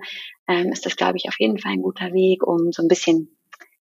ähm, 0.49 0.73
ist 0.73 0.85
das, 0.85 0.97
glaube 0.97 1.17
ich, 1.17 1.29
auf 1.29 1.39
jeden 1.39 1.59
Fall 1.59 1.73
ein 1.73 1.83
guter 1.83 2.13
Weg, 2.13 2.47
um 2.47 2.73
so 2.73 2.83
ein 2.83 2.89
bisschen 2.89 3.39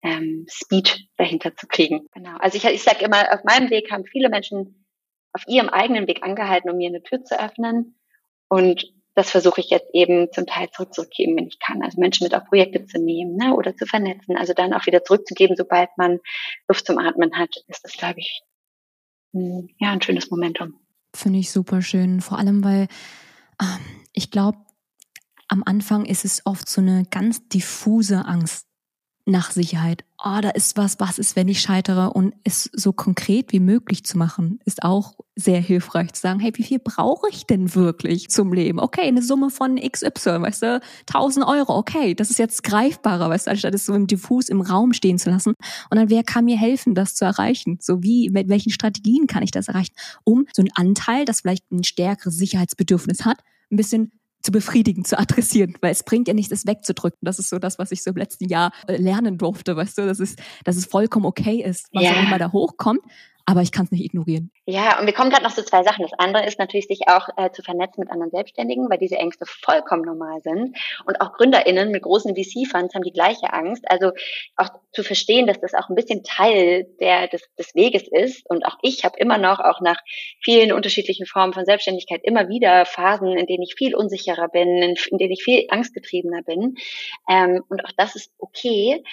ähm, 0.01 0.45
Speed 0.49 1.07
dahinter 1.17 1.55
zu 1.55 1.67
kriegen. 1.67 2.07
Genau. 2.13 2.37
Also 2.39 2.57
ich, 2.57 2.65
ich 2.65 2.83
sage 2.83 3.05
immer, 3.05 3.33
auf 3.33 3.43
meinem 3.43 3.69
Weg 3.69 3.91
haben 3.91 4.05
viele 4.05 4.29
Menschen 4.29 4.85
auf 5.33 5.43
ihrem 5.47 5.69
eigenen 5.69 6.07
Weg 6.07 6.23
angehalten, 6.23 6.69
um 6.69 6.77
mir 6.77 6.89
eine 6.89 7.03
Tür 7.03 7.23
zu 7.23 7.39
öffnen. 7.39 7.99
Und 8.47 8.85
das 9.15 9.31
versuche 9.31 9.61
ich 9.61 9.69
jetzt 9.69 9.89
eben 9.93 10.31
zum 10.31 10.45
Teil 10.45 10.69
zurückzugeben, 10.71 11.37
wenn 11.37 11.47
ich 11.47 11.59
kann. 11.59 11.81
Also 11.81 11.99
Menschen 11.99 12.25
mit 12.25 12.35
auf 12.35 12.45
Projekte 12.45 12.85
zu 12.85 12.99
nehmen 12.99 13.37
ne, 13.37 13.55
oder 13.55 13.75
zu 13.75 13.85
vernetzen. 13.85 14.37
Also 14.37 14.53
dann 14.53 14.73
auch 14.73 14.85
wieder 14.85 15.03
zurückzugeben, 15.03 15.55
sobald 15.55 15.89
man 15.97 16.19
Luft 16.67 16.85
zum 16.85 16.97
Atmen 16.97 17.33
hat, 17.37 17.55
ist 17.67 17.83
das, 17.83 17.93
glaube 17.93 18.19
ich, 18.19 18.41
ein, 19.33 19.69
ja, 19.79 19.91
ein 19.91 20.01
schönes 20.01 20.29
Momentum. 20.29 20.79
Finde 21.15 21.39
ich 21.39 21.51
super 21.51 21.81
schön. 21.81 22.19
Vor 22.19 22.37
allem, 22.37 22.63
weil 22.63 22.87
ähm, 23.61 24.03
ich 24.11 24.31
glaube, 24.31 24.57
am 25.47 25.63
Anfang 25.65 26.05
ist 26.05 26.25
es 26.25 26.45
oft 26.45 26.67
so 26.67 26.81
eine 26.81 27.05
ganz 27.09 27.47
diffuse 27.47 28.25
Angst 28.25 28.67
nach 29.25 29.51
Sicherheit. 29.51 30.05
Oh, 30.23 30.39
da 30.39 30.49
ist 30.49 30.77
was, 30.77 30.99
was 30.99 31.19
ist, 31.19 31.35
wenn 31.35 31.47
ich 31.47 31.61
scheitere? 31.61 32.11
Und 32.11 32.33
es 32.43 32.69
so 32.73 32.93
konkret 32.93 33.51
wie 33.51 33.59
möglich 33.59 34.05
zu 34.05 34.17
machen, 34.17 34.59
ist 34.65 34.83
auch 34.83 35.15
sehr 35.35 35.59
hilfreich 35.59 36.13
zu 36.13 36.21
sagen, 36.21 36.39
hey, 36.39 36.51
wie 36.55 36.63
viel 36.63 36.79
brauche 36.79 37.27
ich 37.29 37.45
denn 37.45 37.73
wirklich 37.75 38.29
zum 38.29 38.53
Leben? 38.53 38.79
Okay, 38.79 39.01
eine 39.01 39.23
Summe 39.23 39.49
von 39.49 39.77
XY, 39.77 40.41
weißt 40.41 40.61
du, 40.61 40.81
1000 41.07 41.45
Euro, 41.45 41.75
okay, 41.75 42.13
das 42.13 42.29
ist 42.29 42.39
jetzt 42.39 42.63
greifbarer, 42.63 43.29
weißt 43.29 43.47
du, 43.47 43.51
anstatt 43.51 43.73
es 43.73 43.85
so 43.85 43.93
im 43.93 44.07
Diffus 44.07 44.47
im 44.47 44.61
Raum 44.61 44.93
stehen 44.93 45.17
zu 45.17 45.29
lassen. 45.31 45.53
Und 45.89 45.97
dann, 45.97 46.09
wer 46.09 46.23
kann 46.23 46.45
mir 46.45 46.57
helfen, 46.57 46.95
das 46.95 47.15
zu 47.15 47.25
erreichen? 47.25 47.79
So 47.81 48.03
wie, 48.03 48.29
mit 48.29 48.47
welchen 48.47 48.71
Strategien 48.71 49.27
kann 49.27 49.43
ich 49.43 49.51
das 49.51 49.67
erreichen? 49.67 49.93
Um 50.23 50.45
so 50.53 50.61
einen 50.61 50.71
Anteil, 50.75 51.25
das 51.25 51.41
vielleicht 51.41 51.69
ein 51.71 51.83
stärkeres 51.83 52.37
Sicherheitsbedürfnis 52.37 53.25
hat, 53.25 53.39
ein 53.71 53.77
bisschen 53.77 54.11
zu 54.45 54.51
befriedigen, 54.51 55.03
zu 55.03 55.17
adressieren, 55.19 55.75
weil 55.81 55.91
es 55.91 56.03
bringt 56.03 56.27
ja 56.27 56.33
nichts, 56.33 56.51
es 56.51 56.65
wegzudrücken. 56.65 57.19
Das 57.21 57.39
ist 57.39 57.49
so 57.49 57.59
das, 57.59 57.79
was 57.79 57.91
ich 57.91 58.03
so 58.03 58.11
im 58.11 58.17
letzten 58.17 58.47
Jahr 58.47 58.71
äh, 58.87 58.97
lernen 58.97 59.37
durfte, 59.37 59.75
weißt 59.75 59.97
du, 59.97 60.05
dass 60.05 60.19
es, 60.19 60.35
dass 60.63 60.77
es 60.77 60.85
vollkommen 60.85 61.25
okay 61.25 61.63
ist, 61.63 61.87
was 61.93 62.03
ja. 62.03 62.11
auch 62.11 62.23
immer 62.23 62.37
da 62.37 62.51
hochkommt, 62.51 63.01
aber 63.47 63.61
ich 63.61 63.71
kann 63.71 63.85
es 63.85 63.91
nicht 63.91 64.03
ignorieren. 64.03 64.51
Ja, 64.65 64.99
und 64.99 65.05
wir 65.05 65.13
kommen 65.13 65.29
gerade 65.29 65.43
noch 65.43 65.53
zu 65.53 65.63
zwei 65.63 65.83
Sachen. 65.83 66.01
Das 66.01 66.17
andere 66.17 66.45
ist 66.47 66.57
natürlich, 66.57 66.87
sich 66.87 67.07
auch 67.07 67.29
äh, 67.37 67.51
zu 67.51 67.61
vernetzen 67.61 67.99
mit 67.99 68.09
anderen 68.09 68.31
Selbstständigen, 68.31 68.89
weil 68.89 68.97
diese 68.97 69.17
Ängste 69.17 69.45
vollkommen 69.45 70.01
normal 70.01 70.41
sind. 70.41 70.75
Und 71.05 71.21
auch 71.21 71.33
GründerInnen 71.33 71.91
mit 71.91 72.01
großen 72.01 72.35
VC-Funds 72.35 72.95
haben 72.95 73.03
die 73.03 73.11
gleiche 73.11 73.53
Angst. 73.53 73.83
Also 73.87 74.11
auch 74.55 74.69
zu 74.93 75.03
verstehen, 75.03 75.45
dass 75.45 75.59
das 75.59 75.75
auch 75.75 75.89
ein 75.89 75.95
bisschen 75.95 76.23
Teil 76.23 76.87
der, 76.99 77.27
des, 77.27 77.43
des 77.59 77.75
Weges 77.75 78.07
ist. 78.09 78.49
Und 78.49 78.65
auch 78.65 78.77
ich 78.81 79.05
habe 79.05 79.19
immer 79.19 79.37
noch, 79.37 79.59
auch 79.59 79.79
nach 79.79 79.99
vielen 80.43 80.71
unterschiedlichen 80.71 81.27
Formen 81.27 81.53
von 81.53 81.65
Selbstständigkeit, 81.65 82.21
immer 82.23 82.49
wieder 82.49 82.85
Phasen, 82.85 83.37
in 83.37 83.45
denen 83.45 83.63
ich 83.63 83.75
viel 83.77 83.95
unsicherer 83.95 84.47
bin, 84.47 84.81
in, 84.81 84.95
in 85.11 85.17
denen 85.19 85.31
ich 85.31 85.43
viel 85.43 85.67
angstgetriebener 85.69 86.41
bin. 86.41 86.75
Ähm, 87.29 87.63
und 87.69 87.85
auch 87.85 87.91
das 87.95 88.15
ist 88.15 88.31
okay. 88.39 89.03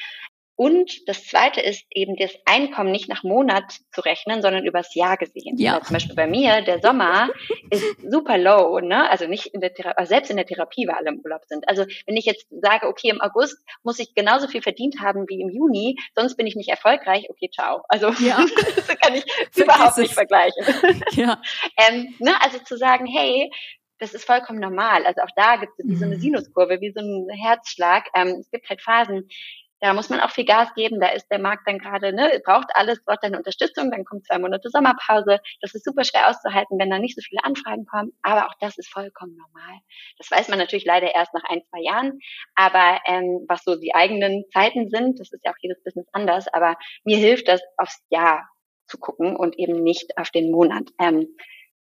Und 0.54 1.08
das 1.08 1.24
Zweite 1.26 1.60
ist 1.60 1.84
eben 1.90 2.16
das 2.16 2.32
Einkommen 2.44 2.92
nicht 2.92 3.08
nach 3.08 3.22
Monat 3.22 3.64
zu 3.92 4.00
rechnen, 4.02 4.42
sondern 4.42 4.64
übers 4.66 4.94
Jahr 4.94 5.16
gesehen. 5.16 5.56
Ja. 5.56 5.74
Also 5.74 5.86
zum 5.86 5.94
Beispiel 5.94 6.14
bei 6.14 6.26
mir, 6.26 6.60
der 6.62 6.80
Sommer 6.80 7.30
ist 7.70 7.84
super 8.08 8.36
low, 8.36 8.78
ne? 8.80 9.10
Also 9.10 9.26
nicht 9.26 9.46
in 9.46 9.60
der 9.60 9.72
Therapie, 9.72 10.06
selbst 10.06 10.30
in 10.30 10.36
der 10.36 10.46
Therapie, 10.46 10.86
weil 10.86 10.96
alle 10.96 11.08
im 11.08 11.20
Urlaub 11.24 11.42
sind. 11.46 11.66
Also 11.68 11.86
wenn 12.06 12.16
ich 12.16 12.26
jetzt 12.26 12.46
sage, 12.50 12.86
okay, 12.86 13.08
im 13.08 13.20
August 13.20 13.58
muss 13.82 13.98
ich 13.98 14.14
genauso 14.14 14.46
viel 14.46 14.62
verdient 14.62 15.00
haben 15.00 15.24
wie 15.28 15.40
im 15.40 15.48
Juni, 15.48 15.98
sonst 16.14 16.36
bin 16.36 16.46
ich 16.46 16.54
nicht 16.54 16.68
erfolgreich, 16.68 17.28
okay, 17.30 17.48
ciao. 17.52 17.82
Also 17.88 18.10
ja. 18.24 18.44
das 18.76 18.88
kann 18.98 19.14
ich 19.14 19.24
überhaupt 19.56 19.98
nicht 19.98 20.14
vergleichen. 20.14 20.62
Ja. 21.12 21.40
ähm, 21.76 22.14
ne? 22.18 22.34
Also 22.40 22.58
zu 22.58 22.76
sagen, 22.76 23.06
hey, 23.06 23.50
das 24.02 24.14
ist 24.14 24.24
vollkommen 24.24 24.58
normal. 24.58 25.06
Also 25.06 25.22
auch 25.22 25.30
da 25.36 25.56
gibt 25.56 25.72
es 25.78 25.86
wie 25.86 25.94
so 25.94 26.04
eine 26.04 26.16
mhm. 26.16 26.20
Sinuskurve, 26.20 26.80
wie 26.80 26.92
so 26.92 27.00
ein 27.00 27.28
Herzschlag. 27.30 28.08
Ähm, 28.14 28.38
es 28.40 28.50
gibt 28.50 28.68
halt 28.68 28.82
Phasen, 28.82 29.28
da 29.82 29.92
muss 29.94 30.10
man 30.10 30.20
auch 30.20 30.30
viel 30.30 30.44
Gas 30.44 30.72
geben. 30.74 31.00
Da 31.00 31.08
ist 31.08 31.26
der 31.28 31.40
Markt 31.40 31.66
dann 31.66 31.80
gerade, 31.80 32.12
ne, 32.12 32.40
braucht 32.44 32.68
alles, 32.74 33.04
braucht 33.04 33.24
deine 33.24 33.36
Unterstützung. 33.36 33.90
Dann 33.90 34.04
kommt 34.04 34.24
zwei 34.24 34.38
Monate 34.38 34.70
Sommerpause. 34.70 35.40
Das 35.60 35.74
ist 35.74 35.84
super 35.84 36.04
schwer 36.04 36.30
auszuhalten, 36.30 36.78
wenn 36.78 36.88
da 36.88 37.00
nicht 37.00 37.16
so 37.16 37.20
viele 37.20 37.42
Anfragen 37.42 37.84
kommen. 37.84 38.12
Aber 38.22 38.46
auch 38.46 38.54
das 38.60 38.78
ist 38.78 38.92
vollkommen 38.92 39.36
normal. 39.36 39.80
Das 40.18 40.30
weiß 40.30 40.48
man 40.48 40.60
natürlich 40.60 40.84
leider 40.84 41.12
erst 41.12 41.34
nach 41.34 41.42
ein, 41.48 41.62
zwei 41.68 41.80
Jahren. 41.80 42.20
Aber 42.54 43.00
ähm, 43.06 43.44
was 43.48 43.64
so 43.64 43.74
die 43.74 43.92
eigenen 43.92 44.44
Zeiten 44.52 44.88
sind, 44.88 45.18
das 45.18 45.32
ist 45.32 45.44
ja 45.44 45.50
auch 45.50 45.58
jedes 45.60 45.82
Business 45.82 46.06
anders. 46.12 46.46
Aber 46.46 46.76
mir 47.02 47.16
hilft 47.16 47.48
das, 47.48 47.60
aufs 47.76 48.04
Jahr 48.08 48.48
zu 48.86 48.98
gucken 48.98 49.34
und 49.34 49.58
eben 49.58 49.82
nicht 49.82 50.16
auf 50.16 50.30
den 50.30 50.52
Monat. 50.52 50.90
Ähm, 51.00 51.26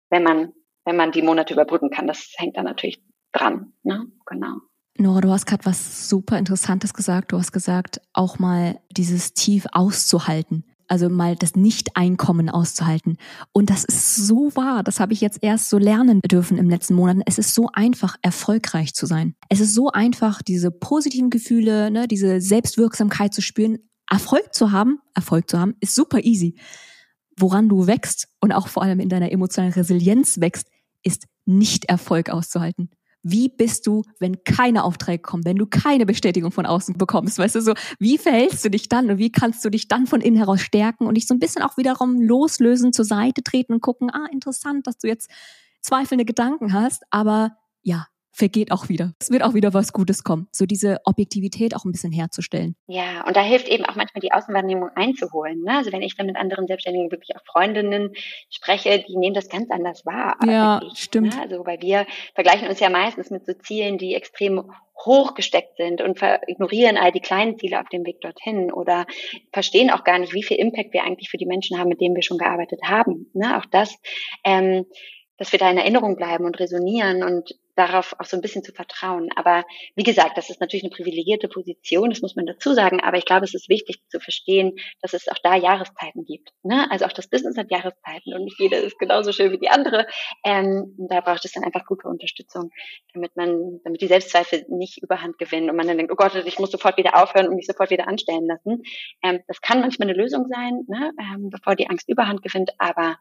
wenn 0.09 0.23
man, 0.23 0.53
wenn 0.83 0.95
man 0.95 1.11
die 1.11 1.21
Monate 1.21 1.53
überbrücken 1.53 1.91
kann, 1.91 2.07
das 2.07 2.33
hängt 2.37 2.57
da 2.57 2.63
natürlich 2.63 3.03
dran. 3.33 3.73
Ne? 3.83 4.07
Genau. 4.25 4.61
Nora, 4.97 5.21
du 5.21 5.31
hast 5.31 5.47
gerade 5.47 5.65
was 5.65 6.07
super 6.07 6.37
Interessantes 6.37 6.93
gesagt. 6.93 7.31
Du 7.31 7.37
hast 7.37 7.51
gesagt, 7.51 7.99
auch 8.13 8.37
mal 8.37 8.79
dieses 8.91 9.33
Tief 9.33 9.65
auszuhalten. 9.71 10.65
Also 10.87 11.09
mal 11.09 11.35
das 11.35 11.55
Nicht-Einkommen 11.55 12.49
auszuhalten. 12.49 13.17
Und 13.53 13.71
das 13.71 13.83
ist 13.83 14.15
so 14.15 14.55
wahr. 14.55 14.83
Das 14.83 14.99
habe 14.99 15.13
ich 15.13 15.21
jetzt 15.21 15.39
erst 15.41 15.69
so 15.69 15.79
lernen 15.79 16.19
dürfen 16.21 16.59
im 16.59 16.69
letzten 16.69 16.93
Monat. 16.93 17.23
Es 17.25 17.39
ist 17.39 17.55
so 17.55 17.69
einfach, 17.73 18.17
erfolgreich 18.21 18.93
zu 18.93 19.07
sein. 19.07 19.35
Es 19.49 19.59
ist 19.59 19.73
so 19.73 19.89
einfach, 19.89 20.43
diese 20.43 20.69
positiven 20.69 21.31
Gefühle, 21.31 21.89
ne, 21.89 22.07
diese 22.07 22.41
Selbstwirksamkeit 22.41 23.33
zu 23.33 23.41
spüren. 23.41 23.79
Erfolg 24.11 24.53
zu 24.53 24.71
haben, 24.71 24.99
Erfolg 25.15 25.49
zu 25.49 25.57
haben, 25.57 25.73
ist 25.79 25.95
super 25.95 26.23
easy. 26.23 26.55
Woran 27.37 27.69
du 27.69 27.87
wächst 27.87 28.27
und 28.41 28.51
auch 28.51 28.67
vor 28.67 28.83
allem 28.83 28.99
in 28.99 29.09
deiner 29.09 29.31
emotionalen 29.31 29.73
Resilienz 29.73 30.39
wächst, 30.39 30.67
ist 31.01 31.25
nicht 31.45 31.85
Erfolg 31.85 32.29
auszuhalten 32.29 32.89
wie 33.23 33.49
bist 33.49 33.87
du, 33.87 34.03
wenn 34.19 34.43
keine 34.43 34.83
Aufträge 34.83 35.21
kommen, 35.21 35.45
wenn 35.45 35.57
du 35.57 35.65
keine 35.65 36.05
Bestätigung 36.05 36.51
von 36.51 36.65
außen 36.65 36.97
bekommst, 36.97 37.39
weißt 37.39 37.55
du 37.55 37.61
so, 37.61 37.73
wie 37.97 38.17
verhältst 38.17 38.63
du 38.65 38.69
dich 38.69 38.89
dann 38.89 39.09
und 39.09 39.17
wie 39.17 39.31
kannst 39.31 39.63
du 39.65 39.69
dich 39.69 39.87
dann 39.87 40.05
von 40.05 40.21
innen 40.21 40.37
heraus 40.37 40.61
stärken 40.61 41.07
und 41.07 41.15
dich 41.15 41.25
so 41.25 41.33
ein 41.33 41.39
bisschen 41.39 41.63
auch 41.63 41.77
wiederum 41.77 42.21
loslösen, 42.21 42.93
zur 42.93 43.05
Seite 43.05 43.41
treten 43.41 43.73
und 43.73 43.81
gucken, 43.81 44.09
ah, 44.11 44.27
interessant, 44.31 44.85
dass 44.85 44.97
du 44.97 45.07
jetzt 45.07 45.29
zweifelnde 45.81 46.25
Gedanken 46.25 46.73
hast, 46.73 47.03
aber 47.09 47.57
ja, 47.81 48.07
vergeht 48.33 48.71
auch 48.71 48.89
wieder. 48.89 49.13
Es 49.19 49.29
wird 49.29 49.43
auch 49.43 49.53
wieder 49.53 49.73
was 49.75 49.93
Gutes 49.93 50.23
kommen. 50.23 50.47
So 50.51 50.65
diese 50.65 50.97
Objektivität 51.05 51.75
auch 51.75 51.85
ein 51.85 51.91
bisschen 51.91 52.11
herzustellen. 52.11 52.75
Ja, 52.87 53.25
und 53.27 53.37
da 53.37 53.41
hilft 53.41 53.67
eben 53.67 53.85
auch 53.85 53.95
manchmal 53.95 54.21
die 54.21 54.31
Außenwahrnehmung 54.31 54.89
einzuholen. 54.95 55.61
Ne? 55.61 55.77
Also 55.77 55.91
wenn 55.91 56.01
ich 56.01 56.17
dann 56.17 56.25
mit 56.25 56.35
anderen 56.35 56.65
Selbstständigen, 56.65 57.11
wirklich 57.11 57.35
auch 57.35 57.45
Freundinnen 57.45 58.13
spreche, 58.49 59.03
die 59.07 59.17
nehmen 59.17 59.35
das 59.35 59.49
ganz 59.49 59.69
anders 59.69 60.03
wahr. 60.05 60.35
Ja, 60.47 60.81
ich, 60.83 60.97
stimmt. 60.97 61.35
Ne? 61.35 61.41
Also 61.41 61.63
weil 61.65 61.79
wir 61.81 62.07
vergleichen 62.33 62.67
uns 62.67 62.79
ja 62.79 62.89
meistens 62.89 63.29
mit 63.29 63.45
so 63.45 63.53
Zielen, 63.53 63.99
die 63.99 64.15
extrem 64.15 64.63
hoch 65.05 65.35
gesteckt 65.35 65.77
sind 65.77 66.01
und 66.01 66.19
ignorieren 66.47 66.97
all 66.97 67.11
die 67.11 67.19
kleinen 67.19 67.57
Ziele 67.59 67.79
auf 67.79 67.89
dem 67.89 68.05
Weg 68.05 68.21
dorthin 68.21 68.71
oder 68.71 69.05
verstehen 69.51 69.91
auch 69.91 70.03
gar 70.03 70.17
nicht, 70.17 70.33
wie 70.33 70.43
viel 70.43 70.57
Impact 70.57 70.93
wir 70.93 71.03
eigentlich 71.03 71.29
für 71.29 71.37
die 71.37 71.45
Menschen 71.45 71.77
haben, 71.77 71.89
mit 71.89 72.01
denen 72.01 72.15
wir 72.15 72.23
schon 72.23 72.37
gearbeitet 72.39 72.79
haben. 72.83 73.29
Ne? 73.33 73.57
Auch 73.57 73.65
das, 73.65 73.95
ähm, 74.43 74.85
dass 75.37 75.51
wir 75.51 75.59
da 75.59 75.69
in 75.69 75.77
Erinnerung 75.77 76.15
bleiben 76.15 76.45
und 76.45 76.59
resonieren 76.59 77.23
und 77.23 77.53
darauf 77.75 78.15
auch 78.19 78.25
so 78.25 78.37
ein 78.37 78.41
bisschen 78.41 78.63
zu 78.63 78.71
vertrauen. 78.71 79.29
Aber 79.35 79.63
wie 79.95 80.03
gesagt, 80.03 80.37
das 80.37 80.49
ist 80.49 80.61
natürlich 80.61 80.83
eine 80.83 80.91
privilegierte 80.91 81.47
Position, 81.47 82.09
das 82.09 82.21
muss 82.21 82.35
man 82.35 82.45
dazu 82.45 82.73
sagen. 82.73 83.01
Aber 83.01 83.17
ich 83.17 83.25
glaube, 83.25 83.45
es 83.45 83.53
ist 83.53 83.69
wichtig 83.69 84.01
zu 84.09 84.19
verstehen, 84.19 84.73
dass 85.01 85.13
es 85.13 85.27
auch 85.27 85.37
da 85.43 85.55
Jahreszeiten 85.55 86.25
gibt. 86.25 86.51
Ne? 86.63 86.89
Also 86.91 87.05
auch 87.05 87.13
das 87.13 87.27
Business 87.27 87.57
hat 87.57 87.71
Jahreszeiten 87.71 88.33
und 88.33 88.43
nicht 88.43 88.59
jede 88.59 88.77
ist 88.77 88.99
genauso 88.99 89.31
schön 89.31 89.51
wie 89.51 89.59
die 89.59 89.69
andere. 89.69 90.05
Ähm, 90.45 90.95
da 90.97 91.21
braucht 91.21 91.45
es 91.45 91.53
dann 91.53 91.63
einfach 91.63 91.85
gute 91.85 92.07
Unterstützung, 92.07 92.71
damit 93.13 93.35
man, 93.35 93.79
damit 93.83 94.01
die 94.01 94.07
Selbstzweifel 94.07 94.65
nicht 94.69 95.01
überhand 95.01 95.37
gewinnen 95.37 95.69
und 95.69 95.75
man 95.75 95.87
dann 95.87 95.97
denkt, 95.97 96.11
oh 96.11 96.15
Gott, 96.15 96.35
ich 96.35 96.59
muss 96.59 96.71
sofort 96.71 96.97
wieder 96.97 97.21
aufhören 97.21 97.47
und 97.47 97.55
mich 97.55 97.67
sofort 97.67 97.89
wieder 97.89 98.07
anstellen 98.07 98.47
lassen. 98.47 98.83
Ähm, 99.23 99.39
das 99.47 99.61
kann 99.61 99.81
manchmal 99.81 100.09
eine 100.09 100.17
Lösung 100.17 100.47
sein, 100.47 100.85
ne? 100.87 101.11
ähm, 101.19 101.49
bevor 101.49 101.75
die 101.75 101.89
Angst 101.89 102.09
überhand 102.09 102.41
gewinnt. 102.41 102.71
Aber 102.77 103.17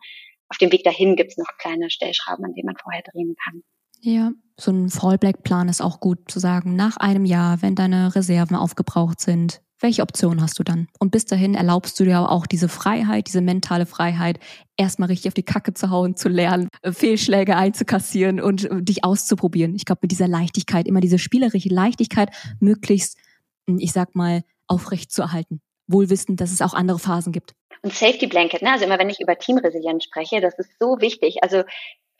auf 0.48 0.58
dem 0.58 0.70
Weg 0.70 0.84
dahin 0.84 1.16
gibt 1.16 1.30
es 1.30 1.38
noch 1.38 1.56
kleine 1.58 1.88
Stellschrauben, 1.88 2.44
an 2.44 2.52
denen 2.52 2.66
man 2.66 2.76
vorher 2.76 3.02
drehen 3.02 3.34
kann. 3.42 3.62
Ja, 4.04 4.32
so 4.58 4.72
ein 4.72 4.90
Fallback-Plan 4.90 5.68
ist 5.68 5.80
auch 5.80 6.00
gut 6.00 6.28
zu 6.28 6.40
sagen, 6.40 6.74
nach 6.74 6.96
einem 6.96 7.24
Jahr, 7.24 7.62
wenn 7.62 7.76
deine 7.76 8.14
Reserven 8.16 8.56
aufgebraucht 8.56 9.20
sind, 9.20 9.62
welche 9.78 10.02
Option 10.02 10.42
hast 10.42 10.58
du 10.58 10.64
dann? 10.64 10.88
Und 10.98 11.12
bis 11.12 11.24
dahin 11.24 11.54
erlaubst 11.54 11.98
du 11.98 12.04
dir 12.04 12.28
auch 12.28 12.46
diese 12.46 12.68
Freiheit, 12.68 13.28
diese 13.28 13.40
mentale 13.40 13.86
Freiheit, 13.86 14.40
erstmal 14.76 15.08
richtig 15.08 15.28
auf 15.28 15.34
die 15.34 15.44
Kacke 15.44 15.72
zu 15.74 15.90
hauen, 15.90 16.16
zu 16.16 16.28
lernen, 16.28 16.68
äh, 16.82 16.90
Fehlschläge 16.90 17.56
einzukassieren 17.56 18.40
und 18.40 18.64
äh, 18.64 18.82
dich 18.82 19.04
auszuprobieren. 19.04 19.76
Ich 19.76 19.84
glaube, 19.84 20.00
mit 20.02 20.10
dieser 20.10 20.28
Leichtigkeit, 20.28 20.88
immer 20.88 21.00
diese 21.00 21.18
spielerische 21.18 21.68
Leichtigkeit, 21.68 22.30
möglichst, 22.58 23.16
hm, 23.68 23.78
ich 23.78 23.92
sag 23.92 24.16
mal, 24.16 24.42
aufrecht 24.66 25.12
zu 25.12 25.22
erhalten. 25.22 25.60
Wohlwissend, 25.86 26.40
dass 26.40 26.50
es 26.50 26.60
auch 26.60 26.74
andere 26.74 26.98
Phasen 26.98 27.32
gibt. 27.32 27.54
Und 27.82 27.92
Safety 27.92 28.26
Blanket, 28.26 28.62
ne? 28.62 28.72
also 28.72 28.84
immer 28.84 28.98
wenn 28.98 29.10
ich 29.10 29.20
über 29.20 29.36
Teamresilienz 29.38 30.04
spreche, 30.04 30.40
das 30.40 30.58
ist 30.58 30.70
so 30.80 31.00
wichtig. 31.00 31.42
Also 31.42 31.62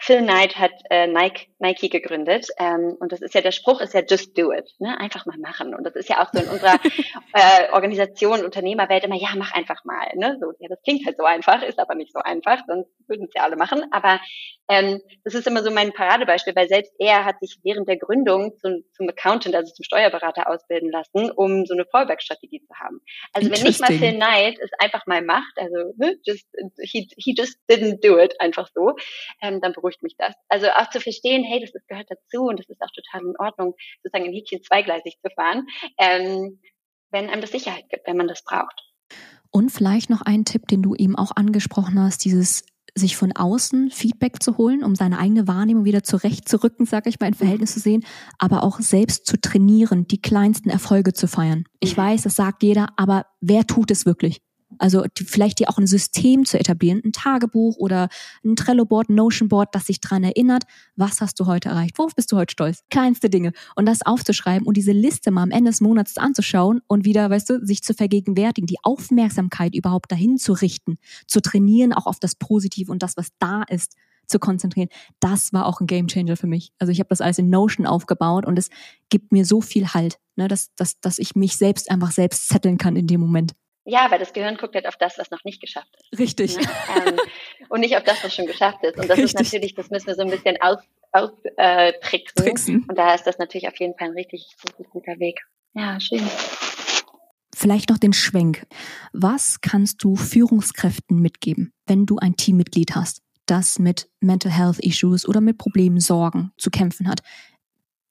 Phil 0.05 0.21
Knight 0.21 0.59
hat 0.59 0.73
äh, 0.91 1.07
Nike, 1.07 1.47
Nike 1.61 1.89
gegründet 1.89 2.49
ähm, 2.59 2.97
und 2.99 3.13
das 3.13 3.23
ist 3.23 3.35
ja 3.35 3.41
der 3.41 3.53
Spruch 3.53 3.81
ist 3.81 3.95
ja 3.95 4.01
just 4.01 4.37
do 4.37 4.53
it, 4.53 4.69
ne? 4.81 4.99
einfach 4.99 5.27
mal 5.27 5.39
machen 5.39 5.77
und 5.77 5.85
das 5.85 5.95
ist 5.95 6.09
ja 6.09 6.21
auch 6.21 6.31
so 6.33 6.43
in 6.43 6.49
unserer 6.49 6.75
äh, 7.35 7.73
Organisation 7.73 8.45
Unternehmerwelt 8.45 9.05
immer 9.05 9.15
ja 9.15 9.29
mach 9.37 9.53
einfach 9.53 9.85
mal, 9.85 10.09
ne? 10.17 10.37
so 10.41 10.53
ja 10.59 10.69
das 10.69 10.83
klingt 10.83 11.07
halt 11.07 11.17
so 11.19 11.25
einfach, 11.25 11.63
ist 11.63 11.79
aber 11.79 11.95
nicht 11.95 12.13
so 12.13 12.19
einfach, 12.19 12.59
sonst 12.67 12.91
würden 13.07 13.27
es 13.27 13.35
ja 13.37 13.45
alle 13.45 13.55
machen, 13.55 13.85
aber 13.93 14.19
ähm, 14.69 15.01
das 15.25 15.35
ist 15.35 15.47
immer 15.47 15.63
so 15.63 15.71
mein 15.71 15.93
Paradebeispiel, 15.93 16.57
weil 16.57 16.69
selbst 16.69 16.93
er 16.99 17.25
hat 17.25 17.39
sich 17.41 17.59
während 17.63 17.89
der 17.89 17.99
Gründung 17.99 18.57
zum, 18.59 18.83
zum 18.93 19.09
Accountant, 19.09 19.55
also 19.55 19.73
zum 19.73 19.85
Steuerberater 19.85 20.49
ausbilden 20.49 20.91
lassen, 20.91 21.31
um 21.31 21.67
so 21.67 21.75
eine 21.75 21.85
Fallback-Strategie 21.85 22.63
zu 22.67 22.75
haben. 22.75 23.01
Also 23.33 23.51
wenn 23.51 23.63
nicht 23.63 23.81
mal 23.81 23.93
Phil 23.93 24.15
Knight 24.15 24.59
es 24.61 24.71
einfach 24.79 25.07
mal 25.07 25.23
macht, 25.23 25.53
also 25.57 25.93
ne, 25.97 26.17
just, 26.25 26.47
he, 26.81 27.09
he 27.17 27.35
just 27.37 27.59
didn't 27.69 28.01
do 28.03 28.19
it 28.19 28.41
einfach 28.41 28.69
so, 28.75 28.95
ähm, 29.43 29.61
dann 29.61 29.73
beruhigt 29.73 29.92
beruhigt 29.93 30.03
mich 30.03 30.15
das. 30.19 30.35
Also 30.49 30.69
auch 30.71 30.91
zu 30.91 31.01
verstehen, 31.01 31.45
hey, 31.45 31.61
das, 31.61 31.73
gehört 31.89 32.09
dazu 32.11 32.45
und 32.45 32.59
das 32.59 32.69
ist 32.69 32.81
auch 32.81 32.91
total 32.95 33.29
in 33.29 33.35
Ordnung, 33.39 33.75
sozusagen 34.03 34.29
ein 34.29 34.33
Häkchen 34.33 34.63
zweigleisig 34.63 35.17
zu 35.23 35.31
fahren, 35.35 35.67
ähm, 35.99 36.61
wenn 37.11 37.29
einem 37.29 37.41
das 37.41 37.51
Sicherheit 37.51 37.89
gibt, 37.91 38.07
wenn 38.07 38.17
man 38.17 38.29
das 38.29 38.43
braucht. 38.45 38.81
Und 39.51 39.71
vielleicht 39.71 40.09
noch 40.09 40.23
ein 40.23 40.45
Tipp, 40.45 40.67
den 40.69 40.83
du 40.83 40.95
eben 40.95 41.17
auch 41.17 41.33
angesprochen 41.37 42.01
hast, 42.01 42.25
dieses 42.25 42.65
sich 42.95 43.17
von 43.17 43.33
außen 43.33 43.91
Feedback 43.91 44.43
zu 44.43 44.59
holen, 44.59 44.85
um 44.85 44.95
seine 44.95 45.19
eigene 45.19 45.49
Wahrnehmung 45.49 45.85
wieder 45.85 46.03
zurechtzurücken, 46.03 46.85
sage 46.85 47.09
ich 47.09 47.19
mal, 47.21 47.29
in 47.29 47.35
Verhältnis 47.35 47.73
zu 47.73 47.81
sehen, 47.81 48.05
aber 48.39 48.63
auch 48.65 48.81
selbst 48.81 49.27
zu 49.27 49.41
trainieren, 49.41 50.07
die 50.07 50.21
kleinsten 50.21 50.69
Erfolge 50.69 51.15
zu 51.15 51.27
feiern. 51.27 51.65
Ich 51.81 51.97
mhm. 51.97 52.03
weiß, 52.03 52.23
das 52.23 52.37
sagt 52.37 52.63
jeder, 52.63 52.89
aber 52.97 53.25
wer 53.41 53.67
tut 53.67 53.91
es 53.91 54.05
wirklich? 54.05 54.43
Also 54.79 55.05
die, 55.19 55.25
vielleicht 55.25 55.59
dir 55.59 55.69
auch 55.69 55.79
ein 55.79 55.87
System 55.87 56.45
zu 56.45 56.59
etablieren, 56.59 57.01
ein 57.05 57.13
Tagebuch 57.13 57.77
oder 57.77 58.09
ein 58.45 58.57
Trello-Board, 58.57 59.09
ein 59.09 59.15
Notion-Board, 59.15 59.75
das 59.75 59.87
sich 59.87 60.01
dran 60.01 60.25
erinnert, 60.25 60.65
was 60.97 61.21
hast 61.21 61.39
du 61.41 61.47
heute 61.47 61.69
erreicht, 61.69 61.99
worauf 61.99 62.15
bist 62.15 62.33
du 62.33 62.37
heute 62.37 62.53
stolz, 62.53 62.83
kleinste 62.91 63.31
Dinge 63.31 63.53
und 63.77 63.87
das 63.87 64.05
aufzuschreiben 64.05 64.67
und 64.67 64.77
diese 64.77 64.93
Liste 64.93 65.31
mal 65.31 65.43
am 65.43 65.51
Ende 65.51 65.71
des 65.71 65.81
Monats 65.81 66.17
anzuschauen 66.19 66.81
und 66.87 67.05
wieder, 67.05 67.31
weißt 67.31 67.51
du, 67.51 67.65
sich 67.65 67.83
zu 67.83 67.95
vergegenwärtigen, 67.95 68.67
die 68.67 68.79
Aufmerksamkeit 68.83 69.75
überhaupt 69.75 70.11
dahin 70.13 70.39
zu 70.39 70.53
richten, 70.53 70.99
zu 71.27 71.41
trainieren, 71.41 71.93
auch 71.93 72.07
auf 72.07 72.19
das 72.19 72.35
Positive 72.35 72.91
und 72.91 73.03
das, 73.03 73.17
was 73.17 73.29
da 73.39 73.63
ist, 73.63 73.97
zu 74.27 74.39
konzentrieren. 74.39 74.89
Das 75.21 75.53
war 75.53 75.67
auch 75.67 75.81
ein 75.81 75.87
Gamechanger 75.87 76.37
für 76.37 76.47
mich. 76.47 76.73
Also 76.79 76.91
ich 76.91 76.99
habe 76.99 77.09
das 77.09 77.21
alles 77.21 77.39
in 77.39 77.51
Notion 77.51 77.87
aufgebaut 77.87 78.47
und 78.47 78.59
es 78.59 78.71
gibt 79.11 79.33
mir 79.33 79.45
so 79.45 79.61
viel 79.61 79.89
Halt, 79.89 80.19
ne, 80.37 80.49
dass, 80.49 80.75
dass, 80.75 80.99
dass 81.01 81.19
ich 81.19 81.37
mich 81.37 81.57
selbst 81.57 81.91
einfach 81.91 82.11
selbst 82.11 82.49
zetteln 82.49 82.79
kann 82.79 82.97
in 82.97 83.07
dem 83.07 83.21
Moment. 83.21 83.53
Ja, 83.85 84.11
weil 84.11 84.21
das 84.21 84.33
Gehirn 84.33 84.57
guckt 84.57 84.75
halt 84.75 84.87
auf 84.87 84.97
das, 84.97 85.19
was 85.19 85.31
noch 85.31 85.43
nicht 85.45 85.61
geschafft 85.61 85.89
ist. 85.99 86.19
Richtig. 86.19 86.57
Ne? 86.57 86.63
Ähm, 87.07 87.19
und 87.69 87.81
nicht 87.81 87.97
auf 87.97 88.05
das, 88.05 88.23
was 88.23 88.35
schon 88.35 88.47
geschafft 88.47 88.85
ist. 88.85 88.97
Und 88.97 89.09
das 89.09 89.19
richtig. 89.19 89.25
ist 89.25 89.35
natürlich, 89.35 89.75
das 89.75 89.91
müssen 89.91 90.07
wir 90.07 90.15
so 90.15 90.23
ein 90.23 90.31
bisschen 90.31 90.57
aus, 90.61 90.79
äh, 91.57 91.93
tricksen. 92.01 92.85
Und 92.89 92.97
da 92.97 93.15
ist 93.15 93.25
das 93.25 93.39
natürlich 93.39 93.67
auf 93.69 93.79
jeden 93.79 93.97
Fall 93.99 94.09
ein 94.09 94.15
richtig, 94.15 94.55
richtig 94.65 94.89
guter 94.91 95.19
Weg. 95.19 95.41
Ja, 95.75 95.99
schön. 96.01 96.23
Vielleicht 97.55 97.91
noch 97.91 97.99
den 97.99 98.13
Schwenk. 98.13 98.67
Was 99.13 99.61
kannst 99.61 100.03
du 100.05 100.17
Führungskräften 100.17 101.21
mitgeben, 101.21 101.73
wenn 101.87 102.07
du 102.07 102.19
ein 102.19 102.37
Teammitglied 102.37 102.95
hast, 102.95 103.23
das 103.47 103.79
mit 103.79 104.09
Mental 104.21 104.51
Health 104.51 104.79
Issues 104.79 105.29
oder 105.29 105.41
mit 105.41 105.59
Problemen, 105.59 106.01
Sorgen 106.01 106.53
zu 106.57 106.71
kämpfen 106.71 107.09
hat? 107.09 107.21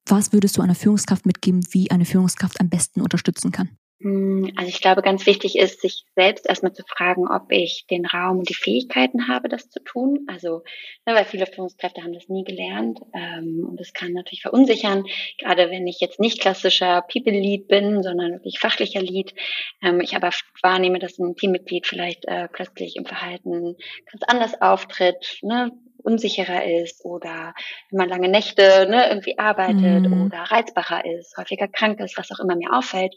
Was 0.06 0.32
würdest 0.32 0.56
du 0.58 0.62
einer 0.62 0.74
Führungskraft 0.74 1.26
mitgeben, 1.26 1.66
wie 1.70 1.90
eine 1.90 2.04
Führungskraft 2.04 2.60
am 2.60 2.68
besten 2.68 3.00
unterstützen 3.00 3.52
kann? 3.52 3.76
Hm, 4.02 4.52
also 4.56 4.68
ich 4.68 4.80
glaube, 4.80 5.00
ganz 5.00 5.26
wichtig 5.26 5.56
ist, 5.56 5.80
sich 5.80 6.04
selbst 6.16 6.48
erstmal 6.48 6.72
zu 6.72 6.82
fragen, 6.84 7.28
ob 7.28 7.52
ich 7.52 7.86
den 7.88 8.04
Raum 8.04 8.38
und 8.38 8.48
die 8.48 8.54
Fähigkeiten 8.54 9.28
habe, 9.28 9.48
das 9.48 9.70
zu 9.70 9.78
tun. 9.82 10.26
Also, 10.26 10.62
ne, 11.06 11.14
weil 11.14 11.24
viele 11.24 11.46
Führungskräfte 11.46 12.02
haben 12.02 12.12
das 12.12 12.28
nie 12.28 12.42
gelernt 12.42 12.98
ähm, 13.14 13.64
und 13.68 13.78
das 13.78 13.92
kann 13.92 14.12
natürlich 14.12 14.42
verunsichern, 14.42 15.04
gerade 15.38 15.70
wenn 15.70 15.86
ich 15.86 16.00
jetzt 16.00 16.18
nicht 16.18 16.40
klassischer 16.40 17.02
People-Lead 17.02 17.68
bin, 17.68 18.02
sondern 18.02 18.32
wirklich 18.32 18.58
fachlicher 18.58 19.00
Lead. 19.02 19.34
Ähm, 19.82 20.00
ich 20.00 20.16
aber 20.16 20.30
wahrnehme, 20.62 20.98
dass 20.98 21.18
ein 21.18 21.36
Teammitglied 21.36 21.86
vielleicht 21.86 22.24
äh, 22.24 22.48
plötzlich 22.48 22.96
im 22.96 23.06
Verhalten 23.06 23.76
ganz 24.10 24.24
anders 24.26 24.60
auftritt, 24.60 25.38
ne? 25.42 25.70
Unsicherer 26.04 26.64
ist 26.64 27.04
oder 27.04 27.54
wenn 27.90 27.98
man 27.98 28.08
lange 28.08 28.28
Nächte 28.28 28.86
ne, 28.88 29.08
irgendwie 29.08 29.38
arbeitet 29.38 30.08
mhm. 30.08 30.26
oder 30.26 30.38
reizbarer 30.38 31.04
ist, 31.04 31.36
häufiger 31.36 31.68
krank 31.68 32.00
ist, 32.00 32.16
was 32.16 32.30
auch 32.30 32.40
immer 32.40 32.56
mir 32.56 32.72
auffällt. 32.72 33.14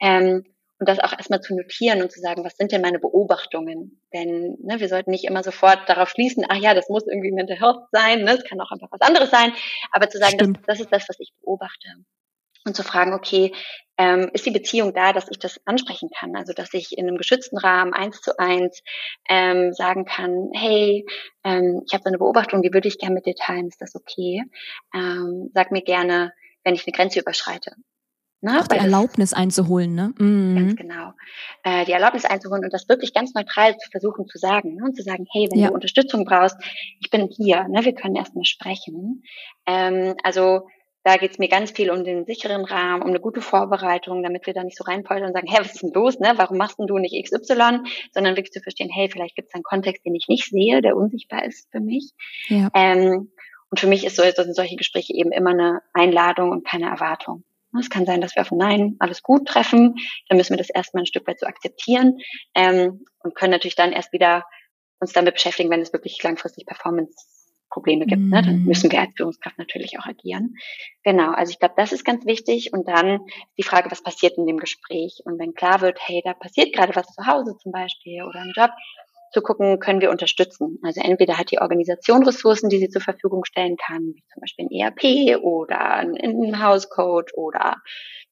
Ähm, 0.00 0.44
und 0.80 0.88
das 0.88 0.98
auch 0.98 1.12
erstmal 1.12 1.40
zu 1.40 1.54
notieren 1.54 2.02
und 2.02 2.10
zu 2.10 2.20
sagen, 2.20 2.44
was 2.44 2.56
sind 2.56 2.72
denn 2.72 2.80
meine 2.80 2.98
Beobachtungen? 2.98 4.02
Denn 4.12 4.56
ne, 4.60 4.80
wir 4.80 4.88
sollten 4.88 5.12
nicht 5.12 5.24
immer 5.24 5.42
sofort 5.42 5.88
darauf 5.88 6.10
schließen, 6.10 6.44
ach 6.48 6.56
ja, 6.56 6.74
das 6.74 6.88
muss 6.88 7.06
irgendwie 7.06 7.30
Mental 7.30 7.60
Health 7.60 7.86
sein, 7.92 8.24
ne? 8.24 8.32
es 8.32 8.44
kann 8.44 8.60
auch 8.60 8.72
einfach 8.72 8.88
was 8.90 9.00
anderes 9.00 9.30
sein, 9.30 9.52
aber 9.92 10.10
zu 10.10 10.18
sagen, 10.18 10.36
das, 10.38 10.48
das 10.66 10.80
ist 10.80 10.92
das, 10.92 11.08
was 11.08 11.20
ich 11.20 11.32
beobachte 11.40 11.88
und 12.66 12.74
zu 12.74 12.82
fragen, 12.82 13.12
okay, 13.12 13.52
ähm, 13.96 14.30
ist 14.32 14.46
die 14.46 14.50
Beziehung 14.50 14.92
da, 14.92 15.12
dass 15.12 15.30
ich 15.30 15.38
das 15.38 15.60
ansprechen 15.64 16.10
kann? 16.18 16.34
Also 16.36 16.52
dass 16.52 16.74
ich 16.74 16.96
in 16.96 17.06
einem 17.06 17.16
geschützten 17.16 17.58
Rahmen 17.58 17.92
eins 17.92 18.20
zu 18.20 18.38
eins 18.38 18.82
ähm, 19.28 19.72
sagen 19.72 20.04
kann, 20.04 20.50
hey, 20.54 21.06
ähm, 21.44 21.82
ich 21.86 21.94
habe 21.94 22.02
so 22.02 22.08
eine 22.08 22.18
Beobachtung, 22.18 22.62
die 22.62 22.72
würde 22.72 22.88
ich 22.88 22.98
gerne 22.98 23.14
mit 23.14 23.26
dir 23.26 23.34
teilen, 23.34 23.68
ist 23.68 23.80
das 23.80 23.94
okay? 23.94 24.42
Ähm, 24.94 25.50
sag 25.54 25.70
mir 25.70 25.82
gerne, 25.82 26.32
wenn 26.64 26.74
ich 26.74 26.86
eine 26.86 26.92
Grenze 26.92 27.20
überschreite. 27.20 27.76
Ne? 28.44 28.60
Auch 28.60 28.68
die 28.68 28.76
Erlaubnis 28.76 29.30
das, 29.30 29.38
einzuholen, 29.38 29.94
ne? 29.94 30.12
Mhm. 30.18 30.54
Ganz 30.54 30.76
genau. 30.76 31.12
Äh, 31.62 31.86
die 31.86 31.92
Erlaubnis 31.92 32.26
einzuholen 32.26 32.62
und 32.62 32.74
das 32.74 32.90
wirklich 32.90 33.14
ganz 33.14 33.32
neutral 33.32 33.74
zu 33.78 33.90
versuchen 33.90 34.26
zu 34.26 34.36
sagen. 34.36 34.74
Ne? 34.74 34.84
Und 34.84 34.96
zu 34.96 35.02
sagen, 35.02 35.24
hey, 35.32 35.48
wenn 35.50 35.60
ja. 35.60 35.68
du 35.68 35.74
Unterstützung 35.74 36.26
brauchst, 36.26 36.58
ich 37.00 37.08
bin 37.08 37.26
hier, 37.34 37.66
ne? 37.68 37.86
wir 37.86 37.94
können 37.94 38.16
erstmal 38.16 38.44
sprechen. 38.44 39.22
Ähm, 39.64 40.14
also 40.22 40.66
da 41.04 41.18
geht 41.18 41.32
es 41.32 41.38
mir 41.38 41.48
ganz 41.48 41.70
viel 41.70 41.90
um 41.90 42.02
den 42.02 42.24
sicheren 42.24 42.64
Rahmen, 42.64 43.02
um 43.02 43.08
eine 43.08 43.20
gute 43.20 43.42
Vorbereitung, 43.42 44.22
damit 44.22 44.46
wir 44.46 44.54
da 44.54 44.64
nicht 44.64 44.76
so 44.76 44.84
reinpoltern 44.84 45.28
und 45.28 45.34
sagen, 45.34 45.46
hey, 45.46 45.60
was 45.60 45.74
ist 45.74 45.82
denn 45.82 45.92
los, 45.92 46.18
ne? 46.18 46.32
Warum 46.36 46.56
machst 46.56 46.78
denn 46.78 46.86
du 46.86 46.98
nicht 46.98 47.14
XY? 47.22 47.80
Sondern 48.12 48.36
wirklich 48.36 48.52
zu 48.52 48.60
verstehen, 48.60 48.90
hey, 48.90 49.10
vielleicht 49.10 49.36
gibt 49.36 49.48
es 49.48 49.54
einen 49.54 49.64
Kontext, 49.64 50.04
den 50.06 50.14
ich 50.14 50.28
nicht 50.28 50.48
sehe, 50.48 50.80
der 50.80 50.96
unsichtbar 50.96 51.44
ist 51.44 51.70
für 51.70 51.80
mich. 51.80 52.12
Ja. 52.48 52.70
Ähm, 52.74 53.30
und 53.68 53.80
für 53.80 53.86
mich 53.86 54.04
ist 54.04 54.16
so, 54.16 54.22
sind 54.22 54.56
solche 54.56 54.76
Gespräche 54.76 55.12
eben 55.12 55.30
immer 55.30 55.50
eine 55.50 55.82
Einladung 55.92 56.50
und 56.50 56.66
keine 56.66 56.86
Erwartung. 56.86 57.44
Es 57.78 57.90
kann 57.90 58.06
sein, 58.06 58.20
dass 58.20 58.34
wir 58.36 58.42
auf 58.42 58.52
ein 58.52 58.58
Nein 58.58 58.96
alles 59.00 59.22
gut 59.22 59.48
treffen. 59.48 59.96
Dann 60.28 60.38
müssen 60.38 60.52
wir 60.52 60.58
das 60.58 60.70
erstmal 60.70 61.02
ein 61.02 61.06
Stück 61.06 61.26
weit 61.26 61.40
so 61.40 61.46
akzeptieren 61.46 62.18
ähm, 62.54 63.04
und 63.18 63.34
können 63.34 63.50
natürlich 63.50 63.74
dann 63.74 63.92
erst 63.92 64.12
wieder 64.12 64.44
uns 65.00 65.12
damit 65.12 65.34
beschäftigen, 65.34 65.70
wenn 65.70 65.80
es 65.80 65.92
wirklich 65.92 66.22
langfristig 66.22 66.66
Performance 66.66 67.43
Probleme 67.74 68.06
gibt, 68.06 68.22
mhm. 68.22 68.28
ne, 68.30 68.42
dann 68.42 68.60
mhm. 68.60 68.66
müssen 68.66 68.90
wir 68.90 69.00
als 69.00 69.14
Führungskraft 69.16 69.58
natürlich 69.58 69.98
auch 69.98 70.06
agieren. 70.06 70.54
Genau, 71.02 71.32
also 71.32 71.50
ich 71.50 71.58
glaube, 71.58 71.74
das 71.76 71.92
ist 71.92 72.04
ganz 72.04 72.24
wichtig. 72.24 72.72
Und 72.72 72.86
dann 72.86 73.20
die 73.58 73.64
Frage, 73.64 73.90
was 73.90 74.02
passiert 74.02 74.38
in 74.38 74.46
dem 74.46 74.58
Gespräch? 74.58 75.22
Und 75.24 75.40
wenn 75.40 75.54
klar 75.54 75.80
wird, 75.80 75.98
hey, 76.00 76.22
da 76.24 76.34
passiert 76.34 76.72
gerade 76.72 76.94
was 76.94 77.08
zu 77.08 77.26
Hause 77.26 77.56
zum 77.58 77.72
Beispiel 77.72 78.22
oder 78.22 78.42
im 78.42 78.52
Job, 78.54 78.70
zu 79.34 79.42
gucken, 79.42 79.80
können 79.80 80.00
wir 80.00 80.10
unterstützen. 80.10 80.78
Also 80.82 81.00
entweder 81.02 81.36
hat 81.38 81.50
die 81.50 81.58
Organisation 81.58 82.24
Ressourcen, 82.24 82.70
die 82.70 82.78
sie 82.78 82.88
zur 82.88 83.02
Verfügung 83.02 83.44
stellen 83.44 83.76
kann, 83.76 84.14
wie 84.14 84.24
zum 84.32 84.40
Beispiel 84.40 84.66
ein 84.66 84.70
ERP 84.70 85.42
oder 85.42 85.80
ein 85.80 86.14
In-House-Code 86.14 87.32
oder 87.34 87.76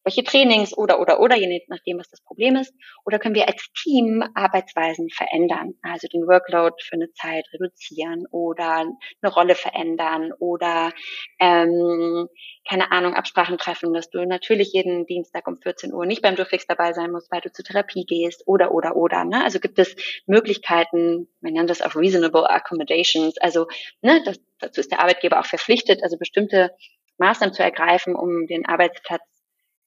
welche 0.05 0.25
Trainings 0.25 0.77
oder, 0.77 1.01
oder, 1.01 1.21
oder, 1.21 1.37
je 1.37 1.61
nachdem, 1.69 1.99
was 1.99 2.09
das 2.09 2.23
Problem 2.23 2.57
ist. 2.57 2.75
Oder 3.05 3.19
können 3.19 3.35
wir 3.35 3.47
als 3.47 3.67
Team 3.73 4.25
Arbeitsweisen 4.35 5.09
verändern, 5.11 5.75
also 5.83 6.09
den 6.09 6.27
Workload 6.27 6.75
für 6.83 6.95
eine 6.95 7.13
Zeit 7.13 7.45
reduzieren 7.53 8.25
oder 8.31 8.85
eine 9.23 9.33
Rolle 9.33 9.55
verändern 9.55 10.33
oder, 10.39 10.91
ähm, 11.39 12.27
keine 12.69 12.93
Ahnung, 12.93 13.15
Absprachen 13.15 13.59
treffen, 13.59 13.93
dass 13.93 14.11
du 14.11 14.25
natürlich 14.25 14.73
jeden 14.73 15.07
Dienstag 15.07 15.47
um 15.49 15.59
14 15.61 15.93
Uhr 15.93 16.07
nicht 16.07 16.23
beim 16.23 16.37
Durchfix 16.37 16.67
dabei 16.67 16.93
sein 16.93 17.11
musst, 17.11 17.31
weil 17.31 17.41
du 17.41 17.53
zur 17.53 17.65
Therapie 17.65 18.05
gehst 18.05 18.45
oder, 18.47 18.73
oder, 18.73 18.97
oder. 18.97 19.25
Ne? 19.25 19.43
Also 19.43 19.59
gibt 19.59 19.79
es 19.79 19.97
Möglichkeiten, 20.27 21.29
man 21.41 21.55
nennt 21.55 21.71
das 21.71 21.83
auch 21.83 21.97
reasonable 21.97 22.49
accommodations, 22.49 23.39
also 23.39 23.67
ne, 24.01 24.23
das, 24.25 24.41
dazu 24.59 24.81
ist 24.81 24.93
der 24.93 25.01
Arbeitgeber 25.01 25.41
auch 25.41 25.47
verpflichtet, 25.47 26.03
also 26.03 26.17
bestimmte 26.19 26.71
Maßnahmen 27.19 27.55
zu 27.55 27.63
ergreifen, 27.63 28.15
um 28.15 28.47
den 28.47 28.67
Arbeitsplatz 28.67 29.23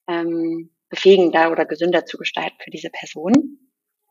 ähm, 0.08 0.70
befähigender 0.88 1.50
oder 1.50 1.64
gesünder 1.66 2.04
zu 2.04 2.16
gestalten 2.18 2.56
für 2.62 2.70
diese 2.70 2.90
Person. 2.90 3.65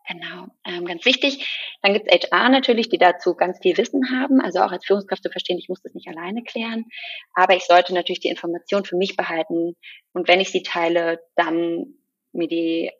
Genau, 0.08 0.48
ähm, 0.66 0.86
ganz 0.86 1.04
wichtig. 1.06 1.78
Dann 1.82 1.94
gibt 1.94 2.08
es 2.08 2.30
HR 2.30 2.50
natürlich, 2.50 2.90
die 2.90 3.00
dazu 3.00 3.34
ganz 3.36 3.60
viel 3.60 3.76
Wissen 3.78 4.12
haben. 4.12 4.40
Also 4.40 4.60
auch 4.60 4.72
als 4.72 4.86
Führungskraft 4.86 5.24
zu 5.24 5.32
verstehen, 5.32 5.58
ich 5.58 5.68
muss 5.68 5.82
das 5.82 5.96
nicht 5.96 6.08
alleine 6.08 6.44
klären. 6.44 6.86
Aber 7.34 7.56
ich 7.56 7.64
sollte 7.66 7.94
natürlich 7.94 8.20
die 8.20 8.28
Information 8.30 8.86
für 8.86 8.98
mich 8.98 9.16
behalten. 9.16 9.76
Und 10.14 10.28
wenn 10.28 10.42
ich 10.42 10.52
sie 10.52 10.62
teile, 10.62 11.20
dann 11.36 11.96
mir 12.34 12.48
die, 12.48 12.92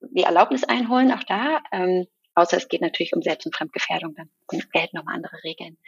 die 0.00 0.22
Erlaubnis 0.24 0.64
einholen, 0.64 1.12
auch 1.12 1.22
da. 1.22 1.60
Ähm, 1.70 2.06
außer 2.34 2.56
es 2.56 2.68
geht 2.68 2.80
natürlich 2.80 3.12
um 3.12 3.22
Selbst- 3.22 3.46
und 3.46 3.54
Fremdgefährdung, 3.54 4.14
dann 4.16 4.30
gelten 4.72 4.96
nochmal 4.96 5.14
andere 5.14 5.36
Regeln. 5.44 5.78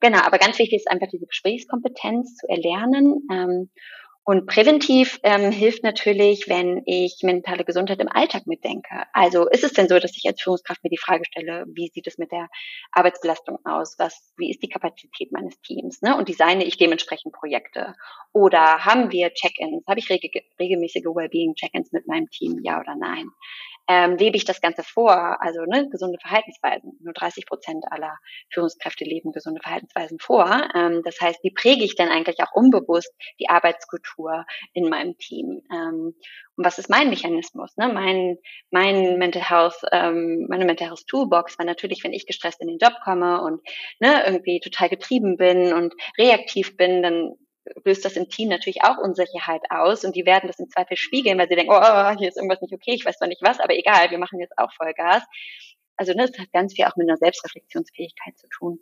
Genau, 0.00 0.20
aber 0.20 0.38
ganz 0.38 0.58
wichtig 0.58 0.76
ist 0.76 0.90
einfach 0.90 1.08
diese 1.08 1.26
Gesprächskompetenz 1.26 2.36
zu 2.36 2.48
erlernen. 2.48 3.26
Ähm, 3.30 3.70
und 4.28 4.44
präventiv 4.44 5.18
ähm, 5.22 5.50
hilft 5.50 5.82
natürlich, 5.82 6.50
wenn 6.50 6.82
ich 6.84 7.20
mentale 7.22 7.64
Gesundheit 7.64 7.98
im 7.98 8.08
Alltag 8.08 8.46
mitdenke. 8.46 9.06
Also 9.14 9.48
ist 9.48 9.64
es 9.64 9.72
denn 9.72 9.88
so, 9.88 9.98
dass 9.98 10.14
ich 10.18 10.24
als 10.26 10.42
Führungskraft 10.42 10.84
mir 10.84 10.90
die 10.90 10.98
Frage 10.98 11.24
stelle, 11.24 11.64
wie 11.68 11.88
sieht 11.88 12.06
es 12.06 12.18
mit 12.18 12.30
der 12.30 12.50
Arbeitsbelastung 12.92 13.56
aus? 13.64 13.94
Was, 13.98 14.34
wie 14.36 14.50
ist 14.50 14.62
die 14.62 14.68
Kapazität 14.68 15.32
meines 15.32 15.58
Teams? 15.62 16.02
Ne? 16.02 16.14
Und 16.14 16.28
designe 16.28 16.62
ich 16.62 16.76
dementsprechend 16.76 17.32
Projekte? 17.32 17.94
Oder 18.34 18.84
haben 18.84 19.10
wir 19.12 19.32
Check-ins? 19.32 19.86
Habe 19.88 19.98
ich 19.98 20.10
reg 20.10 20.20
regelmäßige 20.60 21.04
Wellbeing-Check-ins 21.04 21.92
mit 21.92 22.06
meinem 22.06 22.28
Team? 22.28 22.60
Ja 22.62 22.80
oder 22.80 22.96
nein? 22.96 23.30
Ähm, 23.88 24.16
lebe 24.16 24.36
ich 24.36 24.44
das 24.44 24.60
Ganze 24.60 24.82
vor, 24.82 25.42
also 25.42 25.62
ne, 25.62 25.88
gesunde 25.88 26.18
Verhaltensweisen. 26.20 26.98
Nur 27.00 27.14
30 27.14 27.46
Prozent 27.46 27.84
aller 27.90 28.18
Führungskräfte 28.50 29.04
leben 29.04 29.32
gesunde 29.32 29.60
Verhaltensweisen 29.62 30.18
vor. 30.18 30.68
Ähm, 30.74 31.00
das 31.04 31.20
heißt, 31.20 31.42
wie 31.42 31.50
präge 31.50 31.84
ich 31.84 31.96
denn 31.96 32.10
eigentlich 32.10 32.40
auch 32.40 32.52
unbewusst 32.52 33.12
die 33.40 33.48
Arbeitskultur 33.48 34.44
in 34.74 34.88
meinem 34.88 35.16
Team? 35.16 35.62
Ähm, 35.72 36.14
und 36.56 36.64
was 36.64 36.78
ist 36.78 36.90
mein 36.90 37.08
Mechanismus? 37.08 37.76
Ne? 37.76 37.88
Mein, 37.88 38.36
mein 38.70 39.16
Mental 39.16 39.48
Health, 39.48 39.80
ähm, 39.92 40.46
meine 40.48 40.66
Mental 40.66 40.88
Health 40.88 41.06
Toolbox 41.06 41.58
war 41.58 41.64
natürlich, 41.64 42.04
wenn 42.04 42.12
ich 42.12 42.26
gestresst 42.26 42.60
in 42.60 42.68
den 42.68 42.78
Job 42.78 42.94
komme 43.02 43.40
und 43.40 43.62
ne, 44.00 44.24
irgendwie 44.26 44.60
total 44.60 44.88
getrieben 44.88 45.36
bin 45.36 45.72
und 45.72 45.94
reaktiv 46.18 46.76
bin, 46.76 47.02
dann 47.02 47.34
löst 47.84 48.04
das 48.04 48.16
im 48.16 48.28
Team 48.28 48.48
natürlich 48.48 48.82
auch 48.82 48.98
Unsicherheit 48.98 49.62
aus 49.70 50.04
und 50.04 50.16
die 50.16 50.26
werden 50.26 50.46
das 50.46 50.58
im 50.58 50.68
Zweifel 50.68 50.96
spiegeln, 50.96 51.38
weil 51.38 51.48
sie 51.48 51.56
denken, 51.56 51.72
oh, 51.72 52.10
hier 52.18 52.28
ist 52.28 52.36
irgendwas 52.36 52.60
nicht 52.60 52.72
okay, 52.72 52.94
ich 52.94 53.04
weiß 53.04 53.18
zwar 53.18 53.28
nicht 53.28 53.42
was, 53.42 53.60
aber 53.60 53.76
egal, 53.76 54.10
wir 54.10 54.18
machen 54.18 54.40
jetzt 54.40 54.58
auch 54.58 54.72
Vollgas. 54.72 55.22
Also 55.98 56.12
ne, 56.12 56.28
das 56.28 56.38
hat 56.38 56.52
ganz 56.52 56.74
viel 56.74 56.84
auch 56.84 56.94
mit 56.94 57.08
einer 57.08 57.16
Selbstreflexionsfähigkeit 57.16 58.38
zu 58.38 58.46
tun. 58.56 58.78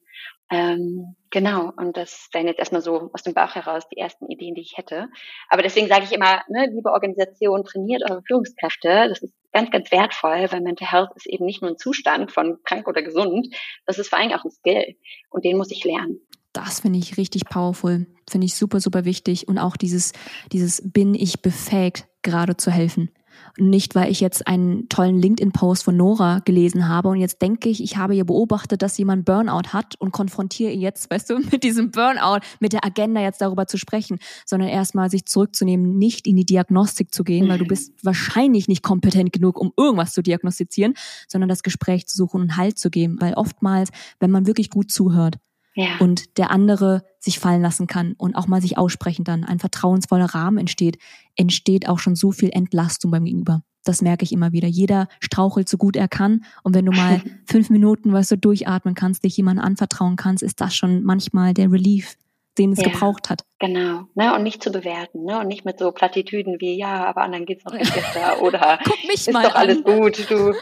Ähm, 0.51 1.16
genau, 1.30 1.72
und 1.78 1.97
das 1.97 2.28
wären 2.32 2.47
jetzt 2.47 2.59
erstmal 2.59 2.82
so 2.82 3.11
aus 3.14 3.22
dem 3.22 3.32
Bauch 3.32 3.55
heraus 3.55 3.89
die 3.89 3.97
ersten 3.97 4.26
Ideen, 4.30 4.55
die 4.55 4.61
ich 4.61 4.76
hätte. 4.76 5.09
Aber 5.49 5.62
deswegen 5.62 5.89
sage 5.89 6.05
ich 6.05 6.12
immer, 6.12 6.43
ne, 6.49 6.66
liebe 6.66 6.93
Organisation, 6.93 7.64
trainiert 7.64 8.03
eure 8.09 8.22
Führungskräfte. 8.26 9.09
Das 9.09 9.22
ist 9.22 9.34
ganz, 9.51 9.70
ganz 9.70 9.91
wertvoll, 9.91 10.47
weil 10.53 10.61
Mental 10.61 10.91
Health 10.91 11.11
ist 11.14 11.26
eben 11.26 11.47
nicht 11.47 11.62
nur 11.62 11.70
ein 11.70 11.78
Zustand 11.78 12.32
von 12.32 12.59
krank 12.64 12.87
oder 12.87 13.03
gesund, 13.03 13.49
das 13.87 13.99
ist 13.99 14.11
vor 14.11 14.18
allem 14.18 14.32
auch 14.32 14.45
ein 14.45 14.51
Skill 14.51 14.97
und 15.30 15.47
den 15.47 15.57
muss 15.57 15.70
ich 15.70 15.82
lernen. 15.84 16.20
Das 16.57 16.80
finde 16.80 16.98
ich 16.98 17.18
richtig 17.18 17.44
powerful. 17.44 18.07
Finde 18.26 18.46
ich 18.46 18.54
super, 18.54 18.80
super 18.80 19.04
wichtig. 19.04 19.46
Und 19.46 19.59
auch 19.59 19.76
dieses, 19.76 20.12
dieses 20.52 20.80
bin 20.82 21.14
ich 21.14 21.42
befähigt, 21.42 22.09
gerade 22.22 22.57
zu 22.57 22.70
helfen. 22.70 23.11
Nicht, 23.59 23.94
weil 23.94 24.11
ich 24.11 24.20
jetzt 24.20 24.46
einen 24.46 24.88
tollen 24.88 25.18
LinkedIn-Post 25.20 25.84
von 25.84 25.98
Nora 25.98 26.38
gelesen 26.46 26.88
habe 26.88 27.11
und 27.11 27.20
jetzt 27.20 27.42
denke 27.42 27.68
ich, 27.68 27.82
ich 27.82 27.98
habe 27.98 28.14
ihr 28.14 28.24
beobachtet, 28.24 28.80
dass 28.80 28.96
jemand 28.96 29.26
Burnout 29.26 29.74
hat 29.74 29.96
und 29.98 30.12
konfrontiere 30.12 30.72
ihn 30.72 30.80
jetzt, 30.80 31.11
weißt 31.11 31.28
du, 31.28 31.40
mit 31.40 31.62
diesem 31.62 31.90
Burnout, 31.90 32.40
mit 32.59 32.72
der 32.72 32.86
Agenda 32.86 33.20
jetzt 33.20 33.42
darüber 33.42 33.66
zu 33.66 33.76
sprechen, 33.76 34.18
sondern 34.46 34.70
erstmal 34.70 35.11
sich 35.11 35.26
zurückzunehmen, 35.26 35.98
nicht 35.98 36.26
in 36.26 36.36
die 36.36 36.46
Diagnostik 36.46 37.12
zu 37.12 37.22
gehen, 37.22 37.50
weil 37.50 37.59
du 37.59 37.66
bist 37.66 37.92
wahrscheinlich 38.02 38.66
nicht 38.66 38.82
kompetent 38.82 39.34
genug, 39.34 39.61
um 39.61 39.74
irgendwas 39.76 40.14
zu 40.14 40.22
diagnostizieren, 40.22 40.94
sondern 41.28 41.50
das 41.50 41.62
Gespräch 41.62 42.07
zu 42.07 42.16
suchen 42.16 42.40
und 42.40 42.57
Halt 42.57 42.78
zu 42.78 42.88
geben, 42.88 43.16
weil 43.20 43.34
oftmals, 43.34 43.90
wenn 44.20 44.30
man 44.30 44.46
wirklich 44.46 44.70
gut 44.70 44.90
zuhört, 44.90 45.36
ja. 45.77 45.99
und 46.01 46.39
der 46.39 46.51
andere 46.51 47.05
sich 47.20 47.39
fallen 47.39 47.62
lassen 47.62 47.87
kann 47.87 48.14
und 48.18 48.35
auch 48.35 48.49
mal 48.49 48.61
sich 48.61 48.79
aussprechen 48.79 49.24
dann, 49.24 49.45
ein 49.45 49.61
vertrauensvoller 49.61 50.35
Rahmen 50.35 50.59
entsteht, 50.59 50.99
entsteht 51.37 51.89
auch 51.89 51.99
schon 51.99 52.16
so 52.16 52.33
viel 52.33 52.51
Entlastung 52.51 53.11
beim 53.11 53.24
Gegenüber. 53.24 53.62
Das 53.85 54.03
merke 54.03 54.24
ich 54.24 54.33
immer 54.33 54.51
wieder. 54.51 54.66
Jeder 54.66 55.07
strauchelt 55.20 55.68
so 55.68 55.77
gut 55.77 55.95
er 55.95 56.09
kann. 56.09 56.45
Und 56.64 56.74
wenn 56.74 56.87
du 56.87 56.93
mal 56.93 57.22
fünf 57.47 57.70
Minuten, 57.70 58.12
weißt 58.12 58.33
du, 58.33 58.39
durchatmen 58.39 58.95
kannst, 58.95 59.22
dich 59.22 59.37
jemandem 59.37 59.64
anvertrauen 59.64 60.16
kannst, 60.16 60.43
ist 60.43 60.61
das 60.61 60.74
schon 60.74 61.05
manchmal 61.05 61.55
der 61.55 61.70
Relief, 61.70 62.16
den 62.59 62.72
es 62.72 62.80
ja, 62.80 62.88
gebraucht 62.88 63.30
hat. 63.30 63.44
Genau, 63.59 64.04
ne? 64.14 64.34
Und 64.34 64.42
nicht 64.42 64.62
zu 64.62 64.70
bewerten, 64.70 65.24
ne? 65.24 65.40
Und 65.40 65.48
nicht 65.48 65.64
mit 65.64 65.78
so 65.78 65.92
Plattitüden 65.92 66.57
wie, 66.61 66.76
ja, 66.76 67.04
aber 67.04 67.22
anderen 67.22 67.46
geht's 67.46 67.64
noch 67.64 67.72
besser 67.72 68.42
oder 68.42 68.78
guck 68.84 69.02
mich 69.04 69.26
ist 69.26 69.32
mal 69.32 69.42
doch 69.42 69.54
an. 69.54 69.62
alles 69.62 69.82
gut, 69.82 70.30
du, 70.30 70.52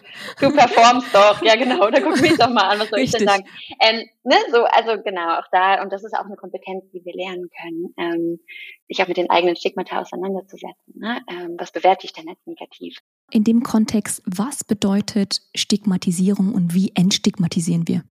du 0.40 0.52
performst 0.52 1.14
doch, 1.14 1.42
ja 1.42 1.56
genau, 1.56 1.86
oder 1.86 2.00
guck 2.00 2.20
mich 2.20 2.36
doch 2.36 2.50
mal 2.50 2.70
an, 2.70 2.80
was 2.80 2.90
soll 2.90 3.00
Richtig. 3.00 3.20
ich 3.20 3.26
denn 3.26 3.28
sagen? 3.28 3.44
Ähm, 3.80 4.08
ne? 4.24 4.36
So, 4.52 4.64
also 4.64 5.02
genau, 5.02 5.38
auch 5.38 5.46
da, 5.50 5.82
und 5.82 5.92
das 5.92 6.04
ist 6.04 6.14
auch 6.14 6.24
eine 6.24 6.36
Kompetenz, 6.36 6.84
die 6.92 7.04
wir 7.04 7.14
lernen 7.14 7.48
können, 7.60 7.94
ähm, 7.96 8.40
sich 8.88 9.02
auch 9.02 9.08
mit 9.08 9.16
den 9.16 9.30
eigenen 9.30 9.56
Stigmata 9.56 10.00
auseinanderzusetzen. 10.00 10.94
Ne? 10.94 11.20
Ähm, 11.28 11.56
was 11.58 11.72
bewerte 11.72 12.06
ich 12.06 12.12
denn 12.12 12.28
als 12.28 12.38
negativ? 12.46 12.98
In 13.30 13.44
dem 13.44 13.62
Kontext, 13.62 14.22
was 14.26 14.64
bedeutet 14.64 15.40
Stigmatisierung 15.56 16.54
und 16.54 16.74
wie 16.74 16.92
entstigmatisieren 16.94 17.88
wir? 17.88 18.04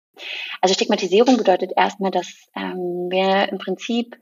Also 0.61 0.73
Stigmatisierung 0.73 1.37
bedeutet 1.37 1.71
erstmal, 1.75 2.11
dass 2.11 2.49
ähm, 2.55 3.09
wir 3.09 3.49
im 3.49 3.57
Prinzip 3.57 4.15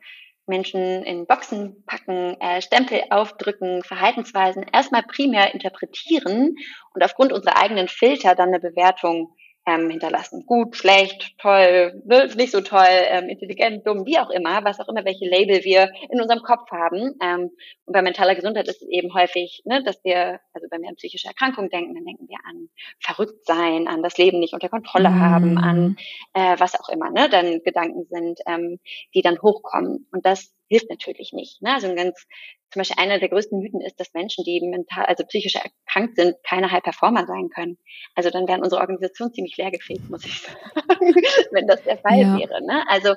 Menschen 0.49 1.03
in 1.03 1.27
Boxen 1.27 1.83
packen, 1.85 2.35
äh, 2.41 2.61
Stempel 2.61 3.03
aufdrücken, 3.11 3.83
Verhaltensweisen 3.83 4.65
erstmal 4.73 5.03
primär 5.03 5.53
interpretieren 5.53 6.55
und 6.93 7.03
aufgrund 7.03 7.31
unserer 7.31 7.57
eigenen 7.57 7.87
Filter 7.87 8.35
dann 8.35 8.49
eine 8.49 8.59
Bewertung 8.59 9.35
ähm, 9.69 9.89
hinterlassen. 9.89 10.45
Gut, 10.45 10.75
schlecht, 10.75 11.37
toll, 11.37 12.01
ne, 12.05 12.29
nicht 12.35 12.51
so 12.51 12.61
toll, 12.61 12.87
ähm, 12.87 13.29
intelligent, 13.29 13.85
dumm, 13.85 14.05
wie 14.05 14.17
auch 14.17 14.29
immer, 14.29 14.63
was 14.63 14.79
auch 14.79 14.87
immer, 14.87 15.05
welche 15.05 15.25
Label 15.25 15.63
wir 15.63 15.91
in 16.09 16.21
unserem 16.21 16.41
Kopf 16.41 16.71
haben. 16.71 17.15
Ähm, 17.21 17.51
und 17.85 17.93
bei 17.93 18.01
mentaler 18.01 18.35
Gesundheit 18.35 18.67
ist 18.67 18.81
es 18.81 18.89
eben 18.89 19.13
häufig, 19.13 19.61
ne, 19.65 19.83
dass 19.83 20.03
wir, 20.03 20.39
also 20.53 20.67
wenn 20.71 20.81
wir 20.81 20.89
an 20.89 20.95
psychische 20.95 21.27
Erkrankungen 21.27 21.69
denken, 21.69 21.93
dann 21.95 22.05
denken 22.05 22.27
wir 22.27 22.37
an 22.45 22.69
verrückt 22.99 23.45
sein, 23.45 23.87
an 23.87 24.01
das 24.01 24.17
Leben 24.17 24.39
nicht 24.39 24.53
unter 24.53 24.69
Kontrolle 24.69 25.09
mhm. 25.09 25.19
haben, 25.19 25.57
an 25.57 25.97
äh, 26.33 26.55
was 26.59 26.79
auch 26.79 26.89
immer, 26.89 27.11
ne, 27.11 27.29
dann 27.29 27.61
Gedanken 27.63 28.05
sind, 28.09 28.39
ähm, 28.47 28.79
die 29.13 29.21
dann 29.21 29.41
hochkommen. 29.41 30.07
Und 30.11 30.25
das 30.25 30.53
hilft 30.69 30.89
natürlich 30.89 31.33
nicht. 31.33 31.61
Ne? 31.61 31.73
Also 31.73 31.87
ein 31.87 31.95
ganz, 31.95 32.25
zum 32.71 32.79
Beispiel 32.81 33.01
einer 33.01 33.19
der 33.19 33.29
größten 33.29 33.59
Mythen 33.59 33.81
ist, 33.81 33.99
dass 33.99 34.13
Menschen, 34.13 34.43
die 34.45 34.61
mental, 34.61 35.05
also 35.05 35.25
psychisch 35.25 35.55
erkrankt 35.55 36.15
sind, 36.15 36.35
keine 36.43 36.71
High 36.71 36.83
Performer 36.83 37.25
sein 37.25 37.49
können. 37.49 37.77
Also 38.15 38.29
dann 38.29 38.47
wären 38.47 38.61
unsere 38.61 38.81
Organisationen 38.81 39.33
ziemlich 39.33 39.57
leergefegt, 39.57 40.09
muss 40.09 40.25
ich 40.25 40.41
sagen, 40.41 41.13
wenn 41.51 41.67
das 41.67 41.83
der 41.83 41.97
Fall 41.97 42.19
ja. 42.19 42.37
wäre. 42.37 42.63
Ne? 42.65 42.85
Also 42.87 43.15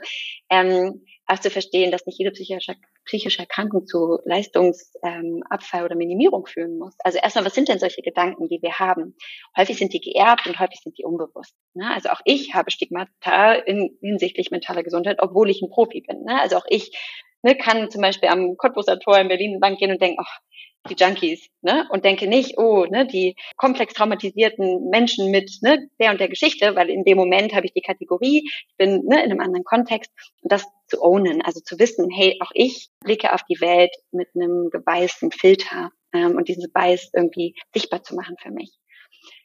ähm, 0.51 1.05
auch 1.27 1.39
zu 1.39 1.51
verstehen, 1.51 1.91
dass 1.91 2.07
nicht 2.07 2.19
jede 2.19 2.33
psychische, 2.33 2.75
psychische 3.05 3.41
Erkrankung 3.41 3.87
zu 3.87 4.19
Leistungsabfall 4.25 5.81
ähm, 5.81 5.85
oder 5.85 5.95
Minimierung 5.95 6.47
führen 6.47 6.79
muss. 6.79 6.95
Also 7.01 7.19
erstmal, 7.19 7.45
was 7.45 7.55
sind 7.55 7.69
denn 7.69 7.79
solche 7.79 8.03
Gedanken, 8.03 8.49
die 8.49 8.61
wir 8.61 8.79
haben? 8.79 9.17
Häufig 9.57 9.79
sind 9.79 9.93
die 9.93 10.01
geerbt 10.01 10.47
und 10.47 10.59
häufig 10.59 10.81
sind 10.83 10.99
die 10.99 11.05
unbewusst. 11.05 11.55
Ne? 11.75 11.91
Also 11.95 12.11
auch 12.11 12.21
ich 12.25 12.55
habe 12.55 12.71
Stigmata 12.71 13.55
in, 13.55 13.97
hinsichtlich 14.01 14.51
mentaler 14.51 14.83
Gesundheit, 14.83 15.19
obwohl 15.21 15.51
ich 15.51 15.63
ein 15.63 15.71
Profi 15.71 16.03
bin. 16.07 16.25
Ne? 16.25 16.41
Also 16.41 16.57
auch 16.57 16.67
ich 16.69 16.97
ne, 17.43 17.57
kann 17.57 17.91
zum 17.91 18.03
Beispiel 18.03 18.29
am 18.29 18.57
Cottbuser 18.57 18.99
Tor 18.99 19.19
in 19.19 19.29
Berlin 19.29 19.59
lang 19.61 19.77
gehen 19.77 19.91
und 19.91 20.01
denken, 20.03 20.19
ach, 20.21 20.41
die 20.89 20.95
Junkies, 20.95 21.49
ne? 21.61 21.87
Und 21.91 22.05
denke 22.05 22.27
nicht, 22.27 22.59
oh, 22.59 22.85
ne, 22.87 23.07
die 23.07 23.37
komplex 23.57 23.95
traumatisierten 23.95 24.89
Menschen 24.91 25.31
mit 25.31 25.51
ne, 25.63 25.89
der 26.01 26.11
und 26.11 26.21
der 26.21 26.29
Geschichte, 26.29 26.75
weil 26.75 26.91
in 26.91 27.05
dem 27.05 27.17
Moment 27.17 27.55
habe 27.55 27.67
ich 27.67 27.73
die 27.73 27.83
Kategorie, 27.83 28.43
ich 28.45 28.77
bin 28.77 29.05
ne, 29.05 29.23
in 29.23 29.31
einem 29.31 29.41
anderen 29.41 29.65
Kontext 29.65 30.11
und 30.41 30.51
das 30.51 30.65
zu 30.89 31.01
ownen, 31.03 31.43
also 31.43 31.61
zu 31.61 31.79
wissen, 31.79 32.11
hey, 32.11 32.37
auch 32.41 32.51
ich 32.55 32.89
blicke 33.01 33.33
auf 33.33 33.43
die 33.49 33.61
Welt 33.61 33.95
mit 34.11 34.29
einem 34.35 34.71
geweißten 34.71 35.31
Filter 35.31 35.91
ähm, 36.13 36.37
und 36.37 36.49
diesen 36.49 36.71
Bias 36.73 37.11
irgendwie 37.15 37.55
sichtbar 37.73 38.03
zu 38.03 38.15
machen 38.15 38.37
für 38.41 38.51
mich. 38.51 38.73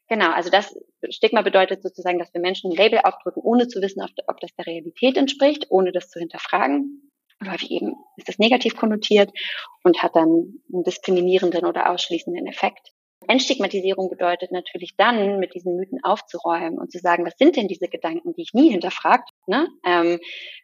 Genau, 0.09 0.31
also 0.31 0.49
das 0.49 0.73
Stigma 1.09 1.41
bedeutet 1.41 1.83
sozusagen, 1.83 2.17
dass 2.17 2.33
wir 2.33 2.39
Menschen 2.39 2.71
ein 2.71 2.77
Label 2.77 2.99
aufdrücken, 3.03 3.41
ohne 3.43 3.67
zu 3.67 3.81
wissen, 3.81 4.01
ob 4.01 4.39
das 4.39 4.55
der 4.55 4.65
Realität 4.65 5.17
entspricht, 5.17 5.67
ohne 5.69 5.91
das 5.91 6.09
zu 6.09 6.19
hinterfragen. 6.19 7.11
Und 7.39 7.51
häufig 7.51 7.71
eben 7.71 7.95
ist 8.15 8.27
das 8.27 8.39
negativ 8.39 8.75
konnotiert 8.75 9.31
und 9.83 10.01
hat 10.01 10.15
dann 10.15 10.61
einen 10.73 10.83
diskriminierenden 10.83 11.65
oder 11.65 11.91
ausschließenden 11.91 12.47
Effekt. 12.47 12.91
Entstigmatisierung 13.27 14.09
bedeutet 14.09 14.51
natürlich 14.51 14.95
dann, 14.97 15.39
mit 15.39 15.53
diesen 15.53 15.75
Mythen 15.75 15.99
aufzuräumen 16.03 16.77
und 16.77 16.91
zu 16.91 16.99
sagen, 16.99 17.25
was 17.25 17.37
sind 17.37 17.55
denn 17.55 17.67
diese 17.67 17.87
Gedanken, 17.87 18.33
die 18.33 18.43
ich 18.43 18.53
nie 18.53 18.71
hinterfragt, 18.71 19.29
ne? 19.47 19.67
ähm, 19.85 20.19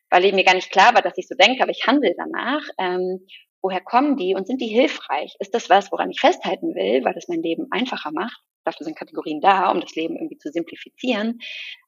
weil 0.10 0.26
eben 0.26 0.36
mir 0.36 0.44
gar 0.44 0.54
nicht 0.54 0.72
klar 0.72 0.94
war, 0.94 1.02
dass 1.02 1.18
ich 1.18 1.28
so 1.28 1.36
denke, 1.36 1.64
aber 1.64 1.72
ich 1.72 1.86
handle 1.88 2.14
danach. 2.16 2.64
Ähm, 2.78 3.26
woher 3.62 3.82
kommen 3.82 4.18
die 4.18 4.36
und 4.36 4.46
sind 4.46 4.62
die 4.62 4.68
hilfreich? 4.68 5.36
Ist 5.40 5.54
das 5.54 5.70
was, 5.70 5.92
woran 5.92 6.12
ich 6.12 6.20
festhalten 6.20 6.76
will, 6.76 7.04
weil 7.04 7.14
das 7.14 7.28
mein 7.28 7.42
Leben 7.42 7.68
einfacher 7.72 8.12
macht? 8.12 8.40
Dafür 8.66 8.86
sind 8.86 8.98
Kategorien 8.98 9.42
da, 9.42 9.72
um 9.72 9.82
das 9.82 9.96
Leben 9.96 10.16
irgendwie 10.16 10.38
zu 10.38 10.52
simplifizieren. 10.52 11.40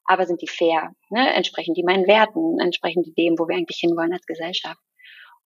Aber 0.04 0.26
sind 0.26 0.42
die 0.42 0.48
fair? 0.48 0.92
Ne? 1.10 1.34
Entsprechen 1.34 1.74
die 1.74 1.82
meinen 1.82 2.06
Werten? 2.06 2.60
Entsprechen 2.60 3.02
die 3.02 3.14
dem, 3.14 3.38
wo 3.38 3.48
wir 3.48 3.56
eigentlich 3.56 3.78
hinwollen 3.78 4.12
als 4.12 4.26
Gesellschaft? 4.26 4.80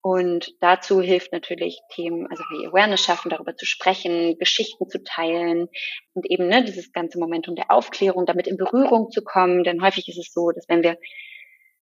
Und 0.03 0.55
dazu 0.61 1.03
hilft 1.03 1.33
natürlich 1.33 1.79
Themen, 1.93 2.27
also 2.31 2.43
wie 2.45 2.67
Awareness 2.67 3.03
schaffen, 3.03 3.29
darüber 3.29 3.55
zu 3.55 3.67
sprechen, 3.67 4.39
Geschichten 4.39 4.89
zu 4.89 5.03
teilen 5.03 5.69
und 6.15 6.31
eben 6.31 6.49
ne, 6.49 6.65
dieses 6.65 6.93
ganze 6.93 7.19
Momentum 7.19 7.55
der 7.55 7.71
Aufklärung, 7.71 8.25
damit 8.25 8.47
in 8.47 8.57
Berührung 8.57 9.11
zu 9.11 9.23
kommen. 9.23 9.63
Denn 9.63 9.83
häufig 9.83 10.09
ist 10.09 10.19
es 10.19 10.33
so, 10.33 10.53
dass 10.53 10.67
wenn 10.69 10.83
wir 10.83 10.97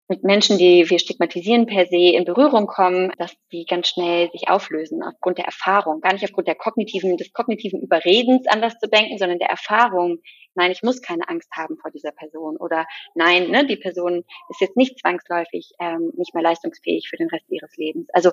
mit 0.10 0.24
Menschen, 0.24 0.58
die 0.58 0.89
wir 0.89 0.99
stigmatisieren 0.99 1.66
per 1.66 1.86
se 1.86 2.14
in 2.16 2.24
Berührung 2.24 2.68
kommen, 2.68 3.12
dass 3.18 3.36
die 3.51 3.66
ganz 3.66 3.89
schnell 3.89 4.32
sich 4.32 4.47
auflösen 4.47 5.03
aufgrund 5.03 5.38
der 5.38 5.45
Erfahrung, 5.45 5.99
gar 5.99 6.14
nicht 6.14 6.24
aufgrund 6.24 6.47
der 6.47 6.55
kognitiven, 6.55 7.18
des 7.18 7.34
kognitiven 7.34 7.82
Überredens 7.82 8.47
anders 8.47 8.80
zu 8.80 8.88
denken, 8.88 9.18
sondern 9.18 9.39
der 9.39 9.49
Erfahrung, 9.49 10.20
nein, 10.55 10.72
ich 10.72 10.82
muss 10.82 11.01
keine 11.01 11.28
Angst 11.28 11.49
haben 11.55 11.78
vor 11.78 11.91
dieser 11.91 12.12
Person 12.12 12.55
oder 12.58 12.86
nein, 13.16 13.49
ne, 13.51 13.66
die 13.66 13.76
Person 13.76 14.24
ist 14.49 14.62
jetzt 14.62 14.78
nicht 14.78 14.99
zwangsläufig 14.99 15.72
ähm, 15.80 16.12
nicht 16.16 16.34
mehr 16.34 16.43
leistungsfähig 16.43 17.10
für 17.10 17.18
den 17.18 17.28
Rest 17.28 17.45
ihres 17.49 17.76
Lebens. 17.76 18.08
Also 18.14 18.32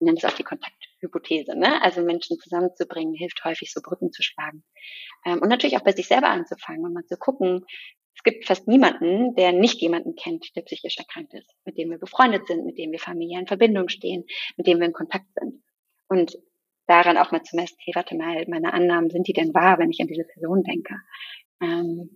ich 0.00 0.04
nenne 0.04 0.16
es 0.16 0.24
auch 0.24 0.36
die 0.36 0.44
Kontakthypothese, 0.44 1.56
ne? 1.56 1.82
Also 1.82 2.02
Menschen 2.02 2.38
zusammenzubringen, 2.38 3.14
hilft 3.14 3.44
häufig 3.44 3.72
so 3.72 3.80
Brücken 3.82 4.12
zu 4.12 4.22
schlagen. 4.22 4.62
Ähm, 5.26 5.40
und 5.40 5.48
natürlich 5.48 5.76
auch 5.76 5.82
bei 5.82 5.90
sich 5.92 6.06
selber 6.06 6.28
anzufangen 6.28 6.84
und 6.84 6.92
mal 6.92 7.04
zu 7.06 7.16
gucken, 7.16 7.64
es 8.18 8.24
gibt 8.24 8.46
fast 8.46 8.66
niemanden, 8.66 9.36
der 9.36 9.52
nicht 9.52 9.80
jemanden 9.80 10.16
kennt, 10.16 10.54
der 10.56 10.62
psychisch 10.62 10.98
erkrankt 10.98 11.34
ist, 11.34 11.54
mit 11.64 11.78
dem 11.78 11.90
wir 11.90 11.98
befreundet 11.98 12.48
sind, 12.48 12.66
mit 12.66 12.76
dem 12.76 12.90
wir 12.90 12.98
familiär 12.98 13.38
in 13.38 13.46
Verbindung 13.46 13.88
stehen, 13.88 14.24
mit 14.56 14.66
dem 14.66 14.80
wir 14.80 14.86
in 14.86 14.92
Kontakt 14.92 15.26
sind. 15.38 15.62
Und 16.08 16.36
daran 16.88 17.16
auch 17.16 17.30
mal 17.30 17.44
zu 17.44 17.54
messen, 17.54 17.76
hey, 17.78 17.94
warte 17.94 18.16
mal, 18.16 18.44
meine 18.48 18.72
Annahmen, 18.72 19.10
sind 19.10 19.28
die 19.28 19.32
denn 19.32 19.54
wahr, 19.54 19.78
wenn 19.78 19.90
ich 19.90 20.00
an 20.00 20.08
diese 20.08 20.24
Person 20.24 20.64
denke? 20.64 20.94
Ähm, 21.62 22.10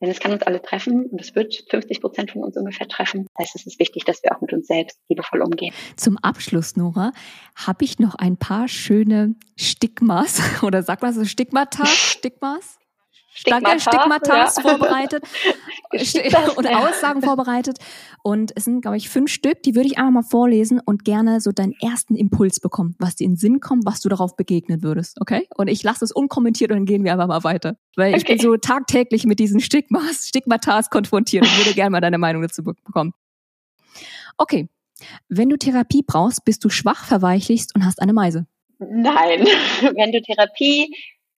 denn 0.00 0.10
es 0.10 0.20
kann 0.20 0.32
uns 0.32 0.42
alle 0.42 0.62
treffen 0.62 1.06
und 1.06 1.20
es 1.20 1.34
wird 1.34 1.64
50 1.68 2.00
Prozent 2.00 2.30
von 2.30 2.44
uns 2.44 2.56
ungefähr 2.56 2.86
treffen. 2.86 3.26
Das 3.34 3.46
heißt, 3.46 3.56
es 3.56 3.66
ist 3.66 3.80
wichtig, 3.80 4.04
dass 4.04 4.22
wir 4.22 4.34
auch 4.34 4.40
mit 4.40 4.52
uns 4.52 4.68
selbst 4.68 4.98
liebevoll 5.08 5.42
umgehen. 5.42 5.74
Zum 5.96 6.16
Abschluss, 6.18 6.76
Nora, 6.76 7.12
habe 7.56 7.84
ich 7.84 7.98
noch 7.98 8.14
ein 8.14 8.36
paar 8.36 8.68
schöne 8.68 9.34
Stigmas 9.56 10.40
oder 10.62 10.82
sag 10.82 11.02
mal 11.02 11.12
so 11.12 11.24
Stigmata, 11.24 11.84
Stigmas? 11.86 12.79
Stigmata, 13.32 13.78
Stigmatas 13.78 14.56
ja. 14.56 14.62
vorbereitet 14.62 15.22
und 16.56 16.66
Aussagen 16.66 17.22
vorbereitet. 17.22 17.78
Und 18.22 18.52
es 18.56 18.64
sind, 18.64 18.80
glaube 18.80 18.96
ich, 18.96 19.08
fünf 19.08 19.30
Stück, 19.30 19.62
die 19.62 19.74
würde 19.74 19.86
ich 19.86 19.98
einfach 19.98 20.10
mal 20.10 20.22
vorlesen 20.22 20.80
und 20.84 21.04
gerne 21.04 21.40
so 21.40 21.52
deinen 21.52 21.74
ersten 21.80 22.16
Impuls 22.16 22.58
bekommen, 22.58 22.96
was 22.98 23.16
dir 23.16 23.24
in 23.24 23.32
den 23.32 23.36
Sinn 23.36 23.60
kommt, 23.60 23.86
was 23.86 24.00
du 24.00 24.08
darauf 24.08 24.36
begegnen 24.36 24.82
würdest, 24.82 25.20
okay? 25.20 25.46
Und 25.56 25.68
ich 25.68 25.82
lasse 25.82 26.04
es 26.04 26.12
unkommentiert 26.12 26.70
und 26.72 26.78
dann 26.78 26.86
gehen 26.86 27.04
wir 27.04 27.12
einfach 27.12 27.28
mal 27.28 27.44
weiter. 27.44 27.76
Weil 27.96 28.14
okay. 28.14 28.18
ich 28.18 28.26
bin 28.26 28.38
so 28.38 28.56
tagtäglich 28.56 29.24
mit 29.24 29.38
diesen 29.38 29.60
Stigmas, 29.60 30.26
Stigmatas 30.26 30.90
konfrontiert 30.90 31.44
und 31.44 31.56
würde 31.58 31.74
gerne 31.74 31.90
mal 31.90 32.00
deine 32.00 32.18
Meinung 32.18 32.42
dazu 32.42 32.64
bekommen. 32.64 33.12
Okay. 34.36 34.68
Wenn 35.28 35.48
du 35.48 35.56
Therapie 35.56 36.02
brauchst, 36.06 36.44
bist 36.44 36.64
du 36.64 36.68
schwach, 36.68 37.04
verweichlichst 37.04 37.74
und 37.74 37.86
hast 37.86 38.02
eine 38.02 38.12
Meise. 38.12 38.46
Nein. 38.78 39.46
Wenn 39.94 40.12
du 40.12 40.20
Therapie 40.20 40.94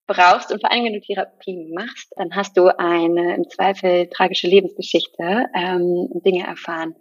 brauchst 0.06 0.50
und 0.52 0.60
vor 0.60 0.70
allem, 0.70 0.84
wenn 0.84 0.94
du 0.94 1.00
Therapie 1.00 1.72
machst, 1.74 2.12
dann 2.16 2.34
hast 2.34 2.56
du 2.56 2.66
eine 2.78 3.36
im 3.36 3.48
Zweifel 3.48 4.08
tragische 4.08 4.48
Lebensgeschichte 4.48 5.46
ähm, 5.54 6.08
Dinge 6.24 6.46
erfahren, 6.46 6.94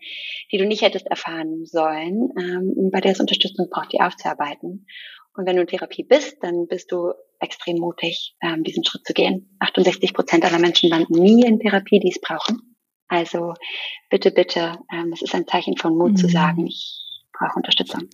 die 0.52 0.58
du 0.58 0.66
nicht 0.66 0.82
hättest 0.82 1.08
erfahren 1.08 1.66
sollen, 1.66 2.30
ähm, 2.40 2.90
bei 2.92 3.02
der 3.02 3.12
es 3.12 3.20
Unterstützung 3.20 3.70
braucht, 3.70 3.92
die 3.94 4.02
aufzuarbeiten. 4.02 4.86
Und 5.34 5.46
wenn 5.48 5.56
du 5.56 5.62
in 5.62 5.68
Therapie 5.68 6.04
bist, 6.04 6.38
dann 6.42 6.68
bist 6.68 6.92
du 6.92 7.14
extrem 7.40 7.78
mutig, 7.78 8.36
ähm, 8.42 8.64
diesen 8.64 8.84
Schritt 8.86 9.06
zu 9.06 9.14
gehen. 9.14 9.56
68 9.60 10.14
Prozent 10.14 10.46
aller 10.46 10.60
Menschen 10.60 10.90
landen 10.90 11.14
nie 11.14 11.44
in 11.46 11.60
Therapie, 11.60 12.00
die 12.00 12.10
es 12.10 12.22
brauchen. 12.22 12.76
Also 13.08 13.54
bitte, 14.10 14.32
bitte, 14.32 14.78
ähm, 14.94 15.12
es 15.14 15.22
ist 15.22 15.34
ein 15.34 15.48
Zeichen 15.48 15.78
von 15.78 15.98
Mut 15.98 16.12
mhm. 16.12 16.18
zu 16.18 16.28
sagen, 16.28 16.68
ich 16.68 17.02
brauche 17.34 17.56
Unterstützung. 17.56 18.10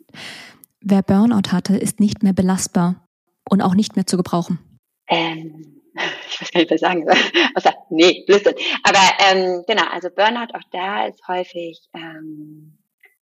Wer 0.79 1.01
Burnout 1.01 1.51
hatte, 1.51 1.75
ist 1.75 1.99
nicht 1.99 2.23
mehr 2.23 2.33
belastbar 2.33 3.07
und 3.49 3.61
auch 3.61 3.75
nicht 3.75 3.95
mehr 3.95 4.05
zu 4.05 4.15
gebrauchen 4.15 4.59
ähm, 5.07 5.81
ich 6.29 6.41
weiß 6.41 6.51
gar 6.51 6.59
nicht, 6.61 6.71
was 6.71 6.75
ich 6.75 6.81
sagen 6.81 7.05
soll. 7.05 7.15
Außer, 7.55 7.73
nee, 7.89 8.23
Blödsinn. 8.25 8.55
Aber 8.83 8.99
ähm, 9.29 9.63
genau, 9.67 9.83
also 9.91 10.09
Burnout, 10.09 10.53
auch 10.53 10.67
da 10.71 11.07
ist 11.07 11.27
häufig 11.27 11.87
ähm, 11.93 12.77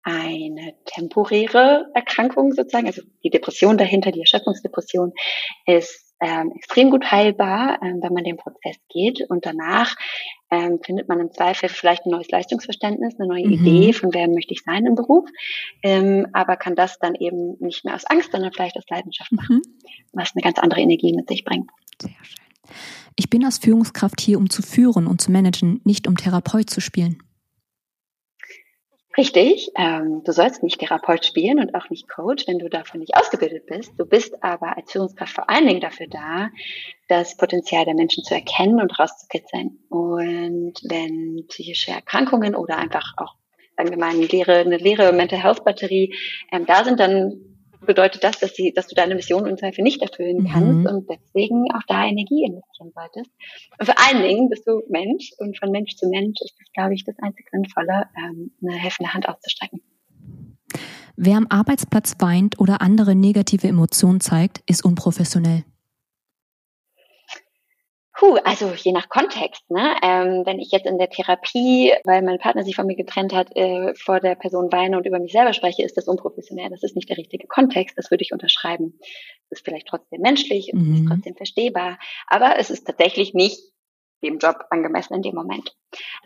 eine 0.04 0.76
temporäre 0.86 1.88
Erkrankung 1.94 2.54
sozusagen. 2.54 2.88
Also 2.88 3.02
die 3.24 3.30
Depression 3.30 3.78
dahinter, 3.78 4.12
die 4.12 4.20
Erschöpfungsdepression, 4.20 5.14
ist 5.66 6.13
ähm, 6.24 6.54
extrem 6.56 6.90
gut 6.90 7.12
heilbar, 7.12 7.80
ähm, 7.84 8.00
wenn 8.02 8.14
man 8.14 8.24
den 8.24 8.38
Prozess 8.38 8.78
geht. 8.90 9.20
Und 9.30 9.46
danach 9.46 9.96
ähm, 10.50 10.80
findet 10.82 11.10
man 11.10 11.20
im 11.20 11.32
Zweifel 11.34 11.68
vielleicht 11.68 12.06
ein 12.06 12.12
neues 12.12 12.30
Leistungsverständnis, 12.30 13.20
eine 13.20 13.28
neue 13.28 13.46
mhm. 13.46 13.54
Idee, 13.54 13.94
von 13.94 14.14
wer 14.14 14.30
möchte 14.30 14.54
ich 14.54 14.62
sein 14.64 14.86
im 14.86 14.96
Beruf, 14.96 15.30
ähm, 15.84 16.28
aber 16.32 16.56
kann 16.56 16.76
das 16.76 16.98
dann 17.00 17.16
eben 17.16 17.58
nicht 17.60 17.84
mehr 17.84 17.96
aus 17.96 18.06
Angst, 18.06 18.32
sondern 18.32 18.54
vielleicht 18.54 18.78
aus 18.78 18.86
Leidenschaft 18.90 19.34
machen, 19.34 19.58
mhm. 19.58 19.88
was 20.14 20.32
eine 20.34 20.42
ganz 20.42 20.60
andere 20.60 20.80
Energie 20.80 21.14
mit 21.14 21.28
sich 21.28 21.44
bringt. 21.44 21.70
Sehr 22.02 22.12
schön. 22.22 22.38
Ich 23.16 23.30
bin 23.30 23.44
als 23.44 23.58
Führungskraft 23.58 24.22
hier, 24.22 24.38
um 24.38 24.50
zu 24.50 24.62
führen 24.62 25.08
und 25.08 25.22
zu 25.22 25.32
managen, 25.32 25.82
nicht 25.84 26.08
um 26.08 26.16
Therapeut 26.16 26.70
zu 26.70 26.80
spielen. 26.80 27.22
Richtig, 29.16 29.70
ähm, 29.78 30.24
du 30.24 30.32
sollst 30.32 30.64
nicht 30.64 30.80
Therapeut 30.80 31.24
spielen 31.24 31.60
und 31.60 31.76
auch 31.76 31.88
nicht 31.92 32.10
Coach, 32.10 32.48
wenn 32.48 32.58
du 32.58 32.68
dafür 32.68 33.00
nicht 33.00 33.16
ausgebildet 33.16 33.68
bist. 33.68 33.94
Du 33.98 34.06
bist 34.06 34.44
aber 34.44 34.76
als 34.76 34.92
Führungskraft 34.92 35.34
vor 35.34 35.50
allen 35.52 35.68
Dingen 35.68 35.82
dafür 35.82 36.08
da, 36.08 36.50
das 37.10 37.38
Potenzial 37.38 37.86
der 37.86 37.94
Menschen 37.94 38.24
zu 38.24 38.34
erkennen 38.34 38.82
und 38.82 38.98
rauszukitzeln. 38.98 39.78
Und 39.90 40.74
wenn 40.84 41.46
psychische 41.48 41.92
Erkrankungen 41.92 42.56
oder 42.56 42.78
einfach 42.80 43.14
auch, 43.18 43.36
mal, 43.78 44.10
eine 44.10 44.26
leere, 44.26 44.58
eine 44.58 44.78
leere 44.78 45.14
Mental 45.14 45.44
Health 45.44 45.64
Batterie 45.64 46.16
ähm, 46.52 46.66
da 46.66 46.84
sind, 46.84 47.00
dann 47.00 47.53
bedeutet 47.86 48.24
das, 48.24 48.40
dass, 48.40 48.56
sie, 48.56 48.74
dass 48.74 48.88
du 48.88 48.96
deine 48.96 49.16
Mission 49.16 49.46
im 49.46 49.58
Zweifel 49.58 49.84
nicht 49.84 50.02
erfüllen 50.02 50.48
kannst 50.52 50.80
mhm. 50.80 50.86
und 50.86 51.10
deswegen 51.10 51.72
auch 51.74 51.84
da 51.88 52.06
Energie 52.06 52.44
investieren 52.44 52.92
solltest. 52.94 53.32
Und 53.80 53.86
vor 53.86 53.96
allen 53.98 54.24
Dingen 54.24 54.50
bist 54.50 54.68
du 54.68 54.82
Mensch 54.90 55.32
und 55.38 55.58
von 55.58 55.72
Mensch 55.72 55.96
zu 55.96 56.08
Mensch 56.08 56.40
ist 56.42 56.56
das, 56.60 56.72
glaube 56.74 56.94
ich, 56.94 57.04
das 57.04 57.16
einzig 57.22 57.48
Sinnvolle, 57.52 58.08
ähm, 58.18 58.52
eine 58.62 58.78
helfende 58.78 59.14
Hand 59.14 59.28
auszustrecken. 59.28 59.82
Wer 61.16 61.38
am 61.38 61.48
Arbeitsplatz 61.50 62.16
weint 62.20 62.60
oder 62.60 62.82
andere 62.82 63.16
negative 63.16 63.68
Emotionen 63.68 64.20
zeigt, 64.20 64.64
ist 64.66 64.84
unprofessionell. 64.84 65.64
Puh, 68.16 68.38
also 68.44 68.74
je 68.76 68.92
nach 68.92 69.10
Kontext. 69.10 69.70
Ne? 69.72 69.96
Ähm, 70.04 70.44
wenn 70.46 70.60
ich 70.60 70.72
jetzt 70.72 70.86
in 70.86 71.00
der 71.00 71.10
Therapie, 71.10 71.92
weil 72.04 72.22
mein 72.22 72.38
Partner 72.38 72.64
sich 72.64 72.76
von 72.76 72.86
mir 72.86 72.96
getrennt 72.96 73.34
hat, 73.34 73.56
äh, 73.56 73.96
vor 73.96 74.20
der 74.20 74.36
Person 74.36 74.72
weine 74.72 74.98
und 74.98 75.08
über 75.08 75.20
mich 75.20 75.32
selber 75.32 75.54
spreche, 75.54 75.84
ist 75.84 75.98
das 75.98 76.08
unprofessionell. 76.08 76.70
Das 76.70 76.84
ist 76.84 76.96
nicht 76.96 77.10
der 77.10 77.18
richtige 77.18 77.48
Kontext. 77.48 77.98
Das 77.98 78.12
würde 78.12 78.24
ich 78.24 78.32
unterschreiben. 78.32 79.00
Das 79.50 79.60
ist 79.60 79.66
vielleicht 79.66 79.88
trotzdem 79.88 80.22
menschlich 80.22 80.72
und 80.74 80.88
mhm. 80.88 80.96
ist 80.96 81.08
trotzdem 81.08 81.36
verstehbar. 81.36 81.98
Aber 82.28 82.60
es 82.60 82.70
ist 82.70 82.86
tatsächlich 82.86 83.34
nicht 83.34 83.60
dem 84.24 84.38
Job 84.38 84.66
angemessen 84.70 85.16
in 85.16 85.22
dem 85.22 85.36
Moment. 85.36 85.76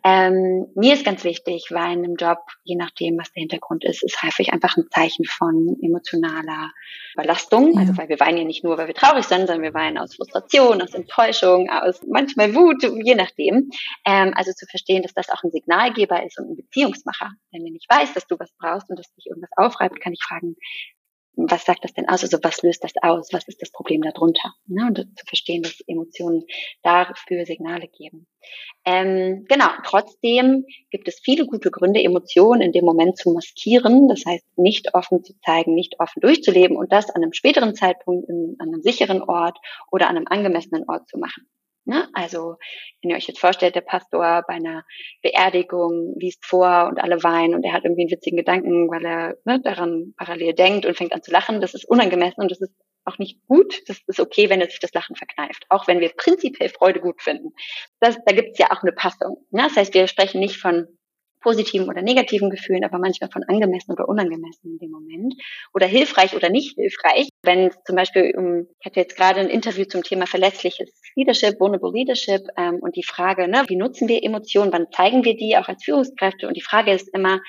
Ähm, 0.08 0.68
mir 0.76 0.94
ist 0.94 1.04
ganz 1.04 1.26
wichtig, 1.26 1.66
weil 1.70 1.98
in 1.98 2.06
einem 2.06 2.16
Job, 2.16 2.40
je 2.64 2.76
nachdem, 2.78 3.18
was 3.18 3.30
der 3.34 3.42
Hintergrund 3.42 3.84
ist, 3.84 4.04
ist 4.04 4.24
häufig 4.24 4.54
einfach 4.54 4.78
ein 4.78 4.86
Zeichen 4.90 5.26
von 5.26 5.76
emotionaler 5.82 6.72
Belastung. 7.16 7.74
Ja. 7.74 7.82
Also 7.82 7.98
weil 7.98 8.08
wir 8.08 8.20
weinen 8.22 8.38
ja 8.38 8.44
nicht 8.46 8.64
nur, 8.64 8.78
weil 8.78 8.88
wir 8.88 8.94
traurig 8.94 9.26
sind, 9.26 9.48
sondern 9.48 9.64
wir 9.64 9.74
weinen 9.74 9.98
aus 9.98 10.16
Frustration, 10.16 10.82
aus 10.82 10.94
Enttäuschung, 10.94 11.70
aus 11.70 12.00
manchmal 12.08 12.56
Wut, 12.56 12.84
je 12.84 13.16
nachdem. 13.16 13.70
Ähm, 14.06 14.32
also 14.34 14.54
zu 14.54 14.66
verstehen, 14.68 15.04
dass 15.04 15.14
das 15.14 15.30
auch 15.30 15.44
ein 15.44 15.52
Signalgeber 15.52 16.26
ist 16.26 16.40
und 16.40 16.52
ein 16.52 16.56
Beziehungsmacher. 16.56 17.32
Denn 17.52 17.66
wenn 17.66 17.76
ich 17.76 17.86
weiß, 17.90 18.14
dass 18.14 18.28
du 18.28 18.38
was 18.40 18.52
brauchst 18.58 18.90
und 18.90 18.98
dass 18.98 19.12
dich 19.14 19.26
irgendwas 19.28 19.52
aufreibt, 19.58 20.00
kann 20.00 20.14
ich 20.14 20.24
fragen, 20.24 20.56
was 21.38 21.66
sagt 21.66 21.84
das 21.84 21.94
denn 21.94 22.10
aus? 22.10 22.24
Also 22.24 22.40
was 22.42 22.64
löst 22.64 22.84
das 22.84 22.94
aus? 23.02 23.32
Was 23.32 23.48
ist 23.48 23.62
das 23.62 23.72
Problem 23.72 24.02
darunter? 24.02 24.54
Ne? 24.66 24.88
Und 24.88 24.98
zu 24.98 25.26
verstehen, 25.26 25.62
dass 25.62 25.80
Emotionen 25.86 26.44
dafür 26.82 27.46
Signale 27.46 27.88
geben. 27.88 28.28
Ähm, 28.86 29.46
genau, 29.48 29.68
trotzdem 29.84 30.66
gibt 30.90 31.08
es 31.08 31.20
viele 31.24 31.46
gute 31.46 31.70
Gründe, 31.70 32.04
Emotionen 32.04 32.62
in 32.62 32.72
dem 32.72 32.86
Moment 32.86 33.18
zu 33.18 33.32
maskieren. 33.32 34.08
Das 34.08 34.24
heißt, 34.26 34.46
nicht 34.58 34.94
offen 34.96 35.24
zu 35.24 35.34
zeigen, 35.46 35.76
nicht 35.76 36.00
offen 36.00 36.22
durchzuleben 36.22 36.76
und 36.76 36.92
das 36.92 37.10
an 37.10 37.22
einem 37.22 37.34
späteren 37.34 37.76
Zeitpunkt 37.76 38.28
in, 38.30 38.56
an 38.60 38.70
einem 38.70 38.82
sicheren 38.82 39.22
Ort 39.22 39.58
oder 39.92 40.10
an 40.10 40.18
einem 40.18 40.28
angemessenen 40.28 40.86
Ort 40.88 41.08
zu 41.08 41.18
machen. 41.18 41.48
Ne? 41.88 42.10
Also, 42.12 42.58
wenn 43.02 43.12
ihr 43.12 43.16
euch 43.16 43.30
jetzt 43.30 43.40
vorstellt, 43.40 43.76
der 43.76 43.82
Pastor 43.82 44.44
bei 44.46 44.56
einer 44.56 44.84
Beerdigung 45.22 46.16
liest 46.20 46.46
vor 46.46 46.88
und 46.90 47.00
alle 47.00 47.24
weinen 47.24 47.56
und 47.56 47.64
er 47.64 47.72
hat 47.72 47.86
irgendwie 47.86 48.02
einen 48.02 48.12
witzigen 48.12 48.38
Gedanken, 48.38 48.90
weil 48.90 49.06
er 49.06 49.38
ne, 49.46 49.62
daran 49.62 50.14
parallel 50.18 50.54
denkt 50.54 50.86
und 50.86 50.98
fängt 50.98 51.14
an 51.14 51.24
zu 51.24 51.32
lachen, 51.32 51.62
das 51.62 51.74
ist 51.74 51.88
unangemessen 51.88 52.42
und 52.42 52.52
das 52.52 52.60
ist 52.60 52.74
auch 53.06 53.18
nicht 53.20 53.40
gut. 53.48 53.82
Das 53.88 54.02
ist 54.06 54.20
okay, 54.20 54.50
wenn 54.50 54.60
er 54.60 54.70
sich 54.70 54.80
das 54.80 54.94
Lachen 54.94 55.16
verkneift, 55.16 55.66
auch 55.70 55.88
wenn 55.88 56.02
wir 56.02 56.10
prinzipiell 56.10 56.68
Freude 56.68 57.00
gut 57.00 57.22
finden. 57.22 57.54
Das, 58.02 58.18
da 58.26 58.36
gibt 58.36 58.50
es 58.52 58.58
ja 58.58 58.70
auch 58.72 58.84
eine 58.84 58.92
Passung. 58.92 59.46
Ne? 59.52 59.64
Das 59.64 59.78
heißt, 59.78 59.94
wir 59.94 60.08
sprechen 60.08 60.42
nicht 60.42 60.58
von 60.58 60.88
positiven 61.42 61.88
oder 61.88 62.02
negativen 62.02 62.50
Gefühlen, 62.50 62.84
aber 62.84 63.00
manchmal 63.00 63.30
von 63.32 63.44
angemessen 63.44 63.92
oder 63.92 64.08
unangemessen 64.08 64.72
in 64.72 64.78
dem 64.80 64.92
Moment 64.92 65.36
oder 65.74 65.88
hilfreich 65.88 66.36
oder 66.36 66.50
nicht 66.50 66.76
hilfreich. 66.76 67.30
Wenn 67.44 67.72
zum 67.86 67.96
Beispiel, 67.96 68.34
ich 68.80 68.86
hatte 68.86 69.00
jetzt 69.00 69.16
gerade 69.16 69.40
ein 69.40 69.50
Interview 69.50 69.86
zum 69.86 70.04
Thema 70.04 70.26
verletzliches 70.26 70.90
Leadership, 71.16 71.60
Vulnerable 71.60 71.92
Leadership 71.92 72.42
ähm, 72.58 72.80
und 72.82 72.96
die 72.96 73.04
Frage, 73.04 73.48
ne, 73.48 73.64
wie 73.68 73.76
nutzen 73.76 74.08
wir 74.08 74.24
Emotionen, 74.24 74.72
wann 74.72 74.92
zeigen 74.92 75.24
wir 75.24 75.36
die 75.36 75.58
auch 75.58 75.68
als 75.68 75.84
Führungskräfte? 75.84 76.48
Und 76.48 76.56
die 76.56 76.62
Frage 76.62 76.92
ist 76.92 77.10
immer, 77.14 77.40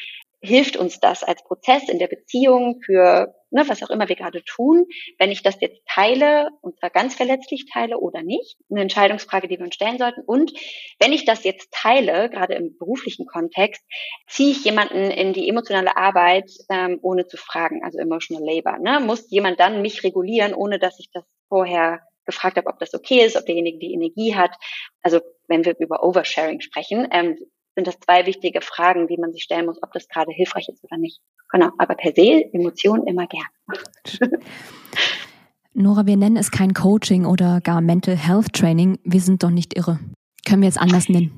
hilft 0.41 0.76
uns 0.76 1.01
das 1.01 1.24
als 1.24 1.43
Prozess 1.45 1.89
in 1.89 1.99
der 1.99 2.07
Beziehung 2.07 2.80
für 2.84 3.34
ne, 3.51 3.68
was 3.68 3.82
auch 3.82 3.91
immer 3.91 4.09
wir 4.09 4.16
gerade 4.16 4.43
tun, 4.45 4.86
wenn 5.18 5.30
ich 5.30 5.43
das 5.43 5.61
jetzt 5.61 5.80
teile 5.86 6.49
und 6.61 6.78
zwar 6.78 6.91
ganz 6.91 7.14
verletzlich 7.14 7.66
teile 7.72 7.99
oder 7.99 8.22
nicht, 8.22 8.59
eine 8.70 8.82
Entscheidungsfrage, 8.82 9.49
die 9.49 9.59
wir 9.59 9.64
uns 9.64 9.74
stellen 9.74 9.99
sollten. 9.99 10.20
Und 10.20 10.53
wenn 11.01 11.12
ich 11.12 11.24
das 11.24 11.45
jetzt 11.45 11.72
teile, 11.72 12.28
gerade 12.30 12.55
im 12.55 12.76
beruflichen 12.78 13.26
Kontext, 13.26 13.82
ziehe 14.28 14.51
ich 14.51 14.64
jemanden 14.64 15.11
in 15.11 15.32
die 15.32 15.49
emotionale 15.49 15.97
Arbeit 15.97 16.51
ähm, 16.70 16.99
ohne 17.03 17.26
zu 17.26 17.36
fragen, 17.36 17.82
also 17.84 17.99
emotional 17.99 18.45
labor. 18.45 18.78
Ne? 18.78 19.01
Muss 19.01 19.30
jemand 19.30 19.61
dann 19.61 19.82
mich 19.82 20.05
regulieren, 20.05 20.55
ohne 20.55 20.78
dass 20.78 20.99
ich 20.99 21.11
das 21.12 21.24
vorher 21.49 22.01
gefragt 22.26 22.59
habe, 22.59 22.68
ob 22.68 22.78
das 22.78 22.95
okay 22.95 23.24
ist, 23.24 23.36
ob 23.36 23.47
derjenige 23.47 23.78
die 23.78 23.95
Energie 23.95 24.34
hat. 24.34 24.55
Also 25.03 25.20
wenn 25.47 25.64
wir 25.64 25.74
über 25.78 26.03
Oversharing 26.03 26.61
sprechen, 26.61 27.09
ähm, 27.11 27.39
sind 27.79 27.87
das 27.87 28.01
zwei 28.01 28.26
wichtige 28.26 28.61
Fragen, 28.61 29.07
die 29.07 29.16
man 29.18 29.33
sich 29.33 29.45
stellen 29.45 29.66
muss, 29.66 29.81
ob 29.83 29.93
das 29.93 30.09
gerade 30.09 30.33
hilfreich 30.33 30.68
ist 30.68 30.83
oder 30.83 30.97
nicht. 30.97 31.20
Genau, 31.53 31.70
aber 31.79 31.95
per 31.95 32.12
se 32.12 32.45
Emotionen 32.53 33.07
immer 33.07 33.29
gern. 33.29 33.47
Nora, 35.74 36.05
wir 36.05 36.16
nennen 36.16 36.37
es 36.37 36.51
kein 36.51 36.74
Coaching 36.74 37.24
oder 37.24 37.61
gar 37.61 37.81
Mental 37.81 38.16
Health 38.16 38.53
Training. 38.53 38.99
Wir 39.05 39.20
sind 39.20 39.45
doch 39.45 39.51
nicht 39.51 39.76
irre. 39.76 40.01
Können 40.45 40.62
wir 40.62 40.68
jetzt 40.68 40.81
anders 40.81 41.09
nennen? 41.09 41.31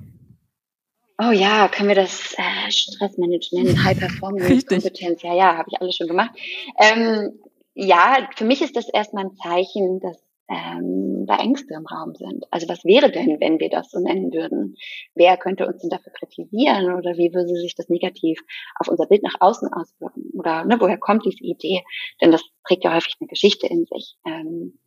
Oh 1.19 1.31
ja, 1.31 1.69
können 1.69 1.89
wir 1.89 1.95
das 1.95 2.35
äh, 2.39 2.71
Stressmanagement, 2.71 3.85
High 3.85 3.99
Performance 3.99 4.65
Kompetenz? 4.67 5.21
Ja, 5.21 5.35
ja, 5.35 5.59
habe 5.59 5.69
ich 5.71 5.79
alles 5.79 5.95
schon 5.95 6.09
gemacht. 6.09 6.31
Ähm, 6.79 7.39
ja, 7.75 8.31
für 8.35 8.47
mich 8.47 8.63
ist 8.63 8.77
das 8.77 8.89
erstmal 8.89 9.27
ein 9.27 9.37
Zeichen, 9.37 10.01
dass 10.01 10.17
ähm, 10.51 11.27
da 11.27 11.37
Ängste 11.37 11.75
im 11.75 11.87
Raum 11.87 12.15
sind. 12.15 12.45
Also 12.51 12.69
was 12.69 12.85
wäre 12.85 13.11
denn, 13.11 13.39
wenn 13.41 13.61
wir 13.61 13.71
das 13.71 13.91
so 13.91 14.01
nennen 14.01 14.33
würden? 14.33 14.75
Wer 15.15 15.37
könnte 15.37 15.67
uns 15.67 15.81
denn 15.81 15.91
dafür 15.91 16.13
kritisieren 16.13 16.93
oder 16.93 17.17
wie 17.17 17.33
würde 17.33 17.55
sich 17.55 17.77
das 17.77 17.89
negativ 17.89 18.41
auf 18.81 18.89
unser 18.89 19.07
Bild 19.07 19.23
nach 19.23 19.37
außen 19.39 19.73
auswirken? 19.73 20.25
Oder 20.35 20.65
ne, 20.65 20.77
woher 20.81 20.99
kommt 20.99 21.25
diese 21.25 21.45
Idee? 21.45 21.83
Denn 22.21 22.33
das 22.33 22.43
trägt 22.67 22.85
ja 22.85 22.95
häufig 22.95 23.15
eine 23.21 23.29
Geschichte 23.29 23.69
in 23.69 23.87
sich. 23.87 24.17
Ähm, 24.27 24.81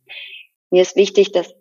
mir 0.70 0.82
ist 0.82 0.96
wichtig, 0.96 1.32
dass 1.32 1.54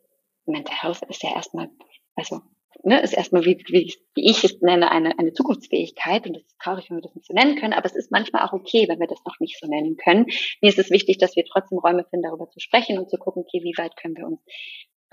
Mental 0.45 0.75
Health 0.75 1.01
ist 1.07 1.23
ja 1.23 1.33
erstmal, 1.33 1.69
also 2.15 2.41
ne, 2.83 3.01
ist 3.01 3.13
erstmal, 3.13 3.45
wie, 3.45 3.63
wie, 3.67 3.93
wie 4.15 4.29
ich 4.29 4.43
es 4.43 4.61
nenne, 4.61 4.91
eine, 4.91 5.17
eine 5.19 5.33
Zukunftsfähigkeit. 5.33 6.25
Und 6.25 6.35
das 6.35 6.43
ist 6.43 6.59
traurig, 6.59 6.89
wenn 6.89 6.97
wir 6.97 7.01
das 7.01 7.15
nicht 7.15 7.27
so 7.27 7.33
nennen 7.33 7.57
können. 7.57 7.73
Aber 7.73 7.85
es 7.85 7.95
ist 7.95 8.11
manchmal 8.11 8.43
auch 8.43 8.53
okay, 8.53 8.87
wenn 8.87 8.99
wir 8.99 9.07
das 9.07 9.23
noch 9.25 9.39
nicht 9.39 9.59
so 9.59 9.67
nennen 9.67 9.97
können. 9.97 10.25
Mir 10.61 10.69
ist 10.69 10.79
es 10.79 10.89
wichtig, 10.89 11.17
dass 11.17 11.35
wir 11.35 11.45
trotzdem 11.45 11.79
Räume 11.79 12.05
finden, 12.09 12.23
darüber 12.23 12.49
zu 12.49 12.59
sprechen 12.59 12.97
und 12.97 13.09
zu 13.09 13.17
gucken, 13.17 13.43
okay, 13.43 13.63
wie 13.63 13.77
weit 13.77 13.95
können 13.97 14.17
wir 14.17 14.25
uns 14.25 14.39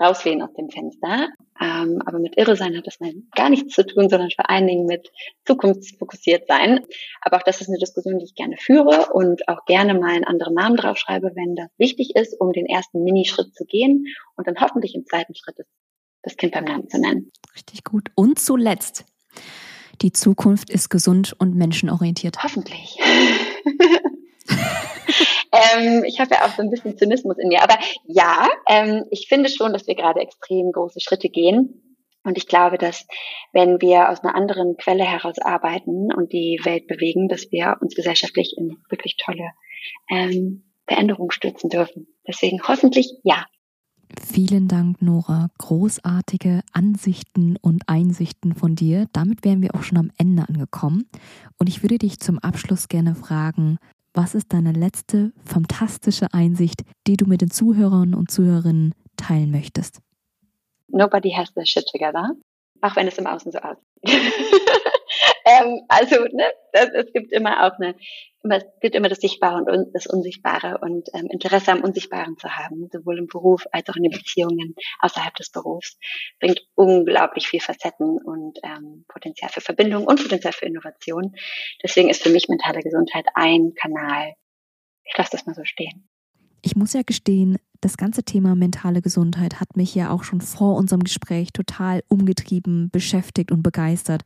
rauslehnen 0.01 0.41
aus 0.41 0.53
dem 0.53 0.69
Fenster. 0.69 1.29
Ähm, 1.61 2.01
aber 2.05 2.19
mit 2.19 2.37
Irresein 2.37 2.75
hat 2.75 2.87
das 2.87 2.99
mal 2.99 3.13
gar 3.35 3.49
nichts 3.49 3.75
zu 3.75 3.85
tun, 3.85 4.09
sondern 4.09 4.31
vor 4.31 4.49
allen 4.49 4.67
Dingen 4.67 4.85
mit 4.85 5.11
zukunftsfokussiert 5.45 6.47
sein. 6.47 6.85
Aber 7.21 7.37
auch 7.37 7.43
das 7.43 7.61
ist 7.61 7.69
eine 7.69 7.77
Diskussion, 7.77 8.17
die 8.17 8.25
ich 8.25 8.35
gerne 8.35 8.57
führe 8.57 9.13
und 9.13 9.47
auch 9.47 9.65
gerne 9.65 9.93
mal 9.93 10.15
einen 10.15 10.25
anderen 10.25 10.55
Namen 10.55 10.77
draufschreibe, 10.77 11.31
wenn 11.35 11.55
das 11.55 11.69
wichtig 11.77 12.15
ist, 12.15 12.39
um 12.39 12.51
den 12.51 12.65
ersten 12.65 13.03
Minischritt 13.03 13.53
zu 13.53 13.65
gehen 13.65 14.07
und 14.35 14.47
dann 14.47 14.59
hoffentlich 14.59 14.95
im 14.95 15.05
zweiten 15.05 15.35
Schritt 15.35 15.59
das 15.59 15.67
das 16.23 16.37
Kind 16.37 16.53
beim 16.53 16.65
Namen 16.65 16.89
zu 16.89 16.99
nennen. 16.99 17.31
Richtig 17.55 17.83
gut. 17.83 18.09
Und 18.15 18.39
zuletzt, 18.39 19.05
die 20.01 20.11
Zukunft 20.11 20.69
ist 20.69 20.89
gesund 20.89 21.35
und 21.37 21.55
menschenorientiert. 21.55 22.43
Hoffentlich. 22.43 22.97
ähm, 25.51 26.03
ich 26.05 26.19
habe 26.19 26.35
ja 26.35 26.45
auch 26.45 26.55
so 26.55 26.61
ein 26.61 26.69
bisschen 26.69 26.97
Zynismus 26.97 27.37
in 27.37 27.49
mir. 27.49 27.63
Aber 27.63 27.77
ja, 28.05 28.47
ähm, 28.67 29.05
ich 29.11 29.27
finde 29.27 29.49
schon, 29.49 29.73
dass 29.73 29.87
wir 29.87 29.95
gerade 29.95 30.21
extrem 30.21 30.71
große 30.71 30.99
Schritte 31.01 31.29
gehen. 31.29 31.97
Und 32.23 32.37
ich 32.37 32.47
glaube, 32.47 32.77
dass 32.77 33.07
wenn 33.51 33.81
wir 33.81 34.09
aus 34.09 34.23
einer 34.23 34.35
anderen 34.35 34.77
Quelle 34.77 35.03
heraus 35.03 35.39
arbeiten 35.39 36.13
und 36.13 36.31
die 36.31 36.59
Welt 36.63 36.87
bewegen, 36.87 37.27
dass 37.27 37.51
wir 37.51 37.77
uns 37.81 37.95
gesellschaftlich 37.95 38.55
in 38.57 38.77
wirklich 38.89 39.17
tolle 39.17 39.49
ähm, 40.09 40.71
Veränderungen 40.87 41.31
stürzen 41.31 41.69
dürfen. 41.69 42.07
Deswegen 42.27 42.61
hoffentlich 42.67 43.11
ja. 43.23 43.45
Vielen 44.19 44.67
Dank, 44.67 45.01
Nora. 45.01 45.49
Großartige 45.57 46.61
Ansichten 46.73 47.57
und 47.61 47.83
Einsichten 47.87 48.53
von 48.53 48.75
dir. 48.75 49.07
Damit 49.13 49.43
wären 49.43 49.61
wir 49.61 49.75
auch 49.75 49.83
schon 49.83 49.97
am 49.97 50.11
Ende 50.17 50.47
angekommen. 50.47 51.07
Und 51.57 51.67
ich 51.67 51.83
würde 51.83 51.97
dich 51.97 52.19
zum 52.19 52.39
Abschluss 52.39 52.87
gerne 52.87 53.15
fragen, 53.15 53.77
was 54.13 54.35
ist 54.35 54.51
deine 54.51 54.73
letzte 54.73 55.31
fantastische 55.45 56.33
Einsicht, 56.33 56.81
die 57.07 57.15
du 57.15 57.25
mit 57.25 57.41
den 57.41 57.51
Zuhörern 57.51 58.13
und 58.13 58.29
Zuhörerinnen 58.29 58.93
teilen 59.15 59.51
möchtest? 59.51 59.99
Nobody 60.87 61.31
has 61.31 61.53
their 61.53 61.65
shit 61.65 61.85
together. 61.87 62.31
Auch 62.81 62.95
wenn 62.95 63.07
es 63.07 63.17
im 63.17 63.27
Außen 63.27 63.51
so 63.51 63.59
aussieht. 63.59 63.85
ähm, 65.45 65.81
also, 65.87 66.15
ne, 66.31 66.51
das, 66.73 66.89
es 66.93 67.13
gibt 67.13 67.31
immer 67.31 67.65
auch 67.65 67.77
eine 67.79 67.95
es 68.43 68.63
gibt 68.81 68.95
immer 68.95 69.09
das 69.09 69.19
Sichtbare 69.19 69.63
und 69.63 69.93
das 69.93 70.07
Unsichtbare 70.07 70.79
und 70.79 71.09
ähm, 71.13 71.27
Interesse 71.29 71.71
am 71.71 71.81
Unsichtbaren 71.81 72.37
zu 72.37 72.49
haben, 72.49 72.89
sowohl 72.91 73.19
im 73.19 73.27
Beruf 73.27 73.65
als 73.71 73.87
auch 73.89 73.95
in 73.95 74.03
den 74.03 74.11
Beziehungen 74.11 74.75
außerhalb 74.99 75.35
des 75.35 75.51
Berufs, 75.51 75.97
bringt 76.39 76.61
unglaublich 76.75 77.47
viel 77.47 77.59
Facetten 77.59 78.17
und 78.17 78.57
ähm, 78.63 79.05
Potenzial 79.07 79.51
für 79.51 79.61
Verbindung 79.61 80.05
und 80.05 80.21
Potenzial 80.21 80.53
für 80.53 80.65
Innovation. 80.65 81.35
Deswegen 81.83 82.09
ist 82.09 82.23
für 82.23 82.29
mich 82.29 82.47
mentale 82.49 82.79
Gesundheit 82.79 83.25
ein 83.35 83.73
Kanal. 83.75 84.33
Ich 85.03 85.17
lasse 85.17 85.31
das 85.31 85.45
mal 85.45 85.53
so 85.53 85.63
stehen. 85.63 86.09
Ich 86.63 86.75
muss 86.75 86.93
ja 86.93 87.01
gestehen, 87.03 87.57
das 87.79 87.97
ganze 87.97 88.23
Thema 88.23 88.55
mentale 88.55 89.01
Gesundheit 89.01 89.59
hat 89.59 89.75
mich 89.75 89.95
ja 89.95 90.11
auch 90.11 90.23
schon 90.23 90.41
vor 90.41 90.77
unserem 90.77 91.03
Gespräch 91.03 91.53
total 91.53 92.03
umgetrieben, 92.07 92.89
beschäftigt 92.91 93.51
und 93.51 93.63
begeistert 93.63 94.23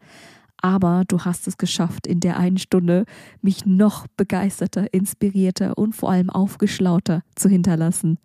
aber 0.61 1.03
du 1.07 1.19
hast 1.21 1.47
es 1.47 1.57
geschafft, 1.57 2.07
in 2.07 2.19
der 2.19 2.37
einen 2.37 2.57
Stunde 2.57 3.05
mich 3.41 3.65
noch 3.65 4.07
begeisterter, 4.17 4.93
inspirierter 4.93 5.77
und 5.77 5.95
vor 5.95 6.11
allem 6.11 6.29
aufgeschlauter 6.29 7.21
zu 7.35 7.49
hinterlassen. 7.49 8.17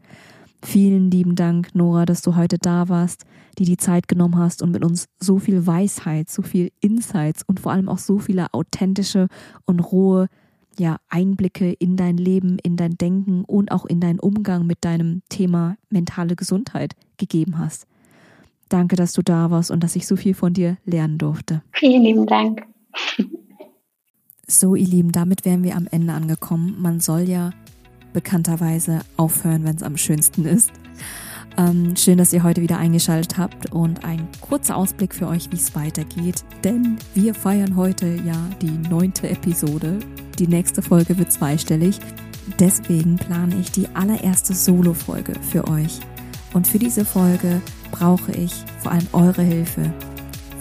Vielen 0.62 1.10
lieben 1.10 1.36
Dank, 1.36 1.74
Nora, 1.74 2.04
dass 2.04 2.20
du 2.20 2.36
heute 2.36 2.58
da 2.58 2.88
warst, 2.88 3.24
die 3.58 3.64
die 3.64 3.78
Zeit 3.78 4.08
genommen 4.08 4.36
hast 4.36 4.62
und 4.62 4.72
mit 4.72 4.84
uns 4.84 5.06
so 5.18 5.38
viel 5.38 5.66
Weisheit, 5.66 6.28
so 6.28 6.42
viel 6.42 6.70
Insights 6.80 7.42
und 7.46 7.60
vor 7.60 7.72
allem 7.72 7.88
auch 7.88 7.98
so 7.98 8.18
viele 8.18 8.52
authentische 8.52 9.28
und 9.64 9.80
rohe 9.80 10.28
ja, 10.78 10.98
Einblicke 11.08 11.72
in 11.72 11.96
dein 11.96 12.16
Leben, 12.16 12.58
in 12.58 12.76
dein 12.76 12.96
Denken 12.96 13.44
und 13.44 13.72
auch 13.72 13.86
in 13.86 14.00
deinen 14.00 14.20
Umgang 14.20 14.66
mit 14.66 14.84
deinem 14.84 15.22
Thema 15.28 15.76
mentale 15.88 16.36
Gesundheit 16.36 16.94
gegeben 17.16 17.58
hast. 17.58 17.86
Danke, 18.70 18.96
dass 18.96 19.12
du 19.12 19.22
da 19.22 19.50
warst 19.50 19.70
und 19.70 19.82
dass 19.84 19.96
ich 19.96 20.06
so 20.06 20.16
viel 20.16 20.32
von 20.32 20.54
dir 20.54 20.78
lernen 20.86 21.18
durfte. 21.18 21.62
Vielen 21.72 22.02
lieben 22.02 22.26
Dank. 22.26 22.62
So, 24.46 24.74
ihr 24.74 24.86
Lieben, 24.86 25.12
damit 25.12 25.44
wären 25.44 25.62
wir 25.62 25.76
am 25.76 25.86
Ende 25.90 26.12
angekommen. 26.12 26.76
Man 26.80 27.00
soll 27.00 27.28
ja 27.28 27.50
bekannterweise 28.12 29.00
aufhören, 29.16 29.64
wenn 29.64 29.76
es 29.76 29.82
am 29.82 29.96
schönsten 29.96 30.44
ist. 30.44 30.70
Ähm, 31.56 31.96
schön, 31.96 32.18
dass 32.18 32.32
ihr 32.32 32.42
heute 32.44 32.62
wieder 32.62 32.78
eingeschaltet 32.78 33.38
habt 33.38 33.72
und 33.72 34.04
ein 34.04 34.28
kurzer 34.40 34.76
Ausblick 34.76 35.14
für 35.14 35.26
euch, 35.26 35.50
wie 35.50 35.56
es 35.56 35.74
weitergeht. 35.74 36.44
Denn 36.62 36.96
wir 37.14 37.34
feiern 37.34 37.74
heute 37.76 38.06
ja 38.24 38.36
die 38.62 38.88
neunte 38.88 39.28
Episode. 39.28 39.98
Die 40.38 40.46
nächste 40.46 40.80
Folge 40.80 41.18
wird 41.18 41.32
zweistellig. 41.32 41.98
Deswegen 42.58 43.16
plane 43.16 43.56
ich 43.60 43.72
die 43.72 43.88
allererste 43.94 44.54
Solo-Folge 44.54 45.34
für 45.42 45.66
euch. 45.68 46.00
Und 46.54 46.66
für 46.66 46.78
diese 46.78 47.04
Folge 47.04 47.60
brauche 47.90 48.32
ich 48.32 48.52
vor 48.82 48.92
allem 48.92 49.06
eure 49.12 49.42
Hilfe. 49.42 49.92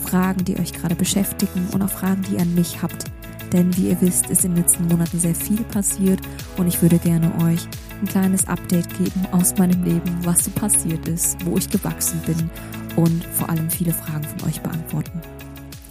Fragen, 0.03 0.43
die 0.45 0.59
euch 0.59 0.73
gerade 0.73 0.95
beschäftigen 0.95 1.67
und 1.71 1.81
auch 1.81 1.89
Fragen, 1.89 2.23
die 2.23 2.35
ihr 2.35 2.41
an 2.41 2.55
mich 2.55 2.81
habt. 2.81 3.05
denn 3.51 3.75
wie 3.77 3.89
ihr 3.89 3.99
wisst, 4.01 4.29
ist 4.29 4.45
in 4.45 4.53
den 4.53 4.63
letzten 4.63 4.87
Monaten 4.87 5.19
sehr 5.19 5.33
viel 5.33 5.63
passiert 5.63 6.19
und 6.57 6.67
ich 6.67 6.81
würde 6.83 6.99
gerne 6.99 7.31
euch 7.43 7.67
ein 7.99 8.07
kleines 8.07 8.47
Update 8.47 8.95
geben 8.97 9.27
aus 9.31 9.57
meinem 9.57 9.83
Leben, 9.83 10.17
was 10.23 10.45
so 10.45 10.51
passiert 10.51 11.07
ist, 11.07 11.43
wo 11.45 11.57
ich 11.57 11.69
gewachsen 11.69 12.19
bin 12.27 12.49
und 12.95 13.23
vor 13.25 13.49
allem 13.49 13.69
viele 13.69 13.93
Fragen 13.93 14.23
von 14.23 14.47
euch 14.47 14.61
beantworten. 14.61 15.19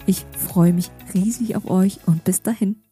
Ich 0.05 0.25
freue 0.37 0.73
mich 0.73 0.89
riesig 1.13 1.55
auf 1.55 1.69
euch 1.69 1.99
und 2.05 2.23
bis 2.23 2.41
dahin. 2.41 2.88